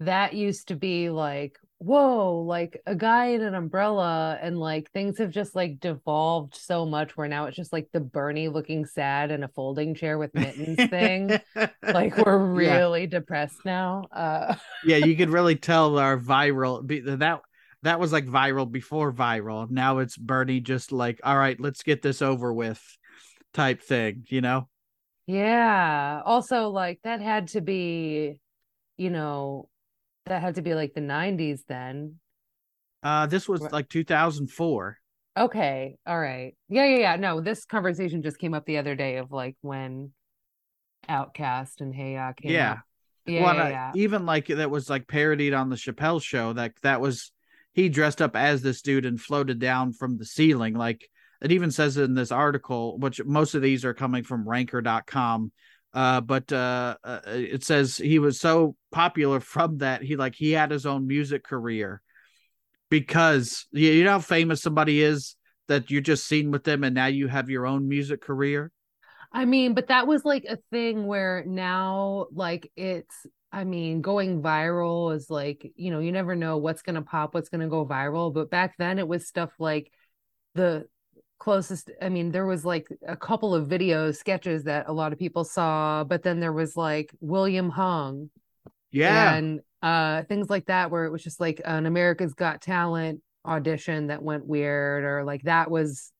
that 0.01 0.35
used 0.35 0.69
to 0.69 0.77
be 0.77 1.11
like 1.11 1.59
whoa 1.79 2.43
like 2.47 2.81
a 2.87 2.95
guy 2.95 3.27
in 3.27 3.43
an 3.43 3.55
umbrella 3.55 4.39
and 4.41 4.59
like 4.59 4.91
things 4.93 5.19
have 5.19 5.31
just 5.31 5.55
like 5.55 5.79
devolved 5.79 6.55
so 6.55 6.87
much 6.87 7.17
where 7.17 7.29
now 7.29 7.45
it's 7.45 7.57
just 7.57 7.73
like 7.73 7.87
the 7.93 8.01
bernie 8.01 8.49
looking 8.49 8.87
sad 8.87 9.31
in 9.31 9.43
a 9.43 9.49
folding 9.49 9.95
chair 9.95 10.17
with 10.17 10.33
mittens 10.35 10.77
thing. 10.89 11.39
Like 11.83 12.17
we're 12.25 12.39
really 12.39 13.03
yeah. 13.03 13.07
depressed 13.07 13.65
now 13.67 14.05
uh 14.11 14.55
yeah 14.85 14.97
you 14.97 15.17
could 15.17 15.29
really 15.39 15.57
tell 15.57 15.99
our 15.99 16.19
viral 16.19 16.87
that 17.19 17.41
that 17.83 18.01
was 18.01 18.11
like 18.11 18.27
viral 18.27 18.71
before 18.71 19.13
viral. 19.13 19.71
Now 19.71 19.99
it's 19.99 20.17
bernie 20.17 20.61
just 20.61 20.93
like 20.93 21.21
all 21.25 21.37
right 21.37 21.61
let's 21.61 21.83
get 21.83 22.01
this 22.01 22.23
over 22.23 22.55
with 22.55 22.83
type 23.53 23.83
thing 23.83 24.25
you 24.29 24.41
know? 24.41 24.69
Yeah. 25.27 26.23
Also 26.25 26.71
like 26.71 27.01
that 27.05 27.21
had 27.21 27.49
to 27.49 27.61
be 27.61 28.41
you 28.97 29.11
know 29.11 29.69
that 30.27 30.43
had 30.43 30.57
to 30.57 30.63
be 30.63 30.75
like 30.75 30.95
the 30.95 31.01
90s 31.01 31.61
then. 31.69 32.17
Uh 33.03 33.27
this 33.27 33.49
was 33.49 33.61
like 33.61 33.89
2004. 33.89 34.99
Okay. 35.39 35.97
All 36.07 36.19
right. 36.19 36.55
Yeah, 36.69 36.87
yeah, 36.87 36.99
yeah. 36.99 37.17
No, 37.17 37.41
this 37.41 37.65
conversation 37.67 38.23
just 38.23 38.39
came 38.39 38.55
up 38.55 38.65
the 38.65 38.79
other 38.79 38.95
day 38.95 39.17
of 39.17 39.33
like 39.33 39.57
when 39.61 40.13
OutKast 41.09 41.81
and 41.81 41.95
Hey 41.95 42.15
Ya 42.15 42.33
came 42.33 42.53
Yeah. 42.53 42.73
up. 42.73 42.79
Yeah, 43.27 43.43
well, 43.43 43.55
yeah, 43.57 43.69
yeah. 43.69 43.93
even 43.97 44.25
like 44.25 44.47
that 44.47 44.71
was 44.71 44.89
like 44.89 45.09
parodied 45.09 45.53
on 45.53 45.69
the 45.69 45.75
Chappelle 45.77 46.23
show. 46.23 46.53
That 46.53 46.75
that 46.83 47.01
was 47.01 47.33
he 47.73 47.89
dressed 47.89 48.23
up 48.23 48.37
as 48.37 48.63
this 48.63 48.83
dude 48.83 49.05
and 49.05 49.21
floated 49.21 49.59
down 49.59 49.93
from 49.93 50.17
the 50.17 50.25
ceiling. 50.25 50.75
Like 50.75 51.09
it 51.43 51.51
even 51.51 51.71
says 51.73 51.97
in 51.97 52.15
this 52.15 52.31
article, 52.31 52.99
which 52.99 53.23
most 53.25 53.55
of 53.55 53.63
these 53.63 53.85
are 53.85 53.95
coming 53.95 54.23
from 54.23 54.49
Ranker.com. 54.49 55.53
Uh, 55.93 56.21
but 56.21 56.53
uh, 56.53 56.97
uh, 57.03 57.21
it 57.27 57.65
says 57.65 57.97
he 57.97 58.19
was 58.19 58.39
so 58.39 58.77
popular 58.97 59.41
from 59.41 59.77
that 59.79 60.03
he 60.03 60.17
like 60.17 60.35
he 60.35 60.53
had 60.53 60.71
his 60.71 60.87
own 60.87 61.07
music 61.07 61.45
career 61.45 62.01
because 62.89 63.67
you 63.71 63.91
you 63.91 64.05
know 64.05 64.13
how 64.13 64.19
famous 64.19 64.63
somebody 64.63 65.03
is 65.03 65.37
that 65.69 65.91
you're 65.91 66.01
just 66.01 66.27
seen 66.27 66.51
with 66.51 66.65
them 66.65 66.83
and 66.83 66.95
now 66.95 67.07
you 67.07 67.29
have 67.29 67.51
your 67.51 67.67
own 67.67 67.87
music 67.87 68.23
career. 68.23 68.71
I 69.33 69.45
mean, 69.45 69.75
but 69.75 69.89
that 69.89 70.07
was 70.07 70.25
like 70.25 70.47
a 70.49 70.59
thing 70.71 71.07
where 71.07 71.45
now, 71.47 72.27
like, 72.33 72.71
it's, 72.77 73.27
I 73.53 73.65
mean, 73.65 74.01
going 74.01 74.41
viral 74.41 75.15
is 75.15 75.29
like, 75.29 75.73
you 75.77 75.91
know, 75.91 75.99
you 75.99 76.13
never 76.13 76.37
know 76.37 76.57
what's 76.57 76.83
going 76.83 76.95
to 76.95 77.03
pop, 77.03 77.35
what's 77.35 77.49
going 77.49 77.61
to 77.61 77.67
go 77.69 77.85
viral. 77.85 78.33
But 78.33 78.51
back 78.51 78.77
then 78.79 78.99
it 78.99 79.09
was 79.09 79.27
stuff 79.27 79.51
like 79.59 79.93
the 80.55 80.87
closest, 81.39 81.91
I 82.01 82.09
mean, 82.09 82.31
there 82.31 82.47
was 82.47 82.65
like 82.65 82.89
a 83.07 83.17
couple 83.17 83.55
of 83.55 83.67
video 83.67 84.11
sketches 84.13 84.65
that 84.65 84.89
a 84.89 84.93
lot 84.93 85.13
of 85.13 85.19
people 85.19 85.45
saw, 85.45 86.05
but 86.05 86.23
then 86.23 86.41
there 86.41 86.53
was 86.53 86.77
like 86.77 87.13
William 87.21 87.69
Hung 87.69 88.31
Yeah, 88.91 89.35
and 89.35 89.61
uh 89.83 90.23
things 90.25 90.49
like 90.49 90.67
that 90.67 90.91
where 90.91 91.05
it 91.05 91.11
was 91.13 91.23
just 91.23 91.41
like 91.41 91.61
an 91.65 91.87
America's 91.87 92.35
Got 92.35 92.63
Talent 92.63 93.21
audition 93.45 94.09
that 94.09 94.23
went 94.23 94.47
weird 94.47 95.05
or 95.05 95.25
like 95.25 95.43
that 95.43 95.71
was 95.71 96.13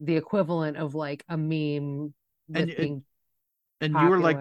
the 0.00 0.16
equivalent 0.16 0.76
of 0.76 0.94
like 0.94 1.24
a 1.28 1.36
meme 1.36 2.12
And 2.54 2.66
being 2.76 3.04
and 3.80 3.94
you 3.94 4.06
were 4.08 4.18
like 4.18 4.38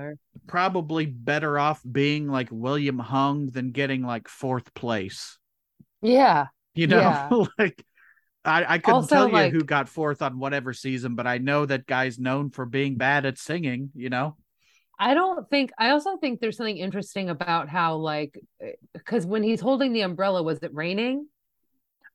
probably 0.47 1.05
better 1.05 1.57
off 1.59 1.81
being 1.89 2.27
like 2.27 2.49
William 2.51 2.99
Hung 2.99 3.47
than 3.47 3.71
getting 3.71 4.01
like 4.03 4.27
fourth 4.27 4.73
place. 4.73 5.37
yeah 6.01 6.47
You 6.75 6.87
know, 6.87 6.99
Yeah. 6.99 7.29
like 7.59 7.85
I, 8.45 8.73
I 8.73 8.77
couldn't 8.79 8.95
Also, 9.03 9.15
tell 9.15 9.27
you 9.27 9.33
like- 9.33 9.53
who 9.53 9.63
got 9.63 9.87
fourth 9.87 10.21
on 10.21 10.37
whatever 10.39 10.73
season, 10.73 11.15
but 11.15 11.25
I 11.27 11.37
know 11.37 11.65
that 11.65 11.87
guy's 11.87 12.19
known 12.19 12.49
for 12.49 12.65
being 12.65 12.95
bad 12.97 13.25
at 13.25 13.37
singing, 13.37 13.91
you 13.95 14.09
know? 14.09 14.35
I 14.99 15.13
don't 15.13 15.49
think 15.49 15.71
I 15.77 15.89
also 15.89 16.17
think 16.17 16.39
there's 16.39 16.57
something 16.57 16.77
interesting 16.77 17.29
about 17.29 17.67
how 17.69 17.95
like 17.97 18.39
because 18.93 19.25
when 19.25 19.43
he's 19.43 19.59
holding 19.61 19.93
the 19.93 20.01
umbrella 20.01 20.43
was 20.43 20.59
it 20.63 20.73
raining 20.73 21.27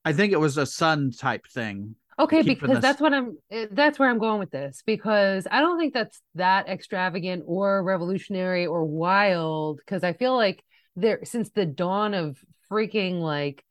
I 0.05 0.12
think 0.12 0.33
it 0.33 0.41
was 0.41 0.57
a 0.57 0.66
sun 0.66 1.11
type 1.12 1.47
thing. 1.49 1.97
Okay, 2.18 2.43
because 2.43 2.70
this- 2.72 2.81
that's 2.81 3.01
what 3.01 3.14
I'm 3.14 3.39
eh, 3.51 3.66
that's 3.70 3.99
where 3.99 4.11
I'm 4.11 4.18
going 4.18 4.41
with 4.41 4.51
this 4.51 4.83
because 4.85 5.47
I 5.51 5.61
don't 5.61 5.79
think 5.79 5.95
that's 5.95 6.20
that 6.35 6.68
extravagant 6.68 7.45
or 7.47 7.83
revolutionary 7.83 8.66
or 8.66 8.85
wild 8.85 9.79
because 9.79 10.03
I 10.03 10.14
feel 10.14 10.35
like 10.35 10.64
there 10.97 11.20
since 11.24 11.51
the 11.51 11.64
dawn 11.66 12.14
of 12.14 12.37
freaking 12.70 13.20
like 13.20 13.64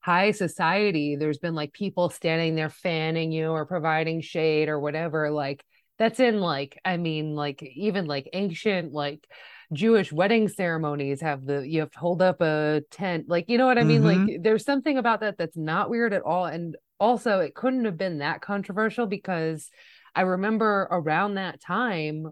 high 0.00 0.32
society 0.32 1.16
there's 1.16 1.38
been 1.38 1.54
like 1.54 1.72
people 1.72 2.10
standing 2.10 2.54
there 2.56 2.68
fanning 2.68 3.32
you 3.32 3.48
or 3.48 3.64
providing 3.64 4.20
shade 4.20 4.68
or 4.68 4.78
whatever 4.78 5.30
like 5.30 5.64
that's 5.98 6.20
in 6.20 6.40
like 6.40 6.78
I 6.84 6.96
mean 6.96 7.34
like 7.34 7.62
even 7.62 8.06
like 8.06 8.28
ancient 8.32 8.92
like 8.92 9.26
Jewish 9.72 10.12
wedding 10.12 10.48
ceremonies 10.48 11.20
have 11.20 11.44
the 11.44 11.66
you 11.66 11.80
have 11.80 11.90
to 11.92 11.98
hold 11.98 12.22
up 12.22 12.40
a 12.40 12.82
tent 12.90 13.28
like 13.28 13.48
you 13.48 13.58
know 13.58 13.66
what 13.66 13.78
I 13.78 13.84
mean? 13.84 14.02
Mm-hmm. 14.02 14.26
Like 14.26 14.42
there's 14.42 14.64
something 14.64 14.98
about 14.98 15.20
that 15.20 15.38
that's 15.38 15.56
not 15.56 15.90
weird 15.90 16.12
at 16.12 16.22
all 16.22 16.46
and 16.46 16.76
also 16.98 17.40
it 17.40 17.54
couldn't 17.54 17.84
have 17.84 17.96
been 17.96 18.18
that 18.18 18.40
controversial 18.40 19.06
because 19.06 19.70
I 20.14 20.22
remember 20.22 20.88
around 20.90 21.34
that 21.34 21.60
time 21.60 22.26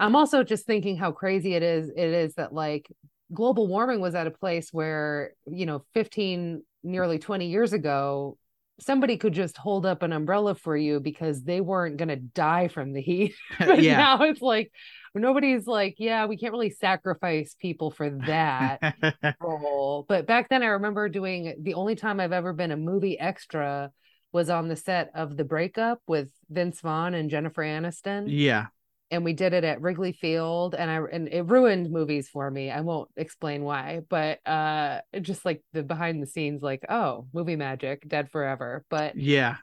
I'm 0.00 0.16
also 0.16 0.42
just 0.42 0.66
thinking 0.66 0.96
how 0.96 1.12
crazy 1.12 1.54
it 1.54 1.62
is 1.62 1.90
it 1.90 1.98
is 1.98 2.34
that 2.34 2.52
like 2.52 2.90
global 3.32 3.66
warming 3.66 4.00
was 4.00 4.14
at 4.14 4.26
a 4.26 4.30
place 4.30 4.70
where 4.72 5.32
you 5.46 5.66
know 5.66 5.84
15 5.94 6.62
nearly 6.82 7.18
20 7.18 7.46
years 7.46 7.72
ago 7.72 8.36
somebody 8.82 9.16
could 9.16 9.32
just 9.32 9.56
hold 9.56 9.86
up 9.86 10.02
an 10.02 10.12
umbrella 10.12 10.54
for 10.54 10.76
you 10.76 11.00
because 11.00 11.42
they 11.42 11.60
weren't 11.60 11.96
going 11.96 12.08
to 12.08 12.16
die 12.16 12.68
from 12.68 12.92
the 12.92 13.00
heat 13.00 13.34
but 13.58 13.82
yeah. 13.82 13.96
now 13.96 14.22
it's 14.22 14.42
like 14.42 14.70
nobody's 15.14 15.66
like 15.66 15.96
yeah 15.98 16.24
we 16.26 16.36
can't 16.36 16.52
really 16.52 16.70
sacrifice 16.70 17.54
people 17.60 17.90
for 17.90 18.10
that 18.10 18.94
role. 19.40 20.04
But 20.08 20.26
back 20.26 20.48
then, 20.48 20.62
I 20.62 20.66
remember 20.66 21.08
doing 21.08 21.54
the 21.60 21.74
only 21.74 21.94
time 21.94 22.20
I've 22.20 22.32
ever 22.32 22.52
been 22.52 22.70
a 22.70 22.76
movie 22.76 23.18
extra 23.18 23.90
was 24.32 24.48
on 24.48 24.68
the 24.68 24.76
set 24.76 25.10
of 25.14 25.36
The 25.36 25.44
Breakup 25.44 26.00
with 26.06 26.30
Vince 26.48 26.80
Vaughn 26.80 27.14
and 27.14 27.28
Jennifer 27.28 27.62
Aniston, 27.62 28.24
yeah. 28.28 28.66
And 29.12 29.24
we 29.24 29.34
did 29.34 29.52
it 29.52 29.62
at 29.62 29.80
Wrigley 29.80 30.12
Field, 30.12 30.74
and 30.74 30.90
I 30.90 30.96
and 31.12 31.28
it 31.28 31.42
ruined 31.42 31.90
movies 31.90 32.28
for 32.28 32.50
me. 32.50 32.70
I 32.70 32.80
won't 32.80 33.10
explain 33.16 33.62
why, 33.62 34.00
but 34.08 34.44
uh, 34.48 35.02
just 35.20 35.44
like 35.44 35.62
the 35.74 35.82
behind 35.82 36.22
the 36.22 36.26
scenes, 36.26 36.62
like 36.62 36.84
oh, 36.88 37.26
movie 37.32 37.56
magic, 37.56 38.08
dead 38.08 38.30
forever. 38.30 38.84
But 38.88 39.14
Yeah. 39.16 39.56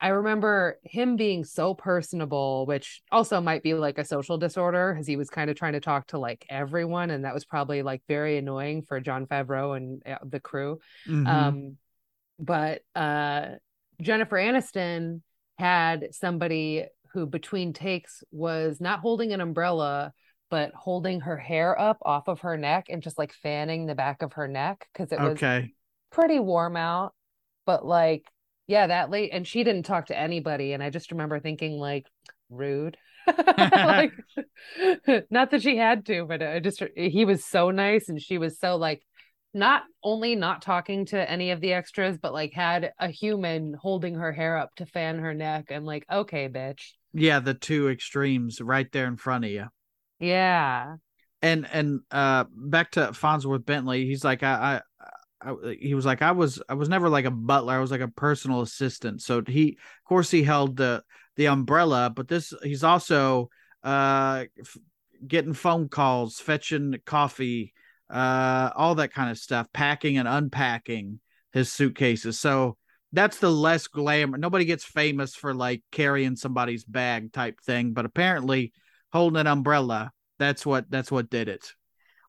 I 0.00 0.08
remember 0.08 0.78
him 0.84 1.16
being 1.16 1.44
so 1.44 1.74
personable, 1.74 2.66
which 2.66 3.02
also 3.10 3.40
might 3.40 3.62
be 3.62 3.74
like 3.74 3.98
a 3.98 4.04
social 4.04 4.38
disorder 4.38 4.92
because 4.92 5.06
he 5.06 5.16
was 5.16 5.30
kind 5.30 5.50
of 5.50 5.56
trying 5.56 5.72
to 5.72 5.80
talk 5.80 6.08
to 6.08 6.18
like 6.18 6.44
everyone. 6.48 7.10
And 7.10 7.24
that 7.24 7.34
was 7.34 7.44
probably 7.44 7.82
like 7.82 8.02
very 8.06 8.36
annoying 8.36 8.82
for 8.82 9.00
Jon 9.00 9.26
Favreau 9.26 9.76
and 9.76 10.02
uh, 10.06 10.18
the 10.22 10.40
crew. 10.40 10.78
Mhm. 11.08 11.26
Um, 11.26 11.76
but 12.38 12.82
uh, 12.94 13.52
Jennifer 14.00 14.36
Aniston 14.36 15.22
had 15.58 16.14
somebody 16.14 16.86
who 17.14 17.26
between 17.26 17.72
takes 17.72 18.22
was 18.32 18.80
not 18.80 19.00
holding 19.00 19.32
an 19.32 19.40
umbrella, 19.40 20.12
but 20.50 20.72
holding 20.74 21.20
her 21.20 21.38
hair 21.38 21.80
up 21.80 21.98
off 22.02 22.28
of 22.28 22.40
her 22.40 22.56
neck 22.56 22.86
and 22.90 23.02
just 23.02 23.16
like 23.16 23.32
fanning 23.32 23.86
the 23.86 23.94
back 23.94 24.20
of 24.20 24.34
her 24.34 24.48
neck 24.48 24.86
because 24.92 25.12
it 25.12 25.20
was 25.20 25.32
okay. 25.32 25.72
pretty 26.10 26.40
warm 26.40 26.76
out, 26.76 27.14
but 27.64 27.86
like, 27.86 28.24
yeah, 28.66 28.88
that 28.88 29.10
late, 29.10 29.30
and 29.32 29.46
she 29.46 29.62
didn't 29.62 29.84
talk 29.84 30.06
to 30.06 30.18
anybody. 30.18 30.72
And 30.72 30.82
I 30.82 30.90
just 30.90 31.12
remember 31.12 31.38
thinking, 31.38 31.78
like, 31.78 32.06
rude. 32.50 32.96
like, 33.38 34.12
not 35.30 35.50
that 35.50 35.62
she 35.62 35.76
had 35.76 36.04
to, 36.06 36.24
but 36.24 36.42
I 36.42 36.60
just, 36.60 36.82
he 36.96 37.24
was 37.24 37.44
so 37.44 37.70
nice, 37.70 38.08
and 38.08 38.20
she 38.20 38.38
was 38.38 38.58
so 38.58 38.76
like, 38.76 39.02
not 39.54 39.84
only 40.02 40.34
not 40.34 40.62
talking 40.62 41.06
to 41.06 41.30
any 41.30 41.52
of 41.52 41.60
the 41.60 41.72
extras, 41.72 42.18
but 42.18 42.32
like 42.32 42.52
had 42.52 42.92
a 42.98 43.08
human 43.08 43.72
holding 43.72 44.16
her 44.16 44.32
hair 44.32 44.58
up 44.58 44.74
to 44.76 44.84
fan 44.84 45.20
her 45.20 45.32
neck. 45.32 45.66
And 45.70 45.86
like, 45.86 46.04
okay, 46.10 46.48
bitch. 46.48 46.92
Yeah, 47.14 47.40
the 47.40 47.54
two 47.54 47.88
extremes 47.88 48.60
right 48.60 48.90
there 48.92 49.06
in 49.06 49.16
front 49.16 49.44
of 49.46 49.50
you. 49.50 49.68
Yeah. 50.18 50.96
and 51.42 51.66
and 51.72 52.00
uh 52.10 52.44
back 52.50 52.92
to 52.92 53.00
Fonzworth 53.08 53.64
Bentley, 53.66 54.06
he's 54.06 54.24
like 54.24 54.42
I, 54.42 54.80
I, 55.42 55.50
I 55.50 55.76
he 55.80 55.94
was 55.94 56.06
like 56.06 56.22
I 56.22 56.32
was 56.32 56.62
I 56.68 56.74
was 56.74 56.88
never 56.88 57.08
like 57.08 57.24
a 57.24 57.30
butler, 57.30 57.74
I 57.74 57.78
was 57.80 57.90
like 57.90 58.00
a 58.00 58.08
personal 58.08 58.62
assistant. 58.62 59.22
So 59.22 59.42
he 59.46 59.70
of 59.70 60.08
course 60.08 60.30
he 60.30 60.42
held 60.42 60.76
the 60.76 61.02
the 61.36 61.46
umbrella, 61.46 62.10
but 62.14 62.28
this 62.28 62.52
he's 62.62 62.84
also 62.84 63.50
uh 63.82 64.44
f- 64.58 64.76
getting 65.26 65.54
phone 65.54 65.88
calls, 65.88 66.40
fetching 66.40 66.96
coffee, 67.04 67.72
uh 68.10 68.70
all 68.74 68.94
that 68.96 69.12
kind 69.12 69.30
of 69.30 69.38
stuff, 69.38 69.66
packing 69.72 70.18
and 70.18 70.28
unpacking 70.28 71.20
his 71.52 71.70
suitcases. 71.70 72.38
So 72.38 72.76
that's 73.14 73.38
the 73.38 73.50
less 73.50 73.86
glamour. 73.86 74.38
Nobody 74.38 74.64
gets 74.64 74.84
famous 74.84 75.34
for 75.34 75.54
like 75.54 75.82
carrying 75.90 76.36
somebody's 76.36 76.84
bag 76.84 77.32
type 77.32 77.60
thing, 77.60 77.92
but 77.92 78.04
apparently 78.04 78.72
holding 79.12 79.40
an 79.40 79.46
umbrella 79.46 80.12
that's 80.38 80.66
what 80.66 80.90
that's 80.90 81.10
what 81.10 81.30
did 81.30 81.48
it. 81.48 81.72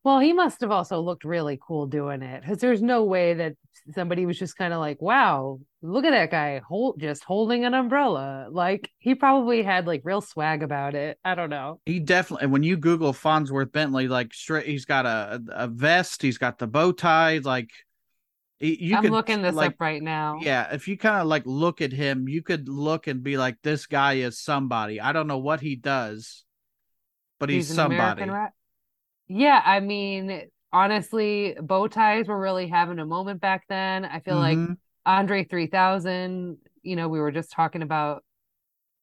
Well, 0.03 0.19
he 0.19 0.33
must 0.33 0.61
have 0.61 0.69
also 0.69 0.99
looked 0.99 1.25
really 1.25 1.59
cool 1.59 1.87
doing 1.87 2.21
it 2.21 2.41
because 2.41 2.59
there's 2.59 2.81
no 2.81 3.03
way 3.03 3.33
that 3.33 3.55
somebody 3.93 4.27
was 4.27 4.37
just 4.37 4.55
kind 4.55 4.71
of 4.71 4.79
like, 4.79 5.01
wow, 5.01 5.59
look 5.81 6.05
at 6.05 6.11
that 6.11 6.29
guy 6.29 6.61
hold 6.67 6.99
just 6.99 7.23
holding 7.23 7.65
an 7.65 7.73
umbrella. 7.73 8.47
Like 8.51 8.91
he 8.99 9.15
probably 9.15 9.63
had 9.63 9.87
like 9.87 10.01
real 10.03 10.21
swag 10.21 10.61
about 10.61 10.93
it. 10.93 11.17
I 11.25 11.33
don't 11.33 11.49
know. 11.49 11.79
He 11.85 11.99
definitely 11.99 12.47
when 12.47 12.61
you 12.61 12.77
Google 12.77 13.13
Fonzworth 13.13 13.71
Bentley, 13.71 14.07
like 14.07 14.33
straight, 14.33 14.67
he's 14.67 14.85
got 14.85 15.07
a 15.07 15.41
a 15.49 15.67
vest, 15.67 16.21
he's 16.21 16.37
got 16.37 16.59
the 16.59 16.67
bow 16.67 16.91
tie, 16.91 17.39
like 17.43 17.71
you 18.67 18.95
I'm 18.97 19.03
could 19.03 19.11
looking 19.11 19.41
this 19.41 19.55
like 19.55 19.71
up 19.71 19.81
right 19.81 20.01
now. 20.01 20.39
yeah, 20.41 20.73
if 20.73 20.87
you 20.87 20.97
kind 20.97 21.17
of 21.21 21.27
like 21.27 21.43
look 21.45 21.81
at 21.81 21.91
him, 21.91 22.27
you 22.29 22.41
could 22.41 22.67
look 22.69 23.07
and 23.07 23.23
be 23.23 23.37
like, 23.37 23.57
this 23.63 23.85
guy 23.85 24.13
is 24.15 24.39
somebody. 24.39 24.99
I 25.01 25.13
don't 25.13 25.27
know 25.27 25.37
what 25.37 25.61
he 25.61 25.75
does, 25.75 26.43
but 27.39 27.49
he's, 27.49 27.69
an 27.69 27.75
somebody. 27.75 28.25
Yeah, 29.27 29.61
I 29.65 29.79
mean, 29.79 30.43
honestly, 30.71 31.55
bow 31.59 31.87
ties 31.87 32.27
were 32.27 32.39
really 32.39 32.67
having 32.67 32.99
a 32.99 33.05
moment 33.05 33.41
back 33.41 33.65
then. 33.67 34.05
I 34.05 34.19
feel 34.19 34.35
like 34.37 34.57
Mhm. 34.57 34.77
Andre 35.05 35.43
3000, 35.43 36.57
you 36.83 36.95
know, 36.95 37.07
we 37.07 37.19
were 37.19 37.31
just 37.31 37.51
talking 37.51 37.81
about 37.81 38.23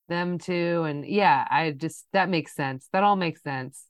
them 0.08 0.38
too. 0.38 0.84
And 0.84 1.06
yeah, 1.06 1.46
I 1.50 1.72
just, 1.72 2.06
that 2.12 2.28
makes 2.28 2.54
sense. 2.54 2.88
That 2.92 3.02
all 3.04 3.16
makes 3.16 3.42
sense. 3.42 3.86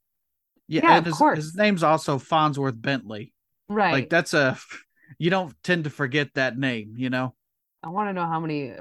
yeah, 0.69 0.83
yeah, 0.85 0.99
of 0.99 1.05
his, 1.05 1.15
course. 1.17 1.39
his 1.39 1.55
name's 1.55 1.83
also 1.83 2.19
Fonzworth 2.19 2.81
Bentley. 2.81 3.33
Right. 3.69 3.93
Like 3.93 4.11
that's 4.11 4.33
a 4.35 4.59
you 5.19 5.31
don't 5.31 5.55
tend 5.63 5.85
to 5.85 5.91
forget 5.91 6.35
that 6.35 6.59
name, 6.59 6.95
you 6.97 7.11
know. 7.11 7.35
I 7.83 7.89
want 7.89 8.09
to 8.09 8.13
know 8.13 8.27
how 8.27 8.41
many 8.41 8.73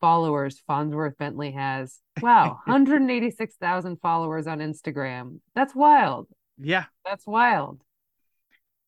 followers 0.00 0.62
Fonzworth 0.68 1.16
Bentley 1.18 1.52
has. 1.52 1.98
Wow, 2.20 2.60
186,000 2.64 4.00
followers 4.00 4.46
on 4.46 4.58
Instagram. 4.58 5.40
That's 5.54 5.74
wild. 5.74 6.28
Yeah, 6.58 6.84
that's 7.04 7.26
wild. 7.26 7.80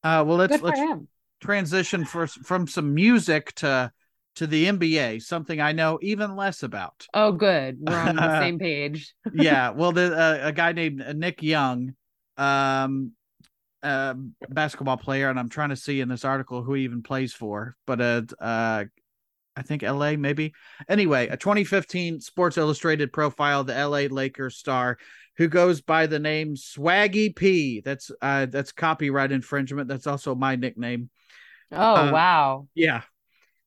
Uh, 0.02 0.24
well, 0.26 0.38
let's 0.38 0.62
let's 0.62 0.80
transition 1.40 2.04
for, 2.04 2.26
from 2.26 2.66
some 2.66 2.94
music 2.94 3.54
to 3.56 3.92
to 4.36 4.46
the 4.46 4.66
NBA, 4.66 5.22
something 5.22 5.60
I 5.60 5.72
know 5.72 5.98
even 6.02 6.36
less 6.36 6.62
about. 6.62 7.06
Oh, 7.12 7.32
good. 7.32 7.78
We're 7.80 7.98
on 7.98 8.16
the 8.16 8.40
same 8.40 8.58
page. 8.58 9.12
yeah. 9.32 9.70
Well, 9.76 9.92
the, 9.92 10.16
uh, 10.16 10.48
a 10.48 10.52
guy 10.52 10.72
named 10.72 11.04
Nick 11.16 11.42
Young, 11.42 11.94
um, 12.36 13.12
uh, 13.82 14.14
basketball 14.48 14.96
player, 14.96 15.30
and 15.30 15.38
I'm 15.38 15.48
trying 15.48 15.70
to 15.70 15.76
see 15.76 16.00
in 16.00 16.08
this 16.08 16.24
article 16.24 16.62
who 16.62 16.74
he 16.74 16.84
even 16.84 17.02
plays 17.02 17.32
for, 17.32 17.76
but 17.86 18.00
uh, 18.00 18.22
uh, 18.40 18.84
I 19.56 19.62
think 19.62 19.82
LA 19.82 20.12
maybe. 20.16 20.54
Anyway, 20.88 21.28
a 21.28 21.36
2015 21.36 22.20
Sports 22.20 22.56
Illustrated 22.56 23.12
profile 23.12 23.64
the 23.64 23.74
LA 23.74 24.06
Lakers 24.10 24.56
star 24.56 24.98
who 25.36 25.48
goes 25.48 25.80
by 25.80 26.06
the 26.06 26.18
name 26.18 26.54
Swaggy 26.54 27.34
P. 27.34 27.80
That's 27.80 28.10
uh 28.22 28.46
that's 28.46 28.72
copyright 28.72 29.32
infringement. 29.32 29.88
That's 29.88 30.06
also 30.06 30.34
my 30.34 30.56
nickname. 30.56 31.10
Oh 31.72 31.78
uh, 31.78 32.12
wow. 32.12 32.68
Yeah. 32.74 33.02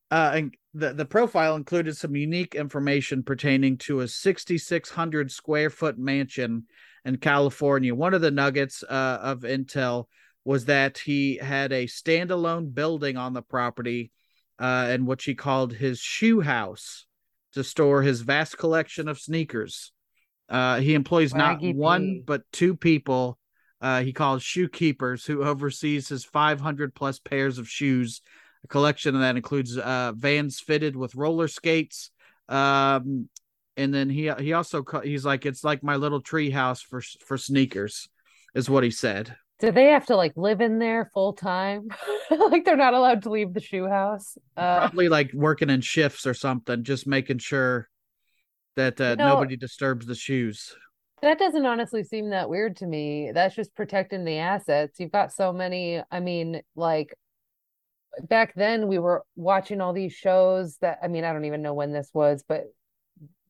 Uh 0.09 0.31
and 0.35 0.57
the, 0.73 0.93
the 0.93 1.05
profile 1.05 1.55
included 1.55 1.95
some 1.95 2.15
unique 2.15 2.55
information 2.55 3.23
pertaining 3.23 3.77
to 3.79 3.99
a 3.99 4.07
6600 4.07 5.31
square 5.31 5.69
foot 5.69 5.99
mansion 5.99 6.65
in 7.05 7.17
California. 7.17 7.93
One 7.93 8.13
of 8.13 8.21
the 8.21 8.31
nuggets 8.31 8.83
uh, 8.83 9.19
of 9.21 9.41
intel 9.41 10.05
was 10.45 10.65
that 10.65 10.97
he 10.97 11.37
had 11.37 11.71
a 11.71 11.85
standalone 11.85 12.73
building 12.73 13.17
on 13.17 13.33
the 13.33 13.41
property 13.41 14.11
uh, 14.59 14.87
and 14.89 15.07
what 15.07 15.21
he 15.21 15.35
called 15.35 15.73
his 15.73 15.99
shoe 15.99 16.41
house 16.41 17.05
to 17.53 17.63
store 17.63 18.01
his 18.01 18.21
vast 18.21 18.57
collection 18.57 19.07
of 19.07 19.19
sneakers. 19.19 19.91
Uh, 20.49 20.79
he 20.79 20.93
employs 20.93 21.33
not 21.33 21.59
one 21.61 22.23
but 22.25 22.43
two 22.51 22.75
people. 22.75 23.37
Uh, 23.81 24.01
he 24.01 24.13
calls 24.13 24.43
shoe 24.43 24.69
keepers 24.69 25.25
who 25.25 25.43
oversees 25.43 26.07
his 26.09 26.25
500 26.25 26.93
plus 26.93 27.19
pairs 27.19 27.57
of 27.57 27.67
shoes. 27.67 28.21
A 28.63 28.67
collection 28.67 29.19
that 29.19 29.35
includes 29.35 29.77
uh, 29.77 30.13
vans 30.15 30.59
fitted 30.59 30.95
with 30.95 31.15
roller 31.15 31.47
skates. 31.47 32.11
Um, 32.47 33.29
and 33.77 33.93
then 33.93 34.09
he 34.09 34.31
he 34.39 34.53
also 34.53 34.83
he's 35.03 35.25
like 35.25 35.45
it's 35.45 35.63
like 35.63 35.83
my 35.83 35.95
little 35.95 36.21
tree 36.21 36.49
house 36.49 36.81
for 36.81 37.01
for 37.25 37.37
sneakers, 37.37 38.09
is 38.55 38.69
what 38.69 38.83
he 38.83 38.91
said. 38.91 39.35
Do 39.59 39.71
they 39.71 39.85
have 39.85 40.05
to 40.07 40.15
like 40.15 40.33
live 40.35 40.61
in 40.61 40.79
there 40.79 41.09
full 41.13 41.33
time? 41.33 41.87
like 42.31 42.65
they're 42.65 42.75
not 42.75 42.93
allowed 42.93 43.23
to 43.23 43.29
leave 43.29 43.53
the 43.53 43.61
shoe 43.61 43.87
house? 43.87 44.37
Uh, 44.57 44.79
Probably 44.79 45.09
like 45.09 45.31
working 45.33 45.69
in 45.69 45.81
shifts 45.81 46.27
or 46.27 46.33
something, 46.33 46.83
just 46.83 47.07
making 47.07 47.37
sure 47.37 47.87
that 48.75 48.99
uh, 48.99 49.11
you 49.11 49.15
know, 49.17 49.27
nobody 49.29 49.55
disturbs 49.55 50.05
the 50.05 50.15
shoes. 50.15 50.75
That 51.21 51.39
doesn't 51.39 51.65
honestly 51.65 52.03
seem 52.03 52.31
that 52.31 52.49
weird 52.49 52.75
to 52.77 52.85
me. 52.85 53.31
That's 53.33 53.55
just 53.55 53.73
protecting 53.75 54.25
the 54.25 54.39
assets. 54.39 54.99
You've 54.99 55.11
got 55.11 55.31
so 55.31 55.53
many. 55.53 56.01
I 56.11 56.19
mean, 56.19 56.61
like 56.75 57.15
back 58.27 58.53
then 58.55 58.87
we 58.87 58.99
were 58.99 59.23
watching 59.35 59.81
all 59.81 59.93
these 59.93 60.13
shows 60.13 60.77
that 60.81 60.99
I 61.01 61.07
mean, 61.07 61.23
I 61.23 61.31
don't 61.31 61.45
even 61.45 61.61
know 61.61 61.73
when 61.73 61.93
this 61.93 62.09
was, 62.13 62.43
but 62.45 62.65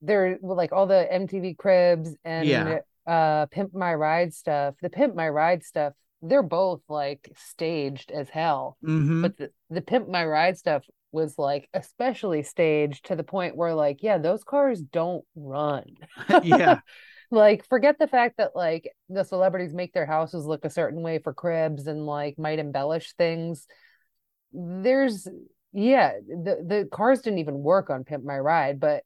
there 0.04 0.38
like 0.42 0.72
all 0.72 0.86
the 0.86 1.08
MTV 1.12 1.58
cribs 1.58 2.16
and 2.24 2.48
yeah. 2.48 2.80
uh 3.08 3.48
Pimp 3.48 3.74
My 3.74 3.96
Ride 3.96 4.34
stuff. 4.34 4.76
The 4.82 4.90
Pimp 4.90 5.16
My 5.16 5.30
Ride 5.30 5.64
stuff 5.64 5.94
they're 6.24 6.42
both 6.42 6.82
like 6.88 7.30
staged 7.36 8.10
as 8.10 8.30
hell. 8.30 8.78
Mm-hmm. 8.84 9.22
But 9.22 9.38
the, 9.38 9.52
the 9.70 9.82
Pimp 9.82 10.08
My 10.08 10.26
Ride 10.26 10.58
stuff 10.58 10.84
was 11.12 11.38
like 11.38 11.70
especially 11.74 12.42
staged 12.44 13.06
to 13.06 13.16
the 13.16 13.24
point 13.24 13.56
where 13.56 13.76
like, 13.76 14.02
yeah, 14.02 14.18
those 14.18 14.44
cars 14.44 14.82
don't 14.82 15.26
run. 15.36 15.84
yeah. 16.44 16.80
like 17.32 17.68
forget 17.68 18.00
the 18.00 18.08
fact 18.08 18.38
that 18.38 18.56
like 18.56 18.90
the 19.10 19.24
celebrities 19.24 19.74
make 19.74 19.94
their 19.94 20.06
houses 20.06 20.46
look 20.46 20.66
a 20.66 20.70
certain 20.70 21.02
way 21.02 21.20
for 21.20 21.34
cribs 21.34 21.88
and 21.88 22.06
like 22.06 22.40
might 22.40 22.60
embellish 22.60 23.14
things. 23.18 23.68
There's 24.54 25.28
yeah, 25.74 26.14
the 26.28 26.64
the 26.66 26.90
cars 26.92 27.22
didn't 27.22 27.40
even 27.40 27.64
work 27.64 27.90
on 27.90 28.06
Pimp 28.06 28.24
My 28.24 28.38
Ride, 28.38 28.80
but 28.80 29.04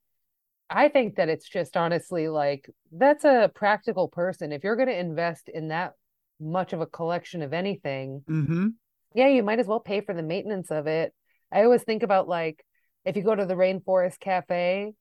I 0.70 0.90
think 0.90 1.16
that 1.16 1.30
it's 1.30 1.48
just 1.48 1.78
honestly 1.78 2.28
like 2.28 2.70
that's 2.92 3.24
a 3.24 3.52
practical 3.54 4.08
person. 4.08 4.52
If 4.52 4.64
you're 4.64 4.76
going 4.76 4.90
to 4.90 5.00
invest 5.00 5.50
in 5.50 5.70
that 5.70 5.94
much 6.40 6.74
of 6.74 6.82
a 6.82 6.86
collection 6.86 7.42
of 7.42 7.54
anything, 7.54 8.24
mm-hmm. 8.30 8.68
yeah, 9.16 9.28
you 9.28 9.44
might 9.44 9.60
as 9.60 9.68
well 9.68 9.80
pay 9.80 10.02
for 10.02 10.14
the 10.14 10.24
maintenance 10.24 10.70
of 10.72 10.88
it. 10.88 11.14
I 11.52 11.64
always 11.64 11.84
think 11.84 12.04
about 12.04 12.28
like 12.28 12.64
if 13.06 13.16
you 13.16 13.24
go 13.24 13.36
to 13.36 13.46
the 13.46 13.56
Rainforest 13.56 14.20
Cafe, 14.20 14.94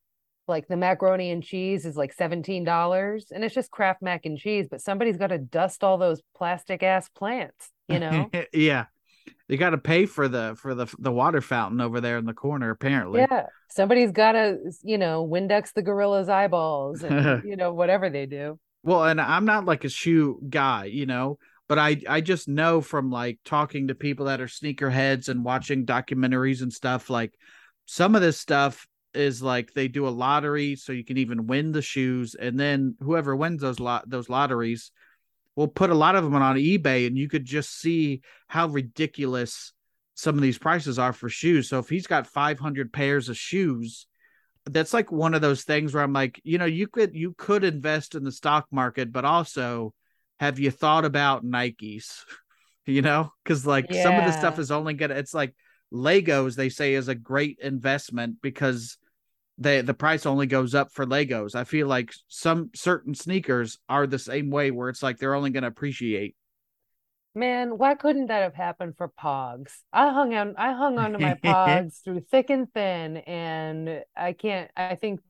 like 0.49 0.69
the 0.69 0.77
macaroni 0.77 1.31
and 1.31 1.43
cheese 1.43 1.85
is 1.85 1.97
like 1.97 2.17
$17 2.17 3.25
and 3.33 3.45
it's 3.45 3.55
just 3.55 3.71
Kraft 3.71 4.03
mac 4.03 4.25
and 4.25 4.39
cheese, 4.39 4.69
but 4.71 4.81
somebody's 4.81 5.17
got 5.17 5.29
to 5.29 5.39
dust 5.39 5.83
all 5.83 5.99
those 5.99 6.23
plastic 6.37 6.85
ass 6.85 7.09
plants, 7.09 7.71
you 7.89 7.99
know? 7.99 8.31
yeah. 8.53 8.87
They 9.49 9.57
got 9.57 9.71
to 9.71 9.79
pay 9.79 10.07
for 10.07 10.29
the 10.29 10.57
for 10.59 10.75
the 10.75 10.87
the 10.99 11.13
water 11.13 11.41
fountain 11.41 11.81
over 11.81 12.01
there 12.01 12.19
in 12.19 12.25
the 12.25 12.35
corner 12.35 12.71
apparently. 12.71 13.21
Yeah. 13.21 13.47
Somebody's 13.69 14.13
got 14.13 14.33
to, 14.33 14.59
you 14.83 14.99
know, 14.99 15.27
Windex 15.27 15.73
the 15.73 15.83
gorilla's 15.83 16.29
eyeballs 16.29 17.03
and 17.03 17.45
you 17.45 17.57
know 17.57 17.73
whatever 17.73 18.11
they 18.11 18.27
do. 18.27 18.59
Well, 18.83 19.05
and 19.05 19.21
I'm 19.21 19.45
not 19.45 19.65
like 19.65 19.85
a 19.85 19.89
shoe 19.89 20.41
guy, 20.49 20.85
you 20.85 21.07
know, 21.07 21.39
but 21.69 21.79
I 21.79 22.01
I 22.09 22.21
just 22.21 22.49
know 22.49 22.81
from 22.81 23.11
like 23.11 23.39
talking 23.45 23.89
to 23.89 23.95
people 23.95 24.27
that 24.27 24.41
are 24.41 24.47
sneakerheads 24.47 25.29
and 25.29 25.45
watching 25.45 25.87
documentaries 25.87 26.63
and 26.63 26.73
stuff 26.73 27.11
like 27.11 27.35
some 27.87 28.15
of 28.15 28.23
this 28.23 28.39
stuff 28.39 28.87
is 29.15 29.43
like 29.43 29.73
they 29.73 29.89
do 29.89 30.07
a 30.07 30.11
lottery 30.11 30.77
so 30.77 30.93
you 30.93 31.05
can 31.05 31.17
even 31.17 31.47
win 31.47 31.73
the 31.73 31.83
shoes 31.83 32.35
and 32.35 32.61
then 32.61 32.95
whoever 33.01 33.35
wins 33.35 33.63
those 33.63 33.81
lot 33.81 34.09
those 34.09 34.29
lotteries 34.29 34.93
will 35.57 35.69
put 35.69 35.91
a 35.91 35.95
lot 35.95 36.15
of 36.15 36.23
them 36.23 36.35
on 36.35 36.57
eBay 36.57 37.07
and 37.07 37.19
you 37.19 37.29
could 37.29 37.45
just 37.45 37.81
see 37.81 38.21
how 38.47 38.69
ridiculous 38.69 39.73
some 40.15 40.37
of 40.37 40.43
these 40.43 40.59
prices 40.59 40.99
are 40.99 41.13
for 41.13 41.29
shoes. 41.29 41.69
So 41.69 41.79
if 41.79 41.89
he's 41.89 42.07
got 42.07 42.27
500 42.27 42.93
pairs 42.93 43.29
of 43.29 43.37
shoes 43.37 44.07
that's 44.71 44.93
like 44.93 45.13
one 45.13 45.35
of 45.35 45.41
those 45.41 45.63
things 45.63 45.95
where 45.95 46.03
I'm 46.03 46.13
like, 46.13 46.41
you 46.45 46.59
know, 46.59 46.65
you 46.65 46.89
could 46.89 47.15
you 47.15 47.35
could 47.39 47.65
invest 47.65 48.15
in 48.15 48.25
the 48.25 48.33
stock 48.33 48.67
market, 48.71 49.13
but 49.13 49.25
also 49.25 49.95
have 50.41 50.59
you 50.59 50.71
thought 50.71 51.05
about 51.05 51.45
Nikes? 51.45 52.25
you 52.87 53.03
know, 53.03 53.31
because 53.43 53.67
like 53.67 53.87
yeah. 53.91 54.03
some 54.03 54.15
of 54.15 54.25
the 54.25 54.33
stuff 54.33 54.59
is 54.59 54.71
only 54.71 54.95
gonna 54.95 55.15
it's 55.15 55.35
like 55.35 55.55
Legos, 55.93 56.57
they 56.57 56.69
say 56.69 56.95
is 56.95 57.09
a 57.09 57.15
great 57.15 57.59
investment 57.63 58.37
because 58.43 58.99
they 59.59 59.81
the 59.81 59.95
price 59.95 60.27
only 60.27 60.47
goes 60.47 60.75
up 60.75 60.93
for 60.93 61.07
Legos. 61.07 61.55
I 61.55 61.65
feel 61.65 61.87
like 61.87 62.13
some 62.29 62.71
certain 62.75 63.15
sneakers 63.15 63.79
are 63.89 64.07
the 64.07 64.19
same 64.19 64.51
way 64.51 64.71
where 64.71 64.89
it's 64.89 65.03
like 65.03 65.19
they're 65.19 65.35
only 65.35 65.51
gonna 65.51 65.67
appreciate. 65.69 66.37
Man, 67.35 67.77
why 67.77 67.95
couldn't 67.95 68.29
that 68.29 68.43
have 68.43 68.55
happened 68.55 68.97
for 68.97 69.09
Pogs? 69.09 69.73
I 69.93 70.11
hung 70.11 70.35
on 70.35 70.55
I 70.57 70.73
hung 70.73 70.99
on 70.99 71.13
to 71.13 71.19
my 71.19 71.35
Pogs 71.45 72.03
through 72.03 72.21
thick 72.21 72.51
and 72.51 72.73
thin 72.73 73.19
and 73.19 74.03
I 74.17 74.33
can't 74.33 74.71
I 74.77 74.95
think 74.95 75.21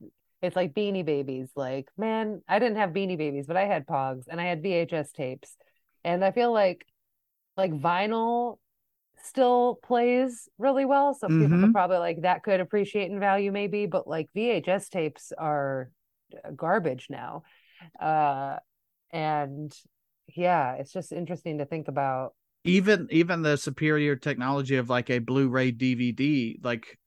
it's 0.41 0.55
like 0.55 0.73
beanie 0.73 1.05
babies. 1.05 1.49
Like, 1.55 1.89
man, 1.97 2.41
I 2.47 2.59
didn't 2.59 2.77
have 2.77 2.91
beanie 2.91 3.17
babies, 3.17 3.47
but 3.47 3.57
I 3.57 3.65
had 3.65 3.87
Pogs 3.87 4.25
and 4.27 4.39
I 4.39 4.45
had 4.45 4.63
VHS 4.63 5.11
tapes. 5.11 5.55
And 6.03 6.23
I 6.23 6.31
feel 6.31 6.51
like 6.51 6.85
like 7.57 7.71
vinyl 7.71 8.59
still 9.23 9.79
plays 9.83 10.47
really 10.57 10.85
well. 10.85 11.13
So 11.13 11.27
mm-hmm. 11.27 11.53
people 11.53 11.71
probably 11.71 11.97
like 11.97 12.21
that 12.21 12.43
could 12.43 12.59
appreciate 12.59 13.11
in 13.11 13.19
value 13.19 13.51
maybe, 13.51 13.85
but 13.85 14.07
like 14.07 14.29
VHS 14.35 14.89
tapes 14.89 15.31
are 15.37 15.89
garbage 16.55 17.07
now. 17.09 17.43
Uh 17.99 18.57
and 19.11 19.73
yeah, 20.35 20.73
it's 20.73 20.91
just 20.91 21.11
interesting 21.11 21.59
to 21.59 21.65
think 21.65 21.87
about. 21.87 22.33
Even 22.63 23.07
even 23.11 23.41
the 23.41 23.57
superior 23.57 24.15
technology 24.15 24.75
of 24.75 24.89
like 24.89 25.09
a 25.09 25.19
Blu-ray 25.19 25.71
DVD, 25.71 26.57
like 26.63 26.97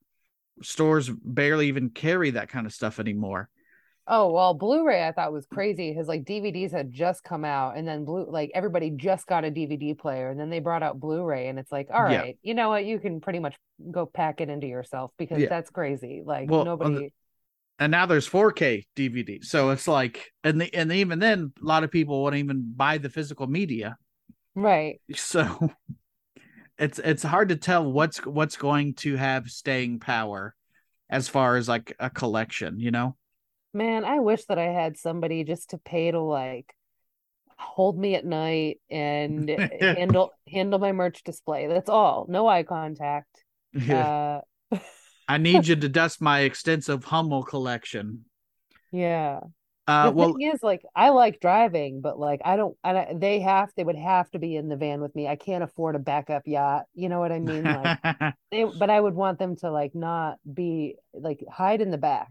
stores 0.63 1.11
barely 1.11 1.69
even 1.69 1.91
carry 1.91 2.31
that 2.31 2.49
kind 2.49 2.67
of 2.67 2.73
stuff 2.73 2.99
anymore. 2.99 3.49
Oh 4.13 4.33
well, 4.33 4.55
Blu-ray 4.55 5.07
I 5.07 5.13
thought 5.13 5.33
was 5.33 5.47
crazy 5.47 5.93
because 5.93 6.09
like 6.09 6.25
DVDs 6.25 6.73
had 6.73 6.91
just 6.91 7.23
come 7.23 7.45
out, 7.45 7.77
and 7.77 7.87
then 7.87 8.05
blue 8.05 8.27
like 8.29 8.51
everybody 8.55 8.91
just 8.91 9.27
got 9.27 9.45
a 9.45 9.51
DVD 9.51 9.97
player, 9.97 10.31
and 10.31 10.39
then 10.39 10.51
they 10.51 10.59
brought 10.59 10.83
out 10.83 10.99
Blu-ray, 10.99 11.49
and 11.49 11.59
it's 11.59 11.71
like, 11.71 11.89
all 11.95 12.03
right, 12.03 12.27
yeah. 12.27 12.33
you 12.43 12.55
know 12.55 12.71
what, 12.71 12.85
you 12.85 12.99
can 12.99 13.21
pretty 13.21 13.39
much 13.39 13.57
go 13.91 14.07
pack 14.07 14.41
it 14.41 14.51
into 14.51 14.67
yourself 14.67 15.13
because 15.17 15.39
yeah. 15.39 15.49
that's 15.49 15.71
crazy. 15.71 16.23
Like 16.25 16.51
well, 16.51 16.65
nobody 16.65 17.13
and 17.81 17.91
now 17.91 18.05
there's 18.05 18.29
4K 18.29 18.85
DVD. 18.95 19.43
So 19.43 19.71
it's 19.71 19.89
like, 19.89 20.33
and 20.45 20.61
the, 20.61 20.75
and 20.75 20.93
even 20.93 21.19
then, 21.19 21.53
a 21.61 21.65
lot 21.65 21.83
of 21.83 21.91
people 21.91 22.23
wouldn't 22.23 22.39
even 22.39 22.73
buy 22.77 22.99
the 22.99 23.09
physical 23.09 23.47
media. 23.47 23.97
Right. 24.55 25.01
So 25.15 25.73
it's 26.79 26.99
it's 26.99 27.23
hard 27.23 27.51
to 27.51 27.57
tell 27.57 27.91
what's 27.91 28.25
what's 28.25 28.57
going 28.57 28.95
to 28.95 29.17
have 29.17 29.49
staying 29.49 30.01
power 30.01 30.55
as 31.11 31.29
far 31.29 31.57
as 31.57 31.69
like 31.69 31.95
a 31.99 32.11
collection, 32.11 32.81
you 32.81 32.91
know. 32.91 33.17
Man, 33.73 34.05
I 34.05 34.19
wish 34.19 34.45
that 34.47 34.59
I 34.59 34.73
had 34.73 34.97
somebody 34.97 35.45
just 35.45 35.71
to 35.71 35.79
pay 35.79 36.11
to 36.11 36.21
like 36.21 36.75
hold 37.57 37.99
me 37.99 38.15
at 38.15 38.25
night 38.25 38.81
and 38.91 39.49
handle 39.81 40.33
handle 40.49 40.79
my 40.79 40.93
merch 40.93 41.23
display. 41.23 41.67
That's 41.67 41.91
all. 41.91 42.27
No 42.29 42.49
eye 42.49 42.63
contact. 42.63 43.45
Yeah. 43.73 44.43
Uh, 44.73 44.79
I 45.29 45.39
need 45.39 45.69
you 45.69 45.77
to 45.77 45.89
dust 45.89 46.21
my 46.21 46.41
extensive 46.41 47.05
Hummel 47.05 47.45
collection. 47.45 48.25
Yeah. 48.91 49.41
Uh, 49.87 50.07
the 50.07 50.13
well, 50.13 50.35
thing 50.35 50.53
is, 50.53 50.63
like, 50.63 50.83
I 50.95 51.09
like 51.09 51.41
driving, 51.41 52.01
but 52.01 52.19
like, 52.19 52.41
I 52.45 52.57
don't. 52.57 52.77
I, 52.85 53.09
they 53.13 53.41
have. 53.41 53.71
They 53.77 53.83
would 53.83 53.97
have 53.97 54.31
to 54.31 54.39
be 54.39 54.55
in 54.55 54.69
the 54.69 54.77
van 54.77 55.01
with 55.01 55.15
me. 55.17 55.27
I 55.27 55.35
can't 55.37 55.65
afford 55.65 55.97
a 55.97 55.99
backup 55.99 56.43
yacht. 56.47 56.85
You 56.95 57.09
know 57.09 57.19
what 57.19 57.33
I 57.33 57.41
mean? 57.41 57.65
Like, 57.65 57.99
they, 58.53 58.65
but 58.65 58.89
I 58.91 59.01
would 59.01 59.15
want 59.15 59.39
them 59.39 59.57
to 59.57 59.71
like 59.71 59.95
not 59.95 60.39
be 60.53 60.97
like 61.13 61.45
hide 61.51 61.81
in 61.81 61.91
the 61.91 61.99
back. 61.99 62.31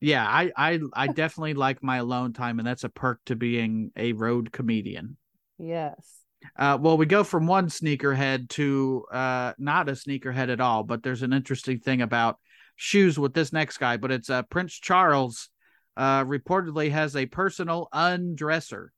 Yeah, 0.00 0.26
I, 0.26 0.50
I, 0.56 0.80
I 0.94 1.06
definitely 1.08 1.54
like 1.54 1.82
my 1.82 1.98
alone 1.98 2.32
time, 2.32 2.58
and 2.58 2.66
that's 2.66 2.84
a 2.84 2.88
perk 2.88 3.20
to 3.26 3.36
being 3.36 3.92
a 3.96 4.12
road 4.12 4.50
comedian. 4.50 5.16
Yes. 5.58 6.20
Uh, 6.56 6.78
well, 6.80 6.96
we 6.96 7.04
go 7.04 7.22
from 7.22 7.46
one 7.46 7.68
sneakerhead 7.68 8.48
to 8.48 9.04
uh, 9.12 9.52
not 9.58 9.88
a 9.90 9.92
sneakerhead 9.92 10.50
at 10.50 10.60
all, 10.60 10.82
but 10.82 11.02
there's 11.02 11.22
an 11.22 11.34
interesting 11.34 11.78
thing 11.78 12.00
about 12.00 12.38
shoes 12.76 13.18
with 13.18 13.34
this 13.34 13.52
next 13.52 13.76
guy. 13.76 13.98
But 13.98 14.10
it's 14.10 14.30
uh, 14.30 14.42
Prince 14.44 14.74
Charles 14.74 15.50
uh, 15.98 16.24
reportedly 16.24 16.90
has 16.90 17.14
a 17.14 17.26
personal 17.26 17.88
undresser. 17.92 18.88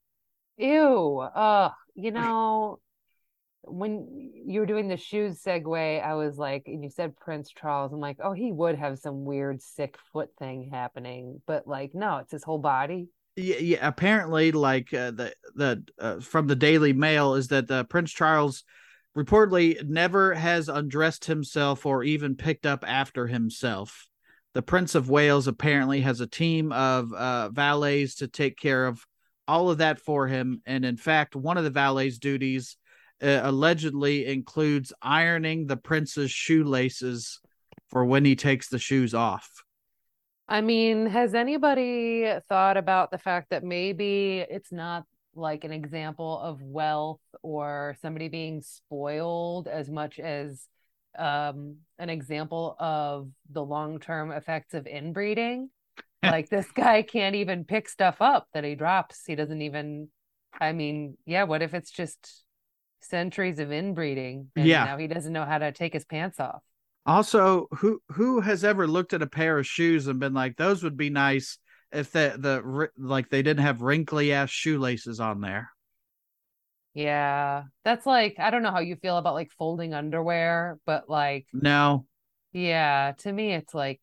Ew. 0.56 1.18
Uh, 1.18 1.70
you 1.94 2.10
know, 2.12 2.78
when 3.64 4.32
you 4.44 4.60
were 4.60 4.66
doing 4.66 4.88
the 4.88 4.96
shoes 4.96 5.40
segue, 5.42 6.04
I 6.04 6.14
was 6.14 6.36
like, 6.36 6.64
and 6.66 6.82
you 6.82 6.90
said 6.90 7.16
Prince 7.16 7.50
Charles. 7.50 7.92
I'm 7.92 8.00
like, 8.00 8.18
oh, 8.22 8.32
he 8.32 8.50
would 8.50 8.76
have 8.76 8.98
some 8.98 9.24
weird 9.24 9.62
sick 9.62 9.96
foot 10.12 10.30
thing 10.38 10.70
happening, 10.72 11.40
but 11.46 11.66
like, 11.66 11.94
no, 11.94 12.18
it's 12.18 12.32
his 12.32 12.44
whole 12.44 12.58
body. 12.58 13.08
Yeah, 13.36 13.56
yeah 13.56 13.86
apparently, 13.86 14.52
like 14.52 14.92
uh, 14.92 15.12
the 15.12 15.32
the 15.54 15.84
uh, 15.98 16.20
from 16.20 16.48
the 16.48 16.56
Daily 16.56 16.92
Mail 16.92 17.34
is 17.34 17.48
that 17.48 17.70
uh, 17.70 17.84
Prince 17.84 18.12
Charles 18.12 18.64
reportedly 19.16 19.82
never 19.88 20.34
has 20.34 20.68
undressed 20.68 21.26
himself 21.26 21.86
or 21.86 22.02
even 22.02 22.34
picked 22.34 22.66
up 22.66 22.84
after 22.86 23.26
himself. 23.26 24.08
The 24.54 24.62
Prince 24.62 24.94
of 24.94 25.08
Wales 25.08 25.46
apparently 25.46 26.00
has 26.02 26.20
a 26.20 26.26
team 26.26 26.72
of 26.72 27.12
uh, 27.12 27.48
valets 27.50 28.16
to 28.16 28.28
take 28.28 28.58
care 28.58 28.86
of 28.86 29.04
all 29.48 29.70
of 29.70 29.78
that 29.78 30.00
for 30.00 30.26
him, 30.26 30.62
and 30.66 30.84
in 30.84 30.96
fact, 30.96 31.36
one 31.36 31.56
of 31.56 31.64
the 31.64 31.70
valets' 31.70 32.18
duties 32.18 32.76
uh, 33.22 33.40
allegedly 33.44 34.26
includes 34.26 34.92
ironing 35.00 35.66
the 35.66 35.76
prince's 35.76 36.30
shoelaces 36.30 37.40
for 37.88 38.04
when 38.04 38.24
he 38.24 38.34
takes 38.34 38.68
the 38.68 38.78
shoes 38.78 39.14
off. 39.14 39.62
I 40.48 40.60
mean, 40.60 41.06
has 41.06 41.34
anybody 41.34 42.30
thought 42.48 42.76
about 42.76 43.10
the 43.10 43.18
fact 43.18 43.50
that 43.50 43.64
maybe 43.64 44.44
it's 44.50 44.72
not 44.72 45.04
like 45.34 45.64
an 45.64 45.72
example 45.72 46.38
of 46.40 46.60
wealth 46.60 47.20
or 47.42 47.96
somebody 48.02 48.28
being 48.28 48.60
spoiled 48.60 49.66
as 49.68 49.88
much 49.88 50.18
as 50.18 50.66
um, 51.18 51.76
an 51.98 52.10
example 52.10 52.76
of 52.78 53.30
the 53.50 53.64
long-term 53.64 54.32
effects 54.32 54.74
of 54.74 54.86
inbreeding? 54.86 55.70
like 56.22 56.48
this 56.48 56.70
guy 56.72 57.02
can't 57.02 57.34
even 57.34 57.64
pick 57.64 57.88
stuff 57.88 58.16
up 58.20 58.46
that 58.52 58.64
he 58.64 58.74
drops. 58.74 59.22
He 59.26 59.34
doesn't 59.34 59.62
even 59.62 60.08
I 60.60 60.72
mean, 60.72 61.16
yeah, 61.26 61.44
what 61.44 61.62
if 61.62 61.74
it's 61.74 61.90
just 61.90 62.41
centuries 63.02 63.58
of 63.58 63.72
inbreeding 63.72 64.50
and 64.56 64.66
Yeah. 64.66 64.84
now 64.84 64.96
he 64.98 65.06
doesn't 65.06 65.32
know 65.32 65.44
how 65.44 65.58
to 65.58 65.72
take 65.72 65.92
his 65.92 66.04
pants 66.04 66.40
off? 66.40 66.62
Also, 67.04 67.66
who 67.72 68.00
who 68.10 68.40
has 68.40 68.62
ever 68.64 68.86
looked 68.86 69.12
at 69.12 69.22
a 69.22 69.26
pair 69.26 69.58
of 69.58 69.66
shoes 69.66 70.06
and 70.06 70.20
been 70.20 70.34
like, 70.34 70.56
those 70.56 70.82
would 70.84 70.96
be 70.96 71.10
nice 71.10 71.58
if 71.90 72.12
the 72.12 72.36
the 72.38 72.88
like 72.96 73.28
they 73.28 73.42
didn't 73.42 73.64
have 73.64 73.82
wrinkly 73.82 74.32
ass 74.32 74.50
shoelaces 74.50 75.18
on 75.20 75.40
there. 75.40 75.70
Yeah. 76.94 77.64
That's 77.84 78.06
like 78.06 78.36
I 78.38 78.50
don't 78.50 78.62
know 78.62 78.70
how 78.70 78.80
you 78.80 78.96
feel 78.96 79.16
about 79.16 79.34
like 79.34 79.50
folding 79.58 79.94
underwear, 79.94 80.78
but 80.86 81.08
like 81.08 81.46
No. 81.52 82.06
yeah, 82.52 83.12
to 83.18 83.32
me 83.32 83.52
it's 83.54 83.74
like 83.74 84.00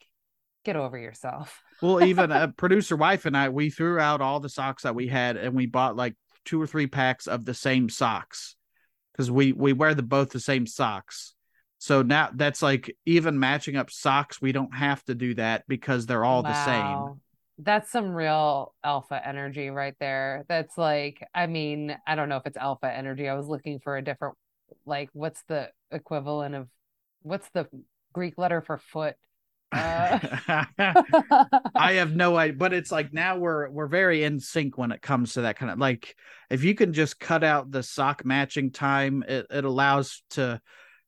get 0.66 0.76
over 0.76 0.98
yourself. 0.98 1.62
Well, 1.82 2.04
even 2.04 2.32
a 2.32 2.50
producer 2.50 2.96
wife 2.98 3.26
and 3.26 3.38
I, 3.38 3.50
we 3.50 3.70
threw 3.70 4.00
out 4.00 4.22
all 4.22 4.40
the 4.40 4.50
socks 4.50 4.84
that 4.84 4.96
we 4.96 5.08
had 5.08 5.38
and 5.38 5.56
we 5.56 5.66
bought 5.68 5.96
like 5.96 6.16
two 6.46 6.62
or 6.62 6.68
three 6.68 6.88
packs 6.88 7.28
of 7.28 7.46
the 7.46 7.54
same 7.54 7.90
socks 7.90 8.56
because 9.20 9.30
we 9.30 9.52
we 9.52 9.74
wear 9.74 9.94
the 9.94 10.02
both 10.02 10.30
the 10.30 10.40
same 10.40 10.66
socks. 10.66 11.34
So 11.78 12.02
now 12.02 12.30
that's 12.34 12.62
like 12.62 12.96
even 13.06 13.38
matching 13.38 13.76
up 13.76 13.92
socks. 13.92 14.42
We 14.42 14.54
don't 14.54 14.74
have 14.74 15.04
to 15.06 15.16
do 15.16 15.34
that 15.36 15.66
because 15.68 16.06
they're 16.06 16.24
all 16.24 16.42
the 16.42 16.66
same. 16.66 17.20
That's 17.58 17.92
some 17.92 18.12
real 18.12 18.74
alpha 18.82 19.22
energy 19.26 19.70
right 19.72 19.96
there. 20.00 20.46
That's 20.48 20.78
like, 20.78 21.22
I 21.36 21.48
mean, 21.48 21.98
I 22.08 22.16
don't 22.16 22.30
know 22.30 22.38
if 22.38 22.46
it's 22.46 22.56
alpha 22.56 22.90
energy. 22.90 23.28
I 23.28 23.34
was 23.34 23.48
looking 23.48 23.80
for 23.80 23.98
a 23.98 24.02
different, 24.02 24.36
like, 24.86 25.10
what's 25.12 25.44
the 25.50 25.70
equivalent 25.92 26.56
of, 26.56 26.70
what's 27.22 27.50
the 27.50 27.68
Greek 28.14 28.38
letter 28.38 28.62
for 28.62 28.78
foot? 28.78 29.16
Uh, 29.72 30.20
I 31.76 31.94
have 31.94 32.16
no 32.16 32.38
idea, 32.38 32.58
but 32.58 32.74
it's 32.74 32.92
like 32.92 33.14
now 33.14 33.38
we're 33.38 33.70
we're 33.70 33.88
very 33.88 34.24
in 34.24 34.40
sync 34.40 34.78
when 34.78 34.92
it 34.92 35.02
comes 35.02 35.34
to 35.34 35.42
that 35.42 35.58
kind 35.58 35.72
of 35.72 35.80
like 35.80 36.16
if 36.50 36.64
you 36.64 36.76
can 36.76 36.94
just 36.94 37.20
cut 37.20 37.44
out 37.44 37.72
the 37.72 37.84
sock 37.84 38.26
matching 38.26 38.72
time, 38.72 39.24
it, 39.28 39.46
it 39.50 39.66
allows 39.66 40.24
to, 40.32 40.60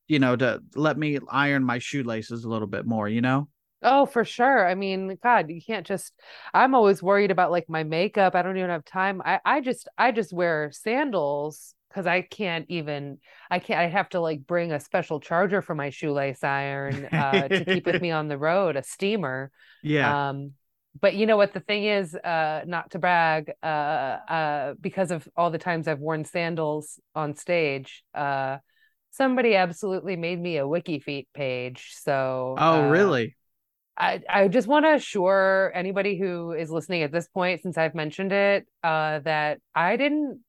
you 0.08 0.20
know, 0.20 0.36
to 0.36 0.62
let 0.76 0.98
me 0.98 1.20
iron 1.30 1.64
my 1.64 1.80
shoelaces 1.80 2.44
a 2.44 2.50
little 2.50 2.68
bit 2.68 2.86
more, 2.86 3.10
you 3.10 3.22
know? 3.22 3.48
Oh, 3.84 4.06
for 4.06 4.24
sure. 4.24 4.68
I 4.68 4.76
mean, 4.76 5.18
God, 5.24 5.50
you 5.50 5.60
can't 5.66 5.88
just 5.88 6.14
I'm 6.54 6.76
always 6.76 7.02
worried 7.02 7.32
about 7.32 7.50
like 7.50 7.68
my 7.68 7.84
makeup. 7.84 8.36
I 8.36 8.44
don't 8.44 8.58
even 8.58 8.70
have 8.70 8.86
time. 8.86 9.22
I 9.26 9.40
I 9.44 9.62
just 9.62 9.88
I 9.98 10.12
just 10.12 10.32
wear 10.32 10.70
sandals 10.72 11.74
because 11.92 12.08
I 12.08 12.22
can't 12.22 12.66
even 12.70 13.18
I 13.50 13.60
can't 13.60 13.80
I 13.80 13.88
have 13.88 14.10
to 14.10 14.20
like 14.20 14.46
bring 14.46 14.72
a 14.72 14.80
special 14.80 15.20
charger 15.20 15.62
for 15.62 15.76
my 15.76 15.90
shoelace 15.90 16.44
iron 16.44 17.06
uh 17.06 17.48
to 17.48 17.66
keep 17.66 17.86
with 17.86 18.02
me 18.06 18.12
on 18.12 18.28
the 18.28 18.38
road, 18.38 18.76
a 18.76 18.84
steamer. 18.84 19.52
Yeah. 19.84 20.30
Um 20.30 20.52
but 21.00 21.16
you 21.16 21.26
know 21.26 21.38
what 21.38 21.54
the 21.54 21.60
thing 21.60 21.86
is, 21.86 22.16
uh 22.16 22.62
not 22.66 22.92
to 22.92 23.00
brag, 23.00 23.52
uh 23.64 23.66
uh 23.66 24.74
because 24.80 25.12
of 25.12 25.28
all 25.36 25.52
the 25.52 25.58
times 25.58 25.88
I've 25.88 26.00
worn 26.00 26.26
sandals 26.26 27.00
on 27.16 27.36
stage, 27.36 28.04
uh 28.14 28.58
somebody 29.12 29.56
absolutely 29.56 30.16
made 30.16 30.40
me 30.40 30.58
a 30.58 30.68
wiki 30.68 31.00
feet 31.00 31.28
page. 31.34 31.92
So 32.02 32.56
oh, 32.58 32.86
uh, 32.86 32.90
really? 32.90 33.36
I, 33.98 34.22
I 34.28 34.48
just 34.48 34.68
want 34.68 34.86
to 34.86 34.96
assure 34.96 35.72
anybody 35.76 36.18
who 36.18 36.54
is 36.54 36.72
listening 36.72 37.04
at 37.04 37.12
this 37.12 37.28
point, 37.28 37.62
since 37.62 37.78
I've 37.78 37.94
mentioned 37.94 38.32
it, 38.32 38.66
uh, 38.84 39.20
that 39.20 39.60
I 39.76 39.96
didn't, 39.98 40.40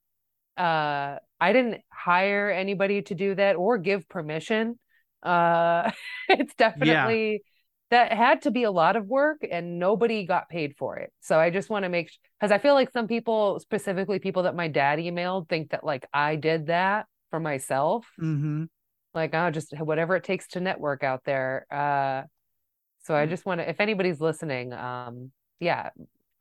uh, 0.57 1.17
I 1.41 1.53
didn't 1.53 1.83
hire 1.91 2.51
anybody 2.51 3.03
to 3.03 3.15
do 3.15 3.35
that 3.35 3.57
or 3.57 3.79
give 3.79 4.09
permission. 4.09 4.79
Uh, 5.23 5.91
it's 6.29 6.55
definitely 6.55 7.43
that 7.91 8.13
had 8.13 8.43
to 8.43 8.51
be 8.51 8.63
a 8.63 8.71
lot 8.71 8.97
of 8.97 9.07
work, 9.07 9.47
and 9.49 9.79
nobody 9.79 10.25
got 10.25 10.49
paid 10.49 10.75
for 10.79 10.97
it. 10.97 11.13
So 11.21 11.39
I 11.39 11.51
just 11.51 11.69
want 11.69 11.85
to 11.85 11.89
make 11.89 12.11
because 12.41 12.51
I 12.51 12.59
feel 12.59 12.75
like 12.75 12.91
some 12.91 13.07
people, 13.07 13.61
specifically 13.61 14.19
people 14.19 14.45
that 14.45 14.57
my 14.57 14.69
dad 14.69 14.99
emailed, 14.99 15.49
think 15.49 15.71
that 15.71 15.85
like 15.85 16.07
I 16.13 16.37
did 16.37 16.67
that 16.67 17.07
for 17.31 17.39
myself. 17.39 18.07
Mm-hmm. 18.21 18.65
Like, 19.15 19.35
oh, 19.35 19.51
just 19.51 19.79
whatever 19.79 20.17
it 20.17 20.25
takes 20.25 20.49
to 20.49 20.61
network 20.61 21.05
out 21.05 21.23
there. 21.25 21.67
Uh, 21.71 22.23
so 23.05 23.15
I 23.15 23.27
just 23.27 23.45
want 23.45 23.61
to, 23.61 23.69
if 23.69 23.81
anybody's 23.81 24.21
listening, 24.21 24.73
um, 24.73 25.33
yeah, 25.61 25.91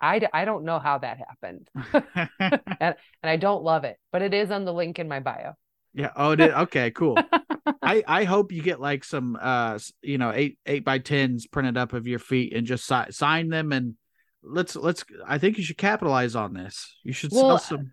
I, 0.02 0.28
I 0.34 0.46
don't 0.46 0.66
know 0.66 0.80
how 0.80 0.98
that 0.98 1.18
happened 1.20 1.70
and, 2.40 2.60
and 2.80 2.96
I 3.24 3.38
don't 3.38 3.64
love 3.64 3.84
it, 3.84 3.98
but 4.12 4.22
it 4.22 4.34
is 4.34 4.52
on 4.52 4.66
the 4.66 4.74
link 4.74 5.00
in 5.00 5.08
my 5.08 5.20
bio. 5.20 5.54
yeah. 5.94 6.12
Oh, 6.16 6.36
did 6.36 6.52
okay, 6.52 6.92
cool. 6.92 7.28
I 7.84 8.04
I 8.08 8.24
hope 8.24 8.52
you 8.52 8.62
get 8.62 8.80
like 8.80 9.04
some 9.04 9.38
uh 9.42 9.78
you 10.02 10.18
know 10.18 10.32
eight 10.34 10.58
eight 10.66 10.86
by 10.86 11.00
tens 11.00 11.48
printed 11.48 11.78
up 11.78 11.94
of 11.94 12.08
your 12.08 12.20
feet 12.20 12.54
and 12.56 12.66
just 12.66 12.86
si- 12.86 13.12
sign 13.12 13.50
them 13.50 13.72
and 13.72 13.96
let's 14.44 14.76
let's 14.76 15.04
I 15.28 15.38
think 15.38 15.58
you 15.58 15.64
should 15.64 15.78
capitalize 15.78 16.36
on 16.36 16.54
this. 16.54 16.96
You 17.04 17.14
should 17.14 17.32
Well, 17.32 17.48
sell 17.48 17.58
some. 17.58 17.92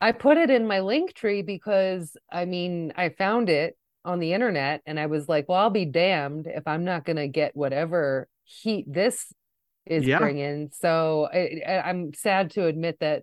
I 0.00 0.12
put 0.12 0.36
it 0.36 0.50
in 0.50 0.66
my 0.66 0.78
Linktree 0.80 1.46
because 1.46 2.16
I 2.30 2.44
mean, 2.44 2.92
I 2.96 3.10
found 3.10 3.48
it 3.48 3.76
on 4.04 4.18
the 4.18 4.32
internet 4.32 4.82
and 4.86 4.98
I 4.98 5.06
was 5.06 5.28
like, 5.28 5.48
well, 5.48 5.58
I'll 5.58 5.70
be 5.70 5.84
damned 5.84 6.46
if 6.48 6.66
I'm 6.66 6.84
not 6.84 7.04
going 7.04 7.16
to 7.16 7.28
get 7.28 7.56
whatever 7.56 8.28
heat 8.44 8.84
this 8.92 9.32
is 9.86 10.04
Yeah. 10.06 10.18
bringing. 10.18 10.70
So 10.72 11.28
I, 11.32 11.82
I'm 11.84 12.14
sad 12.14 12.50
to 12.52 12.66
admit 12.66 12.98
that 13.00 13.22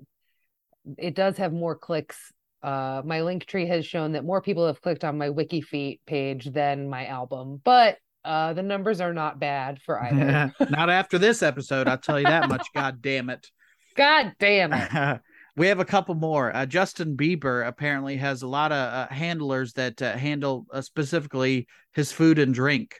it 0.97 1.15
does 1.15 1.37
have 1.37 1.53
more 1.53 1.75
clicks. 1.75 2.33
Uh, 2.61 3.01
my 3.05 3.19
Linktree 3.19 3.67
has 3.67 3.85
shown 3.85 4.13
that 4.13 4.25
more 4.25 4.41
people 4.41 4.67
have 4.67 4.81
clicked 4.81 5.03
on 5.03 5.17
my 5.17 5.29
wiki 5.29 5.61
feet 5.61 6.01
page 6.05 6.45
than 6.45 6.89
my 6.89 7.05
album, 7.05 7.61
but 7.63 7.97
uh, 8.25 8.51
the 8.53 8.63
numbers 8.63 8.99
are 8.99 9.13
not 9.13 9.39
bad 9.39 9.81
for 9.81 9.99
either. 10.03 10.53
Not 10.69 10.89
after 10.89 11.17
this 11.17 11.41
episode, 11.41 11.87
I'll 11.87 11.97
tell 11.97 12.19
you 12.19 12.25
that 12.25 12.49
much. 12.49 12.67
God 12.75 13.01
damn 13.01 13.29
it. 13.29 13.47
God 13.95 14.33
damn 14.39 14.73
it. 14.73 15.21
we 15.55 15.67
have 15.67 15.79
a 15.79 15.85
couple 15.85 16.15
more. 16.15 16.53
Uh, 16.55 16.65
Justin 16.65 17.15
Bieber 17.15 17.65
apparently 17.65 18.17
has 18.17 18.41
a 18.41 18.47
lot 18.47 18.71
of 18.71 18.93
uh, 18.93 19.07
handlers 19.13 19.73
that 19.73 20.01
uh, 20.01 20.17
handle 20.17 20.65
uh, 20.73 20.81
specifically 20.81 21.67
his 21.93 22.11
food 22.11 22.39
and 22.39 22.53
drink. 22.53 22.95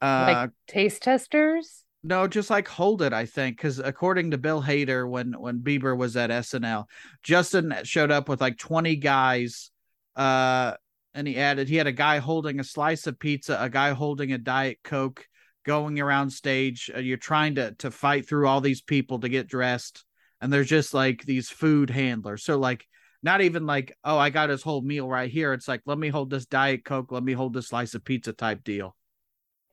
Uh, 0.00 0.24
like 0.42 0.50
taste 0.68 1.02
testers? 1.02 1.83
No, 2.04 2.28
just 2.28 2.50
like 2.50 2.68
hold 2.68 3.00
it, 3.00 3.14
I 3.14 3.24
think, 3.24 3.56
because 3.56 3.78
according 3.78 4.30
to 4.30 4.38
Bill 4.38 4.62
Hader, 4.62 5.08
when 5.08 5.32
when 5.32 5.60
Bieber 5.60 5.96
was 5.96 6.16
at 6.18 6.28
SNL, 6.28 6.84
Justin 7.22 7.74
showed 7.84 8.10
up 8.10 8.28
with 8.28 8.42
like 8.42 8.58
twenty 8.58 8.96
guys, 8.96 9.70
uh, 10.14 10.74
and 11.14 11.26
he 11.26 11.38
added 11.38 11.66
he 11.66 11.76
had 11.76 11.86
a 11.86 11.92
guy 11.92 12.18
holding 12.18 12.60
a 12.60 12.64
slice 12.64 13.06
of 13.06 13.18
pizza, 13.18 13.56
a 13.58 13.70
guy 13.70 13.92
holding 13.94 14.32
a 14.32 14.38
diet 14.38 14.80
coke, 14.84 15.26
going 15.64 15.98
around 15.98 16.28
stage. 16.28 16.90
Uh, 16.94 16.98
you're 16.98 17.16
trying 17.16 17.54
to 17.54 17.72
to 17.76 17.90
fight 17.90 18.28
through 18.28 18.48
all 18.48 18.60
these 18.60 18.82
people 18.82 19.20
to 19.20 19.30
get 19.30 19.48
dressed, 19.48 20.04
and 20.42 20.52
there's 20.52 20.68
just 20.68 20.92
like 20.92 21.24
these 21.24 21.48
food 21.48 21.88
handlers. 21.88 22.44
So 22.44 22.58
like 22.58 22.86
not 23.22 23.40
even 23.40 23.64
like, 23.64 23.96
oh, 24.04 24.18
I 24.18 24.28
got 24.28 24.50
his 24.50 24.62
whole 24.62 24.82
meal 24.82 25.08
right 25.08 25.30
here. 25.30 25.54
It's 25.54 25.68
like, 25.68 25.80
let 25.86 25.98
me 25.98 26.10
hold 26.10 26.28
this 26.28 26.44
Diet 26.44 26.84
Coke, 26.84 27.10
let 27.12 27.22
me 27.22 27.32
hold 27.32 27.54
this 27.54 27.68
slice 27.68 27.94
of 27.94 28.04
pizza 28.04 28.34
type 28.34 28.62
deal. 28.62 28.94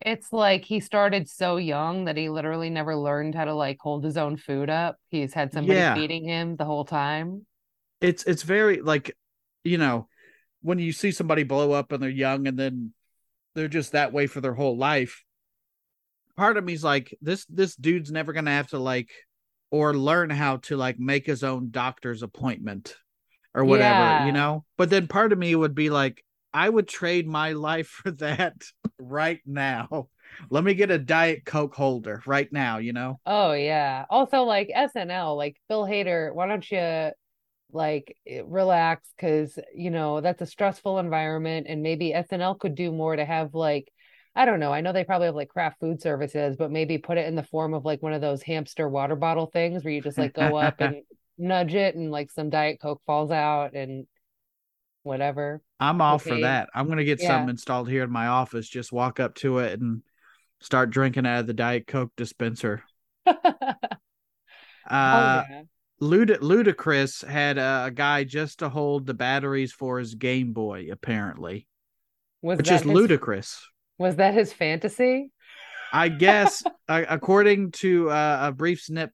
It's 0.04 0.34
like 0.34 0.66
he 0.66 0.80
started 0.80 1.30
so 1.30 1.58
young 1.58 2.06
that 2.06 2.18
he 2.18 2.30
literally 2.30 2.70
never 2.70 2.96
learned 2.96 3.36
how 3.36 3.46
to 3.46 3.54
like 3.54 3.78
hold 3.80 4.04
his 4.04 4.18
own 4.18 4.38
food 4.38 4.70
up. 4.70 4.98
He's 5.10 5.34
had 5.34 5.54
somebody 5.54 5.80
yeah. 5.80 5.96
feeding 5.96 6.26
him 6.26 6.56
the 6.56 6.66
whole 6.66 6.86
time. 6.86 7.46
It's 8.00 8.24
it's 8.24 8.44
very 8.44 8.82
like, 8.82 9.16
you 9.64 9.78
know, 9.78 10.08
when 10.62 10.80
you 10.80 10.92
see 10.92 11.12
somebody 11.12 11.44
blow 11.44 11.72
up 11.72 11.92
and 11.92 12.02
they're 12.02 12.10
young 12.10 12.48
and 12.48 12.58
then 12.58 12.94
they're 13.54 13.68
just 13.68 13.92
that 13.92 14.14
way 14.14 14.28
for 14.28 14.42
their 14.42 14.54
whole 14.54 14.78
life. 14.78 15.24
Part 16.36 16.58
of 16.58 16.64
me's 16.64 16.84
like, 16.84 17.16
this 17.22 17.46
this 17.46 17.76
dude's 17.76 18.12
never 18.12 18.34
gonna 18.34 18.52
have 18.52 18.70
to 18.70 18.80
like 18.80 19.10
or 19.70 19.94
learn 19.94 20.30
how 20.30 20.58
to 20.58 20.78
like 20.78 21.00
make 21.00 21.26
his 21.26 21.44
own 21.44 21.70
doctor's 21.72 22.24
appointment 22.24 22.96
or 23.54 23.64
whatever, 23.66 24.00
yeah. 24.00 24.26
you 24.26 24.32
know? 24.32 24.66
But 24.78 24.90
then 24.90 25.08
part 25.08 25.32
of 25.32 25.40
me 25.40 25.56
would 25.56 25.76
be 25.76 25.90
like, 25.90 26.24
I 26.54 26.70
would 26.70 26.88
trade 26.88 27.28
my 27.28 27.54
life 27.54 27.88
for 27.88 28.12
that 28.12 28.56
right 29.00 29.40
now. 29.46 30.08
Let 30.50 30.64
me 30.64 30.74
get 30.74 30.92
a 30.92 30.98
Diet 30.98 31.46
Coke 31.46 31.76
holder 31.76 32.22
right 32.26 32.52
now, 32.52 32.78
you 32.78 32.94
know? 32.94 33.20
Oh, 33.26 33.54
yeah. 33.54 34.06
Also, 34.10 34.44
like 34.44 34.72
SNL, 34.74 35.36
like 35.36 35.58
Bill 35.70 35.86
Hader, 35.86 36.34
why 36.34 36.48
don't 36.48 36.70
you 36.72 37.12
like 37.72 38.18
eh, 38.28 38.42
relax? 38.46 39.08
Because, 39.16 39.58
you 39.76 39.92
know, 39.92 40.22
that's 40.22 40.42
a 40.42 40.46
stressful 40.46 41.00
environment. 41.00 41.68
And 41.70 41.84
maybe 41.84 42.14
SNL 42.14 42.56
could 42.56 42.76
do 42.76 42.92
more 42.92 43.16
to 43.16 43.26
have 43.26 43.54
like, 43.54 43.92
I 44.36 44.46
don't 44.46 44.60
know. 44.60 44.72
I 44.72 44.82
know 44.82 44.94
they 44.94 45.04
probably 45.04 45.28
have 45.28 45.36
like 45.36 45.50
craft 45.50 45.80
food 45.80 46.02
services, 46.02 46.56
but 46.58 46.72
maybe 46.72 46.98
put 46.98 47.18
it 47.18 47.28
in 47.28 47.36
the 47.36 47.44
form 47.44 47.74
of 47.74 47.86
like 47.86 48.02
one 48.02 48.14
of 48.14 48.22
those 48.22 48.42
hamster 48.42 48.88
water 48.88 49.16
bottle 49.16 49.48
things 49.48 49.84
where 49.84 49.94
you 49.94 50.02
just 50.02 50.18
like 50.18 50.34
go 50.34 50.56
up 50.56 50.80
and 50.80 51.04
nudge 51.38 51.74
it 51.74 51.96
and 51.96 52.12
like 52.12 52.30
some 52.30 52.50
diet 52.50 52.80
coke 52.82 53.02
falls 53.06 53.32
out 53.32 53.74
and 53.74 54.06
whatever. 55.04 55.62
I'm 55.80 56.02
all 56.02 56.16
okay. 56.16 56.30
for 56.30 56.42
that. 56.42 56.70
I'm 56.74 56.88
gonna 56.88 57.04
get 57.04 57.22
yeah. 57.22 57.40
some 57.40 57.50
installed 57.50 57.90
here 57.90 58.04
in 58.04 58.12
my 58.12 58.28
office. 58.28 58.68
Just 58.68 58.92
walk 58.92 59.20
up 59.20 59.36
to 59.36 59.60
it 59.60 59.80
and 59.80 60.04
start 60.60 60.90
drinking 60.90 61.26
out 61.26 61.42
of 61.42 61.48
the 61.48 61.54
diet 61.54 61.88
coke 61.88 62.12
dispenser. 62.16 62.84
Uh 64.90 65.44
oh, 65.46 65.50
yeah. 65.50 65.62
Lud- 66.00 66.42
ludacris 66.42 67.26
had 67.26 67.58
a, 67.58 67.86
a, 67.86 67.92
guy 67.92 68.24
just 68.24 68.60
to 68.60 68.68
hold 68.68 69.06
the 69.06 69.14
batteries 69.14 69.72
for 69.72 70.00
his 70.00 70.16
game 70.16 70.52
boy 70.54 70.90
apparently. 70.92 71.68
Was 72.42 72.58
which 72.58 72.72
is 72.72 72.82
his, 72.82 72.92
ludicrous. 72.92 73.66
Was 74.00 74.16
that 74.16 74.34
his 74.34 74.52
fantasy? 74.52 75.32
I 75.94 76.10
guess, 76.10 76.64
uh, 76.90 77.04
according 77.08 77.72
to 77.74 78.10
uh, 78.10 78.48
a 78.50 78.52
brief 78.52 78.82
snip 78.82 79.12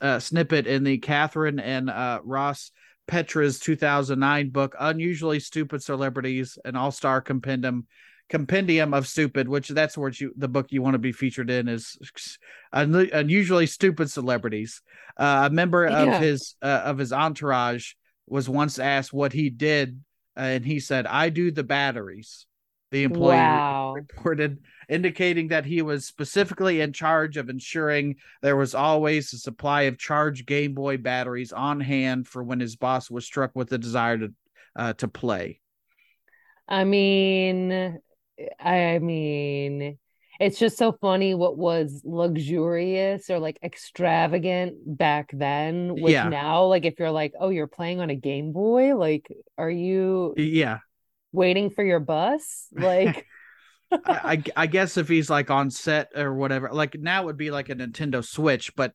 uh, 0.00 0.18
snippet 0.18 0.66
in 0.66 0.84
the 0.84 0.98
Kathryn 0.98 1.60
and 1.62 1.90
uh, 1.90 2.20
Ross 2.24 2.70
Petras 3.08 3.60
2009 3.60 4.50
book, 4.50 4.74
"Unusually 4.78 5.40
Stupid 5.40 5.82
Celebrities: 5.82 6.58
An 6.64 6.76
All-Star 6.76 7.20
Compendium." 7.20 7.86
Compendium 8.28 8.94
of 8.94 9.06
Stupid, 9.06 9.46
which 9.46 9.68
that's 9.68 9.98
what 9.98 10.18
you 10.18 10.32
the 10.38 10.48
book 10.48 10.68
you 10.70 10.80
want 10.80 10.94
to 10.94 10.98
be 10.98 11.12
featured 11.12 11.50
in 11.50 11.68
is 11.68 11.98
un, 12.72 12.94
unusually 13.12 13.66
stupid 13.66 14.10
celebrities. 14.10 14.80
Uh, 15.18 15.48
a 15.50 15.54
member 15.54 15.86
yeah. 15.86 16.02
of 16.04 16.22
his 16.22 16.54
uh, 16.62 16.82
of 16.84 16.96
his 16.96 17.12
entourage 17.12 17.92
was 18.26 18.48
once 18.48 18.78
asked 18.78 19.12
what 19.12 19.34
he 19.34 19.50
did, 19.50 20.00
and 20.34 20.64
he 20.64 20.80
said, 20.80 21.06
"I 21.06 21.28
do 21.28 21.50
the 21.50 21.64
batteries." 21.64 22.46
The 22.92 23.04
employee 23.04 23.36
wow. 23.36 23.94
reported 23.94 24.58
indicating 24.86 25.48
that 25.48 25.64
he 25.64 25.80
was 25.80 26.04
specifically 26.04 26.82
in 26.82 26.92
charge 26.92 27.38
of 27.38 27.48
ensuring 27.48 28.16
there 28.42 28.54
was 28.54 28.74
always 28.74 29.32
a 29.32 29.38
supply 29.38 29.82
of 29.82 29.98
charged 29.98 30.46
Game 30.46 30.74
Boy 30.74 30.98
batteries 30.98 31.52
on 31.52 31.80
hand 31.80 32.28
for 32.28 32.42
when 32.44 32.60
his 32.60 32.76
boss 32.76 33.10
was 33.10 33.24
struck 33.24 33.52
with 33.54 33.70
the 33.70 33.78
desire 33.78 34.18
to 34.18 34.34
uh, 34.76 34.92
to 34.92 35.08
play. 35.08 35.60
I 36.68 36.84
mean, 36.84 37.98
I 38.60 38.98
mean, 38.98 39.98
it's 40.38 40.58
just 40.58 40.76
so 40.76 40.92
funny 40.92 41.34
what 41.34 41.56
was 41.56 42.02
luxurious 42.04 43.30
or 43.30 43.38
like 43.38 43.58
extravagant 43.62 44.74
back 44.98 45.30
then 45.32 45.94
with 45.94 46.12
yeah. 46.12 46.28
now 46.28 46.64
like 46.64 46.84
if 46.84 46.98
you're 46.98 47.10
like 47.10 47.32
oh 47.38 47.50
you're 47.50 47.66
playing 47.68 48.00
on 48.00 48.10
a 48.10 48.14
game 48.16 48.50
boy 48.50 48.96
like 48.96 49.28
are 49.56 49.70
you 49.70 50.34
yeah 50.36 50.78
waiting 51.32 51.70
for 51.70 51.84
your 51.84 52.00
bus 52.00 52.68
like 52.72 53.26
I, 54.06 54.42
I 54.56 54.66
guess 54.66 54.96
if 54.96 55.08
he's 55.08 55.28
like 55.28 55.50
on 55.50 55.70
set 55.70 56.08
or 56.16 56.34
whatever, 56.34 56.70
like 56.72 56.96
now 56.98 57.24
would 57.24 57.36
be 57.36 57.50
like 57.50 57.68
a 57.68 57.74
Nintendo 57.74 58.24
Switch, 58.24 58.74
but 58.74 58.94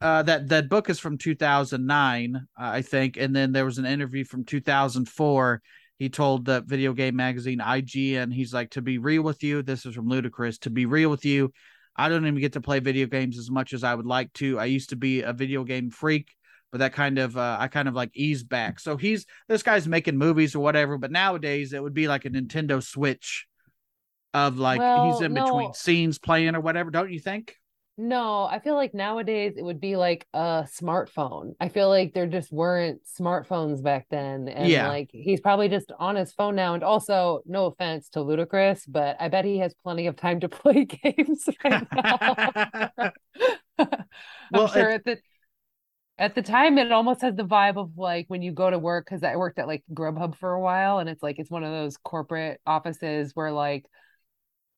uh, 0.00 0.22
that 0.24 0.48
that 0.48 0.68
book 0.68 0.90
is 0.90 1.00
from 1.00 1.16
2009, 1.16 2.36
uh, 2.36 2.40
I 2.58 2.82
think, 2.82 3.16
and 3.16 3.34
then 3.34 3.52
there 3.52 3.64
was 3.64 3.78
an 3.78 3.86
interview 3.86 4.24
from 4.24 4.44
2004. 4.44 5.62
He 5.98 6.08
told 6.08 6.44
the 6.44 6.60
video 6.62 6.92
game 6.92 7.16
magazine 7.16 7.60
IGN, 7.60 8.34
he's 8.34 8.52
like, 8.52 8.70
"To 8.70 8.82
be 8.82 8.98
real 8.98 9.22
with 9.22 9.42
you, 9.42 9.62
this 9.62 9.86
is 9.86 9.94
from 9.94 10.10
Ludacris. 10.10 10.60
To 10.60 10.70
be 10.70 10.86
real 10.86 11.10
with 11.10 11.24
you, 11.24 11.52
I 11.96 12.08
don't 12.08 12.26
even 12.26 12.40
get 12.40 12.54
to 12.54 12.60
play 12.60 12.80
video 12.80 13.06
games 13.06 13.38
as 13.38 13.50
much 13.50 13.72
as 13.72 13.84
I 13.84 13.94
would 13.94 14.06
like 14.06 14.32
to. 14.34 14.58
I 14.58 14.66
used 14.66 14.90
to 14.90 14.96
be 14.96 15.22
a 15.22 15.32
video 15.32 15.64
game 15.64 15.90
freak." 15.90 16.28
But 16.74 16.80
that 16.80 16.92
kind 16.92 17.20
of, 17.20 17.36
uh, 17.36 17.56
I 17.60 17.68
kind 17.68 17.86
of 17.86 17.94
like 17.94 18.10
ease 18.14 18.42
back. 18.42 18.80
So 18.80 18.96
he's 18.96 19.26
this 19.46 19.62
guy's 19.62 19.86
making 19.86 20.18
movies 20.18 20.56
or 20.56 20.58
whatever. 20.58 20.98
But 20.98 21.12
nowadays 21.12 21.72
it 21.72 21.80
would 21.80 21.94
be 21.94 22.08
like 22.08 22.24
a 22.24 22.30
Nintendo 22.30 22.82
Switch 22.82 23.46
of 24.34 24.58
like 24.58 24.80
well, 24.80 25.12
he's 25.12 25.22
in 25.24 25.34
no. 25.34 25.44
between 25.44 25.72
scenes 25.74 26.18
playing 26.18 26.56
or 26.56 26.60
whatever, 26.60 26.90
don't 26.90 27.12
you 27.12 27.20
think? 27.20 27.54
No, 27.96 28.42
I 28.42 28.58
feel 28.58 28.74
like 28.74 28.92
nowadays 28.92 29.54
it 29.56 29.62
would 29.62 29.80
be 29.80 29.94
like 29.94 30.26
a 30.34 30.66
smartphone. 30.66 31.54
I 31.60 31.68
feel 31.68 31.88
like 31.88 32.12
there 32.12 32.26
just 32.26 32.50
weren't 32.50 33.02
smartphones 33.04 33.80
back 33.80 34.06
then. 34.10 34.48
And 34.48 34.68
yeah. 34.68 34.88
like 34.88 35.10
he's 35.12 35.40
probably 35.40 35.68
just 35.68 35.92
on 36.00 36.16
his 36.16 36.32
phone 36.32 36.56
now. 36.56 36.74
And 36.74 36.82
also, 36.82 37.42
no 37.46 37.66
offense 37.66 38.08
to 38.10 38.18
Ludacris, 38.18 38.82
but 38.88 39.16
I 39.20 39.28
bet 39.28 39.44
he 39.44 39.58
has 39.58 39.76
plenty 39.84 40.08
of 40.08 40.16
time 40.16 40.40
to 40.40 40.48
play 40.48 40.86
games 40.86 41.48
right 41.62 41.86
now. 41.94 42.88
I'm 43.78 44.06
well, 44.50 44.68
sure 44.68 44.90
it, 44.90 44.94
at 44.94 45.04
the 45.04 45.18
at 46.18 46.34
the 46.34 46.42
time 46.42 46.78
it 46.78 46.92
almost 46.92 47.22
has 47.22 47.34
the 47.34 47.44
vibe 47.44 47.76
of 47.76 47.96
like 47.96 48.26
when 48.28 48.42
you 48.42 48.52
go 48.52 48.70
to 48.70 48.78
work 48.78 49.06
because 49.06 49.22
I 49.22 49.36
worked 49.36 49.58
at 49.58 49.66
like 49.66 49.82
Grubhub 49.92 50.36
for 50.36 50.52
a 50.52 50.60
while 50.60 50.98
and 50.98 51.08
it's 51.08 51.22
like 51.22 51.38
it's 51.38 51.50
one 51.50 51.64
of 51.64 51.72
those 51.72 51.96
corporate 51.96 52.60
offices 52.66 53.32
where 53.34 53.50
like 53.50 53.86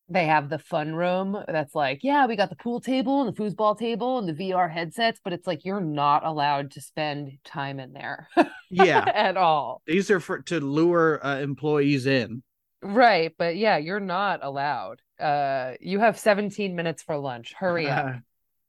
they 0.09 0.25
have 0.25 0.49
the 0.49 0.59
fun 0.59 0.95
room 0.95 1.37
that's 1.47 1.75
like, 1.75 1.99
yeah, 2.01 2.25
we 2.25 2.35
got 2.35 2.49
the 2.49 2.55
pool 2.55 2.79
table 2.79 3.21
and 3.21 3.35
the 3.35 3.41
foosball 3.41 3.77
table 3.77 4.19
and 4.19 4.27
the 4.27 4.33
VR 4.33 4.71
headsets, 4.71 5.19
but 5.21 5.33
it's 5.33 5.45
like 5.45 5.65
you're 5.65 5.81
not 5.81 6.25
allowed 6.25 6.71
to 6.71 6.81
spend 6.81 7.31
time 7.43 7.79
in 7.79 7.91
there. 7.91 8.29
yeah. 8.71 9.03
at 9.13 9.35
all. 9.35 9.81
These 9.85 10.09
are 10.09 10.21
for 10.21 10.39
to 10.43 10.59
lure 10.59 11.25
uh, 11.25 11.39
employees 11.39 12.05
in. 12.05 12.41
Right, 12.81 13.33
but 13.37 13.57
yeah, 13.57 13.77
you're 13.77 13.99
not 13.99 14.43
allowed. 14.43 15.01
Uh 15.19 15.73
you 15.81 15.99
have 15.99 16.17
17 16.17 16.75
minutes 16.75 17.01
for 17.03 17.17
lunch. 17.17 17.53
Hurry 17.53 17.89
up. 17.89 18.17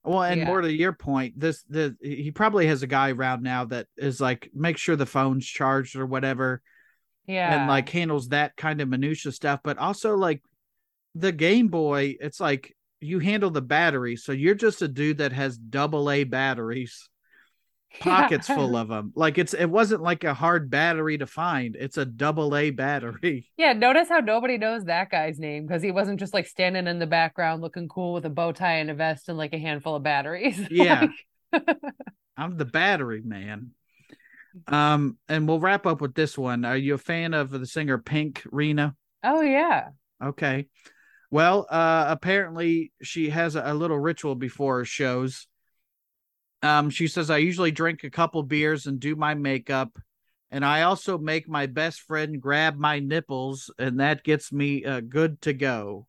Well, 0.09 0.23
and 0.23 0.41
yeah. 0.41 0.47
more 0.47 0.63
to 0.63 0.73
your 0.73 0.95
point, 0.95 1.39
this 1.39 1.63
the 1.69 1.95
he 2.01 2.31
probably 2.31 2.67
has 2.67 2.83
a 2.83 2.87
guy 2.87 3.11
around 3.11 3.43
now 3.43 3.67
that 3.67 3.89
is 3.99 4.23
like 4.23 4.51
make 4.55 4.79
sure 4.79 4.97
the 4.97 5.05
phone's 5.05 5.47
charged 5.47 5.97
or 5.97 6.07
whatever. 6.07 6.63
Yeah. 7.27 7.55
And 7.61 7.69
like 7.69 7.91
handles 7.91 8.29
that 8.29 8.57
kind 8.57 8.81
of 8.81 8.89
minutia 8.89 9.33
stuff, 9.33 9.61
but 9.63 9.77
also 9.77 10.17
like 10.17 10.43
the 11.15 11.31
Game 11.31 11.69
Boy, 11.69 12.17
it's 12.21 12.41
like 12.41 12.75
you 13.01 13.19
handle 13.19 13.51
the 13.51 13.61
battery, 13.61 14.17
so 14.17 14.33
you're 14.33 14.55
just 14.55 14.81
a 14.81 14.89
dude 14.89 15.19
that 15.19 15.33
has 15.33 15.59
double 15.59 16.11
A 16.11 16.25
batteries, 16.25 17.11
pockets 18.01 18.49
yeah. 18.49 18.55
full 18.55 18.77
of 18.77 18.89
them. 18.89 19.13
Like 19.15 19.39
it's 19.39 19.55
it 19.55 19.67
wasn't 19.67 20.03
like 20.03 20.25
a 20.25 20.35
hard 20.35 20.71
battery 20.71 21.19
to 21.19 21.27
find. 21.27 21.77
It's 21.77 21.97
a 21.97 22.05
double 22.05 22.57
A 22.57 22.71
battery. 22.71 23.51
Yeah, 23.59 23.73
notice 23.73 24.09
how 24.09 24.21
nobody 24.21 24.57
knows 24.57 24.85
that 24.85 25.11
guy's 25.11 25.39
name 25.39 25.67
because 25.67 25.83
he 25.83 25.91
wasn't 25.91 26.21
just 26.21 26.33
like 26.33 26.47
standing 26.47 26.87
in 26.87 27.01
the 27.01 27.07
background 27.07 27.61
looking 27.61 27.89
cool 27.89 28.13
with 28.13 28.25
a 28.25 28.31
bow 28.31 28.53
tie 28.53 28.77
and 28.77 28.89
a 28.89 28.95
vest 28.95 29.29
and 29.29 29.37
like 29.37 29.53
a 29.53 29.59
handful 29.59 29.97
of 29.97 30.03
batteries. 30.03 30.59
Yeah. 30.71 31.09
I'm 32.37 32.57
the 32.57 32.65
battery 32.65 33.21
man. 33.25 33.73
Um, 34.69 35.19
and 35.29 35.49
we'll 35.49 35.61
wrap 35.61 35.87
up 35.87 36.01
with 36.01 36.15
this 36.15 36.39
one. 36.39 36.65
Are 36.65 36.77
you 36.77 36.95
a 36.95 36.99
fan 36.99 37.35
of 37.35 37.51
the 37.51 37.67
singer 37.67 37.99
Pink 37.99 38.43
Rena? 38.51 38.95
Oh 39.25 39.41
yeah. 39.41 39.89
Okay. 40.23 40.69
Well, 41.31 41.67
uh, 41.69 42.07
apparently 42.09 42.93
she 43.03 43.31
has 43.31 43.55
a, 43.57 43.63
a 43.65 43.75
little 43.75 43.99
ritual 43.99 44.35
before 44.35 44.79
her 44.79 44.85
shows. 44.85 45.47
Um, 46.63 46.91
she 46.91 47.07
says 47.07 47.31
I 47.31 47.39
usually 47.39 47.71
drink 47.71 48.05
a 48.05 48.11
couple 48.11 48.43
beers 48.43 48.87
and 48.87 48.99
do 48.99 49.15
my 49.17 49.35
makeup, 49.35 49.99
and 50.51 50.65
I 50.65 50.83
also 50.83 51.19
make 51.19 51.49
my 51.49 51.67
best 51.67 52.01
friend 52.01 52.41
grab 52.41 52.77
my 52.77 52.99
nipples, 52.99 53.71
and 53.79 54.01
that 54.01 54.25
gets 54.25 54.53
me 54.53 54.85
uh, 54.85 55.01
good 55.01 55.41
to 55.43 55.53
go. 55.53 56.07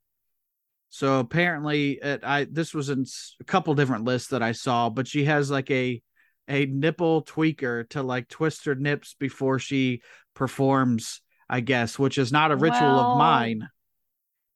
So 0.90 1.20
apparently, 1.20 2.00
it, 2.02 2.24
I 2.24 2.46
this 2.46 2.74
was 2.74 2.90
in 2.90 3.06
a 3.40 3.44
couple 3.44 3.76
different 3.76 4.06
lists 4.06 4.30
that 4.30 4.42
I 4.42 4.54
saw, 4.54 4.90
but 4.90 5.08
she 5.08 5.26
has 5.26 5.52
like 5.52 5.70
a 5.72 6.02
a 6.48 6.66
nipple 6.66 7.24
tweaker 7.24 7.88
to 7.90 8.02
like 8.02 8.28
twist 8.28 8.66
her 8.66 8.76
nips 8.76 9.14
before 9.20 9.60
she 9.60 10.02
performs, 10.34 11.22
I 11.48 11.60
guess, 11.62 12.00
which 12.00 12.18
is 12.18 12.32
not 12.32 12.52
a 12.52 12.56
ritual 12.56 12.96
well, 12.96 13.00
of 13.00 13.08
mine 13.12 13.70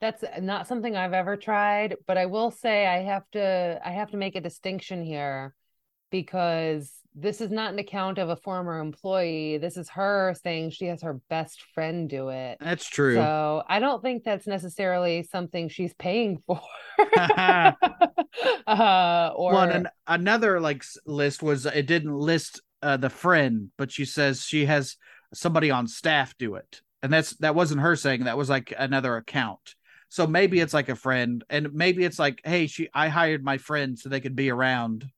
That's 0.01 0.23
not 0.41 0.67
something 0.67 0.95
I've 0.97 1.13
ever 1.13 1.37
tried, 1.37 1.95
but 2.07 2.17
I 2.17 2.25
will 2.25 2.51
say 2.51 2.85
I 2.85 3.03
have 3.03 3.23
to 3.31 3.79
I 3.83 3.91
have 3.91 4.11
to 4.11 4.17
make 4.17 4.35
a 4.35 4.41
distinction 4.41 5.03
here 5.03 5.55
because 6.13 6.91
this 7.15 7.41
is 7.41 7.49
not 7.49 7.73
an 7.73 7.79
account 7.79 8.19
of 8.19 8.29
a 8.29 8.35
former 8.35 8.79
employee. 8.79 9.57
This 9.57 9.77
is 9.77 9.89
her 9.89 10.35
saying 10.43 10.69
she 10.69 10.85
has 10.85 11.01
her 11.01 11.19
best 11.27 11.63
friend 11.73 12.07
do 12.07 12.29
it. 12.29 12.59
That's 12.61 12.87
true. 12.87 13.15
So 13.15 13.63
I 13.67 13.79
don't 13.79 14.03
think 14.03 14.23
that's 14.23 14.45
necessarily 14.45 15.23
something 15.23 15.69
she's 15.69 15.95
paying 15.95 16.37
for. 16.45 16.61
uh, 17.17 17.73
or 19.35 19.53
well, 19.53 19.69
an, 19.69 19.89
another 20.05 20.59
like 20.59 20.83
list 21.07 21.41
was 21.41 21.65
it 21.65 21.87
didn't 21.87 22.15
list 22.15 22.61
uh, 22.83 22.97
the 22.97 23.09
friend, 23.09 23.71
but 23.75 23.91
she 23.91 24.05
says 24.05 24.43
she 24.43 24.67
has 24.67 24.97
somebody 25.33 25.71
on 25.71 25.87
staff 25.87 26.35
do 26.37 26.55
it, 26.55 26.81
and 27.01 27.11
that's 27.11 27.35
that 27.37 27.55
wasn't 27.55 27.81
her 27.81 27.95
saying 27.95 28.25
that 28.25 28.37
was 28.37 28.51
like 28.51 28.71
another 28.77 29.17
account. 29.17 29.75
So 30.09 30.27
maybe 30.27 30.59
it's 30.59 30.75
like 30.75 30.89
a 30.89 30.95
friend, 30.95 31.43
and 31.49 31.73
maybe 31.73 32.03
it's 32.03 32.19
like, 32.19 32.39
hey, 32.45 32.67
she 32.67 32.87
I 32.93 33.07
hired 33.07 33.43
my 33.43 33.57
friend 33.57 33.97
so 33.97 34.09
they 34.09 34.21
could 34.21 34.35
be 34.35 34.51
around 34.51 35.09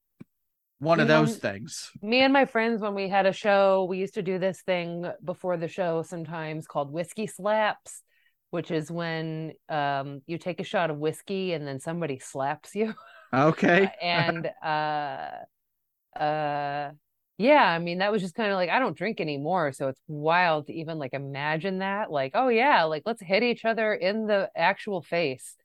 one 0.86 1.00
of 1.00 1.08
those 1.08 1.38
things. 1.38 1.92
Me 2.02 2.22
and 2.22 2.32
my 2.32 2.46
friends, 2.46 2.82
when 2.82 2.94
we 2.94 3.10
had 3.10 3.26
a 3.26 3.34
show, 3.34 3.86
we 3.90 3.98
used 3.98 4.14
to 4.14 4.22
do 4.22 4.40
this 4.40 4.62
thing 4.62 5.06
before 5.24 5.58
the 5.58 5.68
show 5.68 6.04
sometimes 6.04 6.68
called 6.68 6.92
whiskey 6.92 7.28
slaps, 7.28 8.04
which 8.52 8.72
is 8.72 8.92
when 8.92 9.54
um, 9.68 10.22
you 10.28 10.38
take 10.38 10.60
a 10.60 10.64
shot 10.64 10.92
of 10.92 10.98
whiskey 10.98 11.54
and 11.54 11.68
then 11.68 11.80
somebody 11.80 12.20
slaps 12.20 12.76
you. 12.76 12.94
Okay. 13.34 13.86
uh, 13.86 13.90
and 14.06 14.50
uh, 14.64 16.20
uh, 16.20 16.92
yeah, 17.38 17.64
I 17.64 17.80
mean, 17.80 17.98
that 17.98 18.12
was 18.12 18.22
just 18.22 18.36
kind 18.36 18.52
of 18.52 18.56
like, 18.56 18.70
I 18.70 18.80
don't 18.80 18.96
drink 18.96 19.20
anymore. 19.20 19.74
So 19.74 19.90
it's 19.90 20.00
wild 20.08 20.68
to 20.68 20.74
even 20.74 21.00
like 21.00 21.14
imagine 21.14 21.80
that. 21.80 22.12
Like, 22.12 22.32
oh, 22.36 22.48
yeah, 22.48 22.84
like 22.84 23.04
let's 23.06 23.22
hit 23.22 23.44
each 23.44 23.66
other 23.66 23.94
in 23.94 24.28
the 24.28 24.50
actual 24.56 25.02
face. 25.02 25.56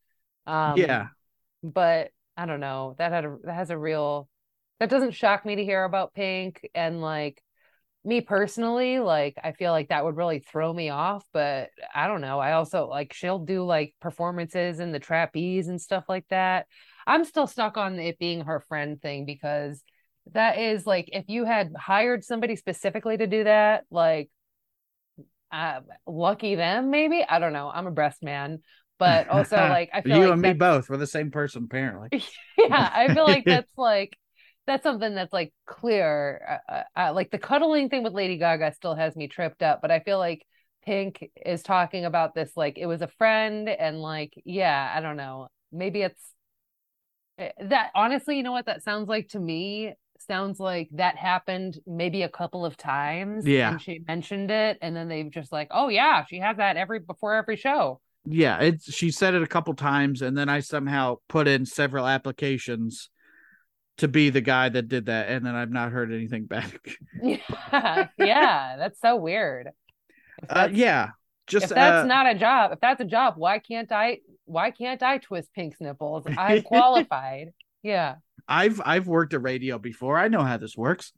Um, 0.46 0.76
yeah. 0.76 1.08
But 1.62 2.10
I 2.36 2.46
don't 2.46 2.60
know. 2.60 2.96
That 2.98 3.12
had 3.12 3.24
a, 3.26 3.36
that 3.44 3.54
has 3.54 3.70
a 3.70 3.76
real 3.78 4.30
that 4.81 4.91
doesn't 4.91 5.12
shock 5.12 5.45
me 5.45 5.57
to 5.57 5.64
hear 5.64 5.85
about 5.85 6.14
Pink. 6.14 6.68
And 6.74 7.01
like 7.01 7.41
me 8.05 8.22
personally, 8.22 8.99
like 8.99 9.37
I 9.43 9.53
feel 9.53 9.72
like 9.72 9.91
that 9.91 10.05
would 10.05 10.16
really 10.16 10.41
throw 10.41 10.72
me 10.72 10.89
off. 10.89 11.24
But 11.33 11.68
I 11.95 12.07
don't 12.07 12.22
know. 12.22 12.41
I 12.41 12.53
also 12.53 12.89
like 12.89 13.12
she'll 13.12 13.39
do 13.39 13.64
like 13.64 13.95
performances 14.01 14.81
in 14.81 14.91
the 14.91 14.99
trapeze 14.99 15.68
and 15.68 15.81
stuff 15.81 16.05
like 16.09 16.26
that. 16.31 16.66
I'm 17.07 17.24
still 17.24 17.47
stuck 17.47 17.76
on 17.76 17.99
it 17.99 18.18
being 18.18 18.43
her 18.43 18.61
friend 18.61 19.01
thing 19.01 19.26
because 19.26 19.83
that 20.33 20.59
is 20.59 20.87
like 20.87 21.11
if 21.12 21.24
you 21.28 21.45
had 21.45 21.72
hired 21.76 22.24
somebody 22.24 22.57
specifically 22.57 23.18
to 23.18 23.26
do 23.26 23.45
that, 23.45 23.85
like 23.91 24.31
uh, 25.53 25.81
lucky 26.07 26.55
them, 26.55 26.91
maybe. 26.91 27.24
I 27.28 27.39
don't 27.39 27.53
know. 27.53 27.70
I'm 27.72 27.87
a 27.87 27.91
breast 27.91 28.22
man, 28.22 28.61
but 28.99 29.28
also 29.31 29.57
like 29.57 29.91
I 29.93 30.01
feel 30.01 30.16
you 30.16 30.24
like 30.24 30.33
and 30.33 30.43
me 30.43 30.53
both. 30.55 30.89
We're 30.89 30.97
the 30.97 31.07
same 31.07 31.31
person, 31.31 31.64
apparently. 31.64 32.22
yeah, 32.59 32.91
I 32.95 33.12
feel 33.12 33.24
like 33.24 33.45
that's 33.47 33.72
like 33.76 34.16
that's 34.66 34.82
something 34.82 35.14
that's 35.14 35.32
like 35.32 35.52
clear. 35.66 36.61
Uh, 36.68 36.72
uh, 36.72 36.82
uh, 36.96 37.12
like 37.12 37.30
the 37.30 37.38
cuddling 37.38 37.88
thing 37.88 38.02
with 38.02 38.12
Lady 38.12 38.36
Gaga 38.36 38.72
still 38.74 38.94
has 38.94 39.16
me 39.16 39.28
tripped 39.28 39.62
up, 39.62 39.80
but 39.82 39.90
I 39.90 40.00
feel 40.00 40.18
like 40.18 40.46
Pink 40.84 41.30
is 41.44 41.62
talking 41.62 42.04
about 42.04 42.34
this 42.34 42.52
like 42.56 42.78
it 42.78 42.86
was 42.86 43.02
a 43.02 43.08
friend 43.08 43.68
and 43.68 44.00
like 44.00 44.32
yeah, 44.44 44.92
I 44.94 45.00
don't 45.00 45.16
know. 45.16 45.48
Maybe 45.72 46.02
it's 46.02 46.22
eh, 47.38 47.50
that 47.62 47.90
honestly, 47.94 48.36
you 48.36 48.42
know 48.42 48.52
what 48.52 48.66
that 48.66 48.82
sounds 48.82 49.08
like 49.08 49.28
to 49.30 49.40
me? 49.40 49.94
Sounds 50.26 50.61
like 50.61 50.88
that 50.92 51.16
happened 51.16 51.78
maybe 51.86 52.22
a 52.22 52.28
couple 52.28 52.64
of 52.64 52.76
times. 52.76 53.46
Yeah. 53.46 53.72
And 53.72 53.82
she 53.82 54.02
mentioned 54.06 54.50
it 54.50 54.78
and 54.82 54.94
then 54.94 55.08
they've 55.08 55.30
just 55.30 55.50
like, 55.50 55.68
oh 55.70 55.88
yeah, 55.88 56.24
she 56.26 56.38
has 56.38 56.58
that 56.58 56.76
every 56.76 56.98
before 57.00 57.34
every 57.34 57.56
show. 57.56 58.00
Yeah, 58.26 58.58
it's 58.58 58.92
she 58.92 59.11
said 59.11 59.34
it 59.34 59.42
a 59.42 59.46
couple 59.46 59.74
times 59.74 60.22
and 60.22 60.36
then 60.36 60.48
I 60.48 60.61
somehow 60.61 61.16
put 61.28 61.48
in 61.48 61.64
several 61.64 62.06
applications 62.06 63.08
to 64.01 64.09
be 64.09 64.30
the 64.30 64.40
guy 64.40 64.68
that 64.68 64.88
did 64.88 65.07
that 65.07 65.28
and 65.28 65.44
then 65.44 65.55
i've 65.55 65.70
not 65.70 65.92
heard 65.92 66.12
anything 66.12 66.44
back. 66.46 66.80
Yeah 67.22 68.09
yeah 68.18 68.76
that's 68.76 69.01
so 69.01 69.16
weird. 69.16 69.70
Uh, 70.48 70.68
yeah 70.72 71.11
just 71.46 71.64
if 71.64 71.70
that's 71.70 72.05
uh, 72.05 72.07
not 72.07 72.26
a 72.26 72.34
job 72.34 72.72
if 72.72 72.80
that's 72.80 73.01
a 73.01 73.05
job 73.05 73.34
why 73.36 73.59
can't 73.59 73.92
i 73.92 74.18
why 74.46 74.70
can't 74.70 75.03
i 75.03 75.18
twist 75.18 75.53
pink's 75.55 75.80
nipples? 75.80 76.24
I'm 76.38 76.62
qualified. 76.62 77.51
Yeah. 77.82 78.16
I've 78.48 78.80
i've 78.84 79.07
worked 79.07 79.34
at 79.34 79.42
radio 79.42 79.78
before. 79.78 80.18
I 80.18 80.28
know 80.28 80.42
how 80.42 80.57
this 80.57 80.76
works. 80.76 81.12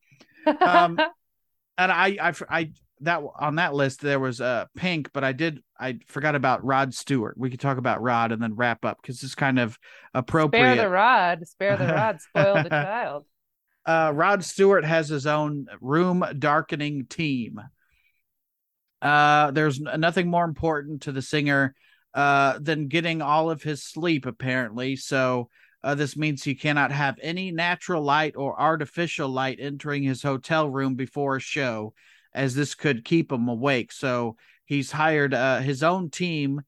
Um 0.47 0.99
and 1.79 1.93
i 1.93 2.17
i 2.21 2.33
i 2.51 2.71
that 3.01 3.23
on 3.39 3.57
that 3.57 3.75
list 3.75 4.01
there 4.01 4.21
was 4.21 4.41
uh 4.41 4.67
pink 4.77 5.11
but 5.13 5.25
i 5.25 5.33
did 5.33 5.61
i 5.83 5.99
forgot 6.07 6.35
about 6.35 6.65
rod 6.65 6.95
stewart. 6.95 7.37
We 7.37 7.51
could 7.51 7.61
talk 7.61 7.79
about 7.79 8.03
rod 8.03 8.33
and 8.33 8.43
then 8.43 8.55
wrap 8.55 8.85
up 8.85 8.99
because 9.03 9.23
it's 9.23 9.35
kind 9.35 9.59
of 9.59 9.79
appropriate 10.15 10.75
spare 10.75 10.85
the 10.85 10.89
rod 10.89 11.49
spare 11.49 11.77
the 11.77 11.87
rod 11.87 12.21
spoil 12.29 12.63
the 12.63 12.71
child. 12.71 13.25
Uh 13.85 14.13
rod 14.15 14.45
stewart 14.45 14.85
has 14.85 15.09
his 15.09 15.27
own 15.27 15.67
room 15.81 16.25
darkening 16.39 17.07
team. 17.07 17.61
Uh 19.01 19.51
there's 19.51 19.81
nothing 19.81 20.29
more 20.29 20.45
important 20.45 21.03
to 21.03 21.13
the 21.13 21.23
singer 21.23 21.75
uh 22.15 22.59
than 22.61 22.89
getting 22.89 23.21
all 23.21 23.51
of 23.51 23.63
his 23.63 23.83
sleep 23.83 24.25
apparently. 24.25 24.97
So 24.97 25.49
uh, 25.85 25.97
this 25.97 26.17
means 26.17 26.45
he 26.45 26.55
cannot 26.55 26.93
have 26.93 27.19
any 27.21 27.51
natural 27.51 28.03
light 28.03 28.35
or 28.37 28.61
artificial 28.61 29.29
light 29.29 29.59
entering 29.61 30.05
his 30.05 30.23
hotel 30.23 30.71
room 30.71 30.95
before 30.95 31.37
a 31.37 31.41
show 31.41 31.93
as 32.35 32.55
this 32.55 32.75
could 32.75 33.05
keep 33.05 33.33
him 33.33 33.49
awake. 33.49 33.93
So 33.93 34.37
he's 34.73 34.91
hired 34.91 35.35
uh, 35.35 35.59
his 35.59 35.83
own 35.83 36.09
team 36.09 36.63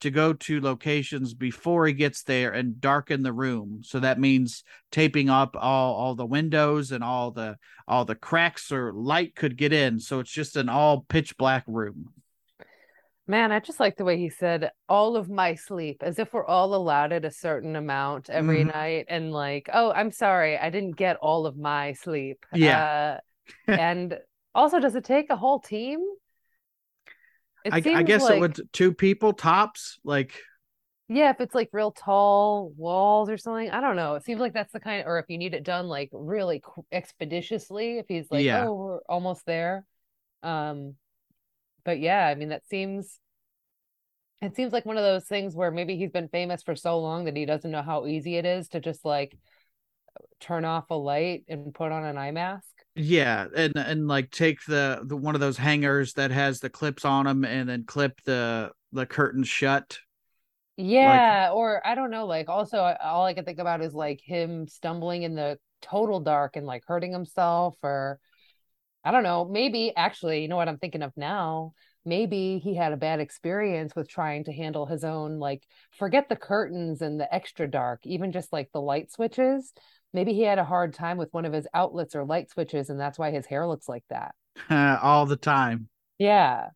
to 0.00 0.10
go 0.10 0.32
to 0.32 0.60
locations 0.60 1.32
before 1.32 1.86
he 1.86 1.92
gets 1.92 2.22
there 2.24 2.50
and 2.50 2.80
darken 2.80 3.22
the 3.22 3.32
room. 3.32 3.80
So 3.82 4.00
that 4.00 4.20
means 4.20 4.64
taping 4.90 5.30
up 5.30 5.56
all 5.58 5.94
all 5.94 6.14
the 6.14 6.26
windows 6.26 6.92
and 6.92 7.02
all 7.02 7.30
the 7.30 7.56
all 7.88 8.04
the 8.04 8.14
cracks 8.14 8.72
or 8.72 8.92
light 8.92 9.34
could 9.34 9.56
get 9.56 9.72
in. 9.72 10.00
So 10.00 10.18
it's 10.20 10.30
just 10.30 10.56
an 10.56 10.68
all 10.68 11.06
pitch 11.08 11.36
black 11.36 11.64
room. 11.66 12.10
Man, 13.28 13.50
I 13.50 13.58
just 13.58 13.80
like 13.80 13.96
the 13.96 14.04
way 14.04 14.18
he 14.18 14.28
said 14.28 14.70
all 14.88 15.16
of 15.16 15.28
my 15.28 15.54
sleep, 15.54 16.02
as 16.02 16.18
if 16.18 16.32
we're 16.32 16.46
all 16.46 16.74
allotted 16.74 17.24
a 17.24 17.30
certain 17.30 17.74
amount 17.74 18.30
every 18.30 18.60
mm-hmm. 18.60 18.68
night. 18.68 19.06
And 19.08 19.32
like, 19.32 19.68
oh, 19.72 19.90
I'm 19.92 20.12
sorry, 20.12 20.58
I 20.58 20.70
didn't 20.70 20.96
get 20.96 21.16
all 21.16 21.46
of 21.46 21.56
my 21.56 21.94
sleep. 21.94 22.44
Yeah. 22.52 23.18
Uh, 23.68 23.70
and 23.72 24.18
also, 24.54 24.78
does 24.78 24.94
it 24.94 25.04
take 25.04 25.30
a 25.30 25.36
whole 25.36 25.60
team? 25.60 26.00
I, 27.72 27.76
I, 27.76 28.02
guess 28.02 28.22
like, 28.22 28.36
it 28.36 28.40
would 28.40 28.60
two 28.72 28.92
people 28.92 29.32
tops. 29.32 29.98
Like, 30.04 30.40
yeah, 31.08 31.30
if 31.30 31.40
it's 31.40 31.54
like 31.54 31.70
real 31.72 31.92
tall 31.92 32.72
walls 32.76 33.30
or 33.30 33.38
something, 33.38 33.70
I 33.70 33.80
don't 33.80 33.96
know. 33.96 34.14
It 34.14 34.24
seems 34.24 34.40
like 34.40 34.52
that's 34.52 34.72
the 34.72 34.80
kind, 34.80 35.04
or 35.06 35.18
if 35.18 35.26
you 35.28 35.38
need 35.38 35.54
it 35.54 35.64
done 35.64 35.86
like 35.86 36.10
really 36.12 36.62
expeditiously, 36.92 37.98
if 37.98 38.06
he's 38.08 38.26
like, 38.30 38.44
yeah. 38.44 38.66
oh, 38.66 38.74
we're 38.74 38.98
almost 39.08 39.46
there. 39.46 39.84
Um, 40.42 40.94
but 41.84 42.00
yeah, 42.00 42.26
I 42.26 42.34
mean, 42.34 42.48
that 42.50 42.66
seems. 42.68 43.20
It 44.42 44.54
seems 44.54 44.70
like 44.70 44.84
one 44.84 44.98
of 44.98 45.02
those 45.02 45.24
things 45.24 45.56
where 45.56 45.70
maybe 45.70 45.96
he's 45.96 46.10
been 46.10 46.28
famous 46.28 46.62
for 46.62 46.76
so 46.76 47.00
long 47.00 47.24
that 47.24 47.36
he 47.36 47.46
doesn't 47.46 47.70
know 47.70 47.80
how 47.80 48.06
easy 48.06 48.36
it 48.36 48.44
is 48.44 48.68
to 48.68 48.80
just 48.80 49.02
like 49.02 49.34
turn 50.40 50.64
off 50.64 50.90
a 50.90 50.94
light 50.94 51.44
and 51.48 51.72
put 51.72 51.90
on 51.90 52.04
an 52.04 52.18
eye 52.18 52.32
mask. 52.32 52.75
Yeah, 52.96 53.46
and 53.54 53.76
and 53.76 54.08
like 54.08 54.30
take 54.30 54.64
the 54.64 55.02
the 55.04 55.16
one 55.16 55.34
of 55.34 55.40
those 55.40 55.58
hangers 55.58 56.14
that 56.14 56.30
has 56.30 56.60
the 56.60 56.70
clips 56.70 57.04
on 57.04 57.26
them, 57.26 57.44
and 57.44 57.68
then 57.68 57.84
clip 57.84 58.20
the 58.24 58.72
the 58.92 59.04
curtains 59.04 59.48
shut. 59.48 59.98
Yeah, 60.78 61.48
like, 61.48 61.54
or 61.54 61.86
I 61.86 61.94
don't 61.94 62.10
know. 62.10 62.26
Like, 62.26 62.48
also, 62.48 62.78
all 62.78 63.24
I 63.24 63.34
can 63.34 63.44
think 63.44 63.58
about 63.58 63.82
is 63.82 63.94
like 63.94 64.20
him 64.22 64.66
stumbling 64.66 65.22
in 65.22 65.34
the 65.34 65.58
total 65.82 66.20
dark 66.20 66.56
and 66.56 66.66
like 66.66 66.84
hurting 66.86 67.12
himself, 67.12 67.76
or 67.82 68.18
I 69.04 69.10
don't 69.10 69.22
know. 69.22 69.44
Maybe 69.44 69.94
actually, 69.94 70.42
you 70.42 70.48
know 70.48 70.56
what 70.56 70.68
I'm 70.68 70.78
thinking 70.78 71.02
of 71.02 71.12
now? 71.16 71.74
Maybe 72.04 72.58
he 72.58 72.74
had 72.76 72.92
a 72.92 72.96
bad 72.96 73.20
experience 73.20 73.96
with 73.96 74.08
trying 74.08 74.44
to 74.44 74.52
handle 74.52 74.86
his 74.86 75.02
own, 75.04 75.38
like, 75.38 75.64
forget 75.98 76.28
the 76.28 76.36
curtains 76.36 77.02
and 77.02 77.18
the 77.20 77.32
extra 77.34 77.68
dark, 77.68 78.00
even 78.04 78.32
just 78.32 78.52
like 78.52 78.70
the 78.72 78.80
light 78.80 79.10
switches 79.10 79.72
maybe 80.16 80.32
he 80.32 80.42
had 80.42 80.58
a 80.58 80.64
hard 80.64 80.94
time 80.94 81.18
with 81.18 81.32
one 81.32 81.44
of 81.44 81.52
his 81.52 81.68
outlets 81.74 82.16
or 82.16 82.24
light 82.24 82.50
switches 82.50 82.88
and 82.88 82.98
that's 82.98 83.18
why 83.18 83.30
his 83.30 83.44
hair 83.46 83.68
looks 83.68 83.88
like 83.88 84.04
that. 84.08 84.34
All 85.02 85.26
the 85.26 85.36
time. 85.36 85.88
Yeah. 86.18 86.68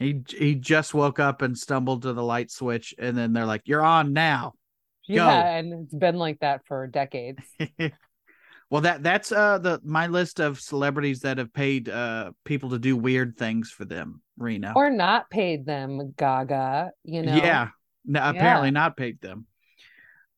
He 0.00 0.22
he 0.28 0.54
just 0.54 0.94
woke 0.94 1.20
up 1.20 1.42
and 1.42 1.56
stumbled 1.56 2.02
to 2.02 2.14
the 2.14 2.22
light 2.22 2.50
switch 2.50 2.94
and 2.98 3.16
then 3.16 3.32
they're 3.32 3.46
like 3.46 3.62
you're 3.66 3.84
on 3.84 4.12
now. 4.12 4.54
Go. 5.06 5.14
yeah 5.14 5.56
and 5.56 5.84
it's 5.84 5.94
been 5.94 6.16
like 6.16 6.40
that 6.40 6.66
for 6.66 6.88
decades. 6.88 7.42
Well 8.68 8.80
that 8.80 9.04
that's 9.04 9.30
uh 9.30 9.58
the 9.58 9.80
my 9.84 10.08
list 10.08 10.40
of 10.40 10.58
celebrities 10.58 11.20
that 11.20 11.38
have 11.38 11.52
paid 11.52 11.88
uh 11.88 12.32
people 12.44 12.70
to 12.70 12.80
do 12.80 12.96
weird 12.96 13.36
things 13.36 13.70
for 13.70 13.84
them 13.84 14.22
rena. 14.36 14.72
Or 14.74 14.90
not 14.90 15.30
paid 15.30 15.66
them 15.66 16.14
gaga 16.16 16.90
you 17.04 17.22
know? 17.22 17.36
Yeah. 17.36 17.68
No, 18.04 18.28
apparently 18.28 18.68
yeah. 18.68 18.72
not 18.72 18.96
paid 18.96 19.20
them 19.20 19.46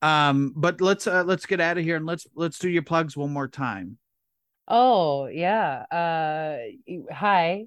um, 0.03 0.53
but 0.57 0.81
let's 0.81 1.07
uh, 1.07 1.25
let's 1.25 1.47
get 1.47 1.61
out 1.61 1.79
of 1.79 1.85
here 1.85 1.97
and 1.97 2.07
let's 2.07 2.27
let's 2.35 2.59
do 2.59 2.69
your 2.69 2.83
plugs 2.83 3.17
one 3.17 3.33
more 3.33 3.49
time. 3.49 3.99
Oh 4.67 5.27
yeah. 5.27 5.85
Uh, 5.91 6.59
hi. 7.13 7.65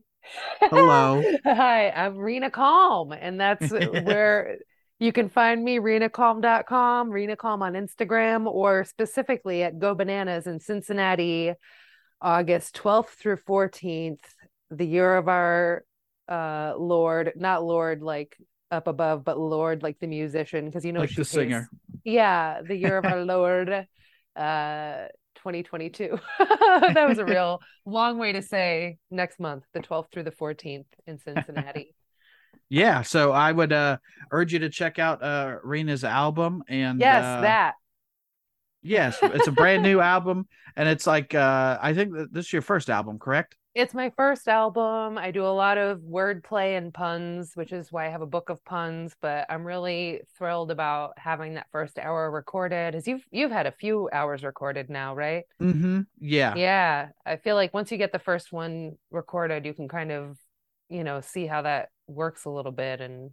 Hello. 0.59 1.23
hi, 1.43 1.89
I'm 1.89 2.15
Rena 2.17 2.51
Calm, 2.51 3.11
and 3.11 3.39
that's 3.39 3.71
where 4.03 4.57
You 4.99 5.11
can 5.11 5.29
find 5.29 5.63
me 5.63 5.79
renacalm.com, 5.79 7.09
renacalm 7.09 7.61
on 7.61 7.73
Instagram, 7.73 8.45
or 8.45 8.83
specifically 8.83 9.63
at 9.63 9.79
Go 9.79 9.95
Bananas 9.95 10.45
in 10.45 10.59
Cincinnati, 10.59 11.53
August 12.21 12.75
12th 12.75 13.09
through 13.17 13.37
14th, 13.37 14.19
the 14.69 14.85
year 14.85 15.17
of 15.17 15.27
our 15.27 15.83
uh 16.29 16.73
Lord, 16.77 17.33
not 17.35 17.63
Lord 17.63 18.03
like 18.03 18.37
up 18.69 18.85
above, 18.87 19.25
but 19.25 19.39
Lord 19.39 19.81
like 19.81 19.97
the 19.99 20.07
musician, 20.07 20.65
because 20.67 20.85
you 20.85 20.93
know 20.93 20.99
like 21.01 21.09
the 21.09 21.15
pays- 21.15 21.29
singer. 21.29 21.67
Yeah, 22.03 22.61
the 22.61 22.75
year 22.75 22.97
of 22.97 23.05
our 23.05 23.23
Lord, 23.25 23.87
uh 24.35 25.07
2022. 25.35 26.19
that 26.39 27.07
was 27.07 27.17
a 27.17 27.25
real 27.25 27.59
long 27.85 28.17
way 28.17 28.31
to 28.33 28.41
say 28.41 28.97
next 29.09 29.39
month, 29.39 29.63
the 29.73 29.79
12th 29.79 30.11
through 30.11 30.23
the 30.23 30.31
14th 30.31 30.85
in 31.07 31.17
Cincinnati. 31.19 31.95
Yeah, 32.69 33.01
so 33.01 33.33
I 33.33 33.51
would 33.51 33.73
uh 33.73 33.97
urge 34.31 34.53
you 34.53 34.59
to 34.59 34.69
check 34.69 34.97
out 34.97 35.21
uh 35.21 35.57
Rena's 35.61 36.05
album 36.05 36.63
and 36.69 37.01
yes, 37.01 37.23
uh, 37.23 37.41
that. 37.41 37.73
yes, 38.81 39.17
it's 39.21 39.47
a 39.47 39.51
brand 39.51 39.83
new 39.83 39.99
album 39.99 40.47
and 40.77 40.87
it's 40.87 41.05
like 41.05 41.35
uh 41.35 41.77
I 41.81 41.93
think 41.93 42.13
that 42.13 42.33
this 42.33 42.45
is 42.45 42.53
your 42.53 42.61
first 42.61 42.89
album, 42.89 43.19
correct? 43.19 43.57
It's 43.73 43.93
my 43.93 44.11
first 44.17 44.49
album. 44.49 45.17
I 45.17 45.31
do 45.31 45.45
a 45.45 45.47
lot 45.47 45.77
of 45.77 45.99
wordplay 45.99 46.77
and 46.77 46.93
puns, 46.93 47.53
which 47.55 47.71
is 47.71 47.89
why 47.89 48.07
I 48.07 48.09
have 48.09 48.21
a 48.21 48.25
book 48.25 48.49
of 48.49 48.63
puns, 48.65 49.15
but 49.21 49.45
I'm 49.49 49.65
really 49.65 50.21
thrilled 50.37 50.71
about 50.71 51.13
having 51.17 51.53
that 51.53 51.67
first 51.71 51.97
hour 51.97 52.29
recorded. 52.29 52.95
As 52.95 53.07
you've 53.07 53.25
you've 53.31 53.51
had 53.51 53.67
a 53.67 53.71
few 53.71 54.09
hours 54.11 54.43
recorded 54.43 54.89
now, 54.89 55.15
right? 55.15 55.45
Mm-hmm. 55.61 56.01
Yeah. 56.19 56.55
Yeah. 56.55 57.09
I 57.25 57.37
feel 57.37 57.55
like 57.55 57.73
once 57.73 57.91
you 57.91 57.97
get 57.97 58.11
the 58.11 58.19
first 58.19 58.51
one 58.51 58.97
recorded, 59.09 59.65
you 59.65 59.73
can 59.73 59.87
kind 59.87 60.11
of, 60.11 60.37
you 60.89 61.05
know, 61.05 61.21
see 61.21 61.45
how 61.45 61.61
that 61.61 61.89
works 62.07 62.43
a 62.43 62.49
little 62.49 62.73
bit 62.73 62.99
and 62.99 63.31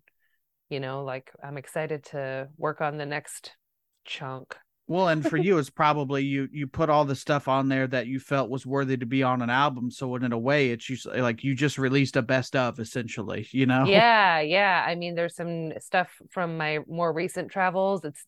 you 0.70 0.80
know, 0.80 1.03
like 1.03 1.32
I'm 1.43 1.57
excited 1.57 2.05
to 2.07 2.49
work 2.57 2.80
on 2.80 2.99
the 2.99 3.07
next 3.07 3.57
chunk. 4.05 4.57
Well, 4.89 5.09
and 5.09 5.24
for 5.24 5.36
you, 5.36 5.59
it's 5.59 5.70
probably 5.70 6.24
you 6.24 6.49
you 6.51 6.66
put 6.66 6.89
all 6.91 7.05
the 7.05 7.14
stuff 7.14 7.47
on 7.47 7.68
there 7.68 7.86
that 7.86 8.07
you 8.07 8.18
felt 8.18 8.51
was 8.51 8.66
worthy 8.66 8.97
to 8.97 9.07
be 9.07 9.22
on 9.22 9.43
an 9.43 9.51
album. 9.51 9.91
So 9.91 10.16
in 10.16 10.32
a 10.32 10.39
way, 10.39 10.70
it's 10.70 10.84
just 10.84 11.07
like 11.07 11.45
you 11.45 11.55
just 11.55 11.78
released 11.78 12.16
a 12.16 12.22
best 12.22 12.57
of, 12.57 12.80
essentially. 12.80 13.47
You 13.53 13.66
know? 13.66 13.84
Yeah, 13.86 14.41
yeah. 14.41 14.84
I 14.86 14.95
mean, 14.95 15.14
there's 15.14 15.36
some 15.36 15.72
stuff 15.78 16.11
from 16.30 16.57
my 16.57 16.80
more 16.89 17.12
recent 17.12 17.51
travels. 17.51 18.05
It's 18.05 18.24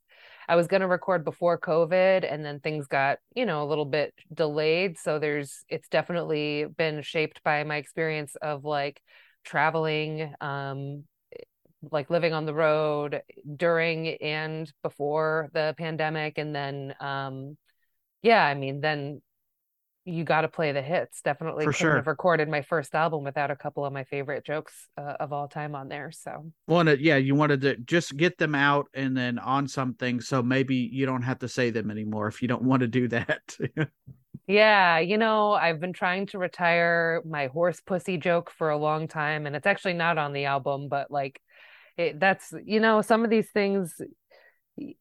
I 0.49 0.57
was 0.57 0.67
going 0.67 0.81
to 0.81 0.89
record 0.89 1.25
before 1.25 1.59
COVID 1.59 2.31
and 2.31 2.45
then 2.45 2.61
things 2.61 2.87
got, 2.89 3.19
you 3.35 3.47
know, 3.47 3.63
a 3.63 3.69
little 3.69 3.85
bit 3.85 4.13
delayed. 4.33 4.99
So 4.99 5.19
there's 5.19 5.65
it's 5.69 5.89
definitely 5.89 6.67
been 6.77 7.03
shaped 7.03 7.43
by 7.43 7.65
my 7.65 7.77
experience 7.77 8.37
of 8.37 8.65
like 8.65 9.01
traveling 9.45 10.35
um 10.41 11.05
like 11.91 12.11
living 12.11 12.33
on 12.33 12.45
the 12.45 12.55
road 12.55 13.23
during 13.57 14.09
and 14.17 14.71
before 14.83 15.49
the 15.55 15.75
pandemic 15.79 16.37
and 16.39 16.55
then 16.55 16.95
um 17.01 17.57
yeah, 18.23 18.45
I 18.45 18.55
mean, 18.55 18.81
then 18.81 19.23
you 20.05 20.25
got 20.25 20.43
to 20.43 20.49
play 20.49 20.73
the 20.73 20.83
hits. 20.83 21.23
Definitely 21.23 21.65
For 21.65 21.73
sure. 21.73 21.97
have 21.97 22.07
recorded 22.07 22.49
my 22.49 22.63
first 22.63 22.95
album 22.95 23.23
without 23.25 23.51
a 23.51 23.57
couple 23.57 23.85
of 23.85 23.93
my 23.93 24.05
favorite 24.05 24.45
jokes 24.45 24.89
uh, 24.99 25.15
of 25.21 25.33
all 25.33 25.49
time 25.49 25.75
on 25.75 25.89
there. 25.89 26.11
So 26.11 26.51
Well, 26.67 26.87
and 26.87 27.01
yeah, 27.01 27.17
you 27.17 27.35
wanted 27.35 27.61
to 27.63 27.77
just 27.77 28.17
get 28.17 28.39
them 28.39 28.55
out 28.55 28.87
and 28.95 29.17
then 29.17 29.39
on 29.39 29.69
something, 29.69 30.21
so 30.21 30.43
maybe 30.43 30.77
you 30.77 31.07
don't 31.07 31.23
have 31.23 31.39
to 31.41 31.49
say 31.49 31.71
them 31.71 31.91
anymore 31.91 32.29
if 32.29 32.43
you 32.43 32.49
don't 32.49 32.63
want 32.63 32.81
to 32.81 32.89
do 32.89 33.09
that. 33.09 33.57
yeah, 34.47 34.99
you 34.99 35.19
know, 35.19 35.53
I've 35.53 35.81
been 35.81 35.93
trying 35.93 36.27
to 36.29 36.39
retire 36.39 37.23
my 37.25 37.47
horse 37.49 37.81
pussy 37.81 38.17
joke 38.17 38.51
for 38.51 38.71
a 38.71 38.79
long 38.79 39.07
time, 39.07 39.47
and 39.47 39.55
it's 39.55 39.67
actually 39.67 39.95
not 39.95 40.19
on 40.19 40.33
the 40.33 40.47
album, 40.47 40.89
but 40.89 41.11
like 41.11 41.41
it, 42.01 42.21
that's 42.21 42.53
you 42.65 42.81
know 42.81 43.03
some 43.03 43.25
of 43.25 43.31
these 43.31 43.51
things 43.51 44.01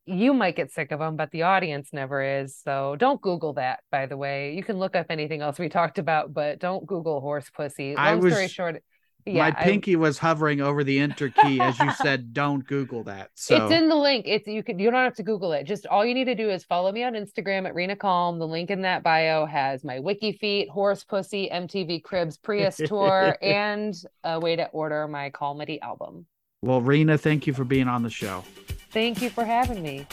you 0.05 0.33
might 0.33 0.57
get 0.57 0.71
sick 0.71 0.91
of 0.91 0.99
them, 0.99 1.15
but 1.15 1.31
the 1.31 1.43
audience 1.43 1.89
never 1.93 2.21
is. 2.41 2.57
So 2.63 2.97
don't 2.99 3.21
Google 3.21 3.53
that, 3.53 3.79
by 3.91 4.07
the 4.07 4.17
way. 4.17 4.53
You 4.55 4.63
can 4.63 4.77
look 4.77 4.95
up 4.95 5.05
anything 5.09 5.41
else 5.41 5.57
we 5.57 5.69
talked 5.69 5.99
about, 5.99 6.33
but 6.33 6.59
don't 6.59 6.85
Google 6.85 7.21
horse 7.21 7.49
pussy. 7.49 7.95
I 7.95 8.11
Long 8.13 8.29
story 8.29 8.43
was- 8.43 8.51
short, 8.51 8.83
yeah, 9.25 9.49
My 9.49 9.55
I- 9.57 9.63
pinky 9.63 9.95
was 9.95 10.17
hovering 10.17 10.59
over 10.59 10.83
the 10.83 10.99
enter 10.99 11.29
key 11.29 11.59
as 11.61 11.77
you 11.79 11.91
said, 12.01 12.33
"Don't 12.33 12.65
Google 12.65 13.03
that." 13.03 13.29
So 13.35 13.55
It's 13.55 13.71
in 13.73 13.87
the 13.87 13.95
link. 13.95 14.25
It's 14.27 14.47
you 14.47 14.63
could 14.63 14.79
you 14.81 14.89
don't 14.91 15.03
have 15.03 15.15
to 15.15 15.23
Google 15.23 15.51
it. 15.53 15.65
Just 15.65 15.85
all 15.85 16.05
you 16.05 16.13
need 16.13 16.25
to 16.25 16.35
do 16.35 16.49
is 16.49 16.63
follow 16.65 16.91
me 16.91 17.03
on 17.03 17.13
Instagram 17.13 17.65
at 17.67 17.75
Rena 17.75 17.95
Calm. 17.95 18.39
The 18.39 18.47
link 18.47 18.71
in 18.71 18.81
that 18.81 19.03
bio 19.03 19.45
has 19.45 19.83
my 19.83 19.99
wiki 19.99 20.31
feet, 20.33 20.69
horse 20.69 21.03
pussy, 21.03 21.47
MTV 21.51 22.01
Cribs, 22.03 22.37
Prius 22.37 22.77
tour, 22.77 23.37
and 23.41 23.93
a 24.23 24.39
way 24.39 24.55
to 24.55 24.65
order 24.69 25.07
my 25.07 25.29
Calmity 25.29 25.79
album. 25.81 26.25
Well, 26.61 26.81
Rena, 26.81 27.17
thank 27.17 27.47
you 27.47 27.53
for 27.53 27.63
being 27.63 27.87
on 27.87 28.03
the 28.03 28.09
show. 28.09 28.43
Thank 28.91 29.21
you 29.21 29.29
for 29.29 29.45
having 29.45 29.81
me. 29.81 30.05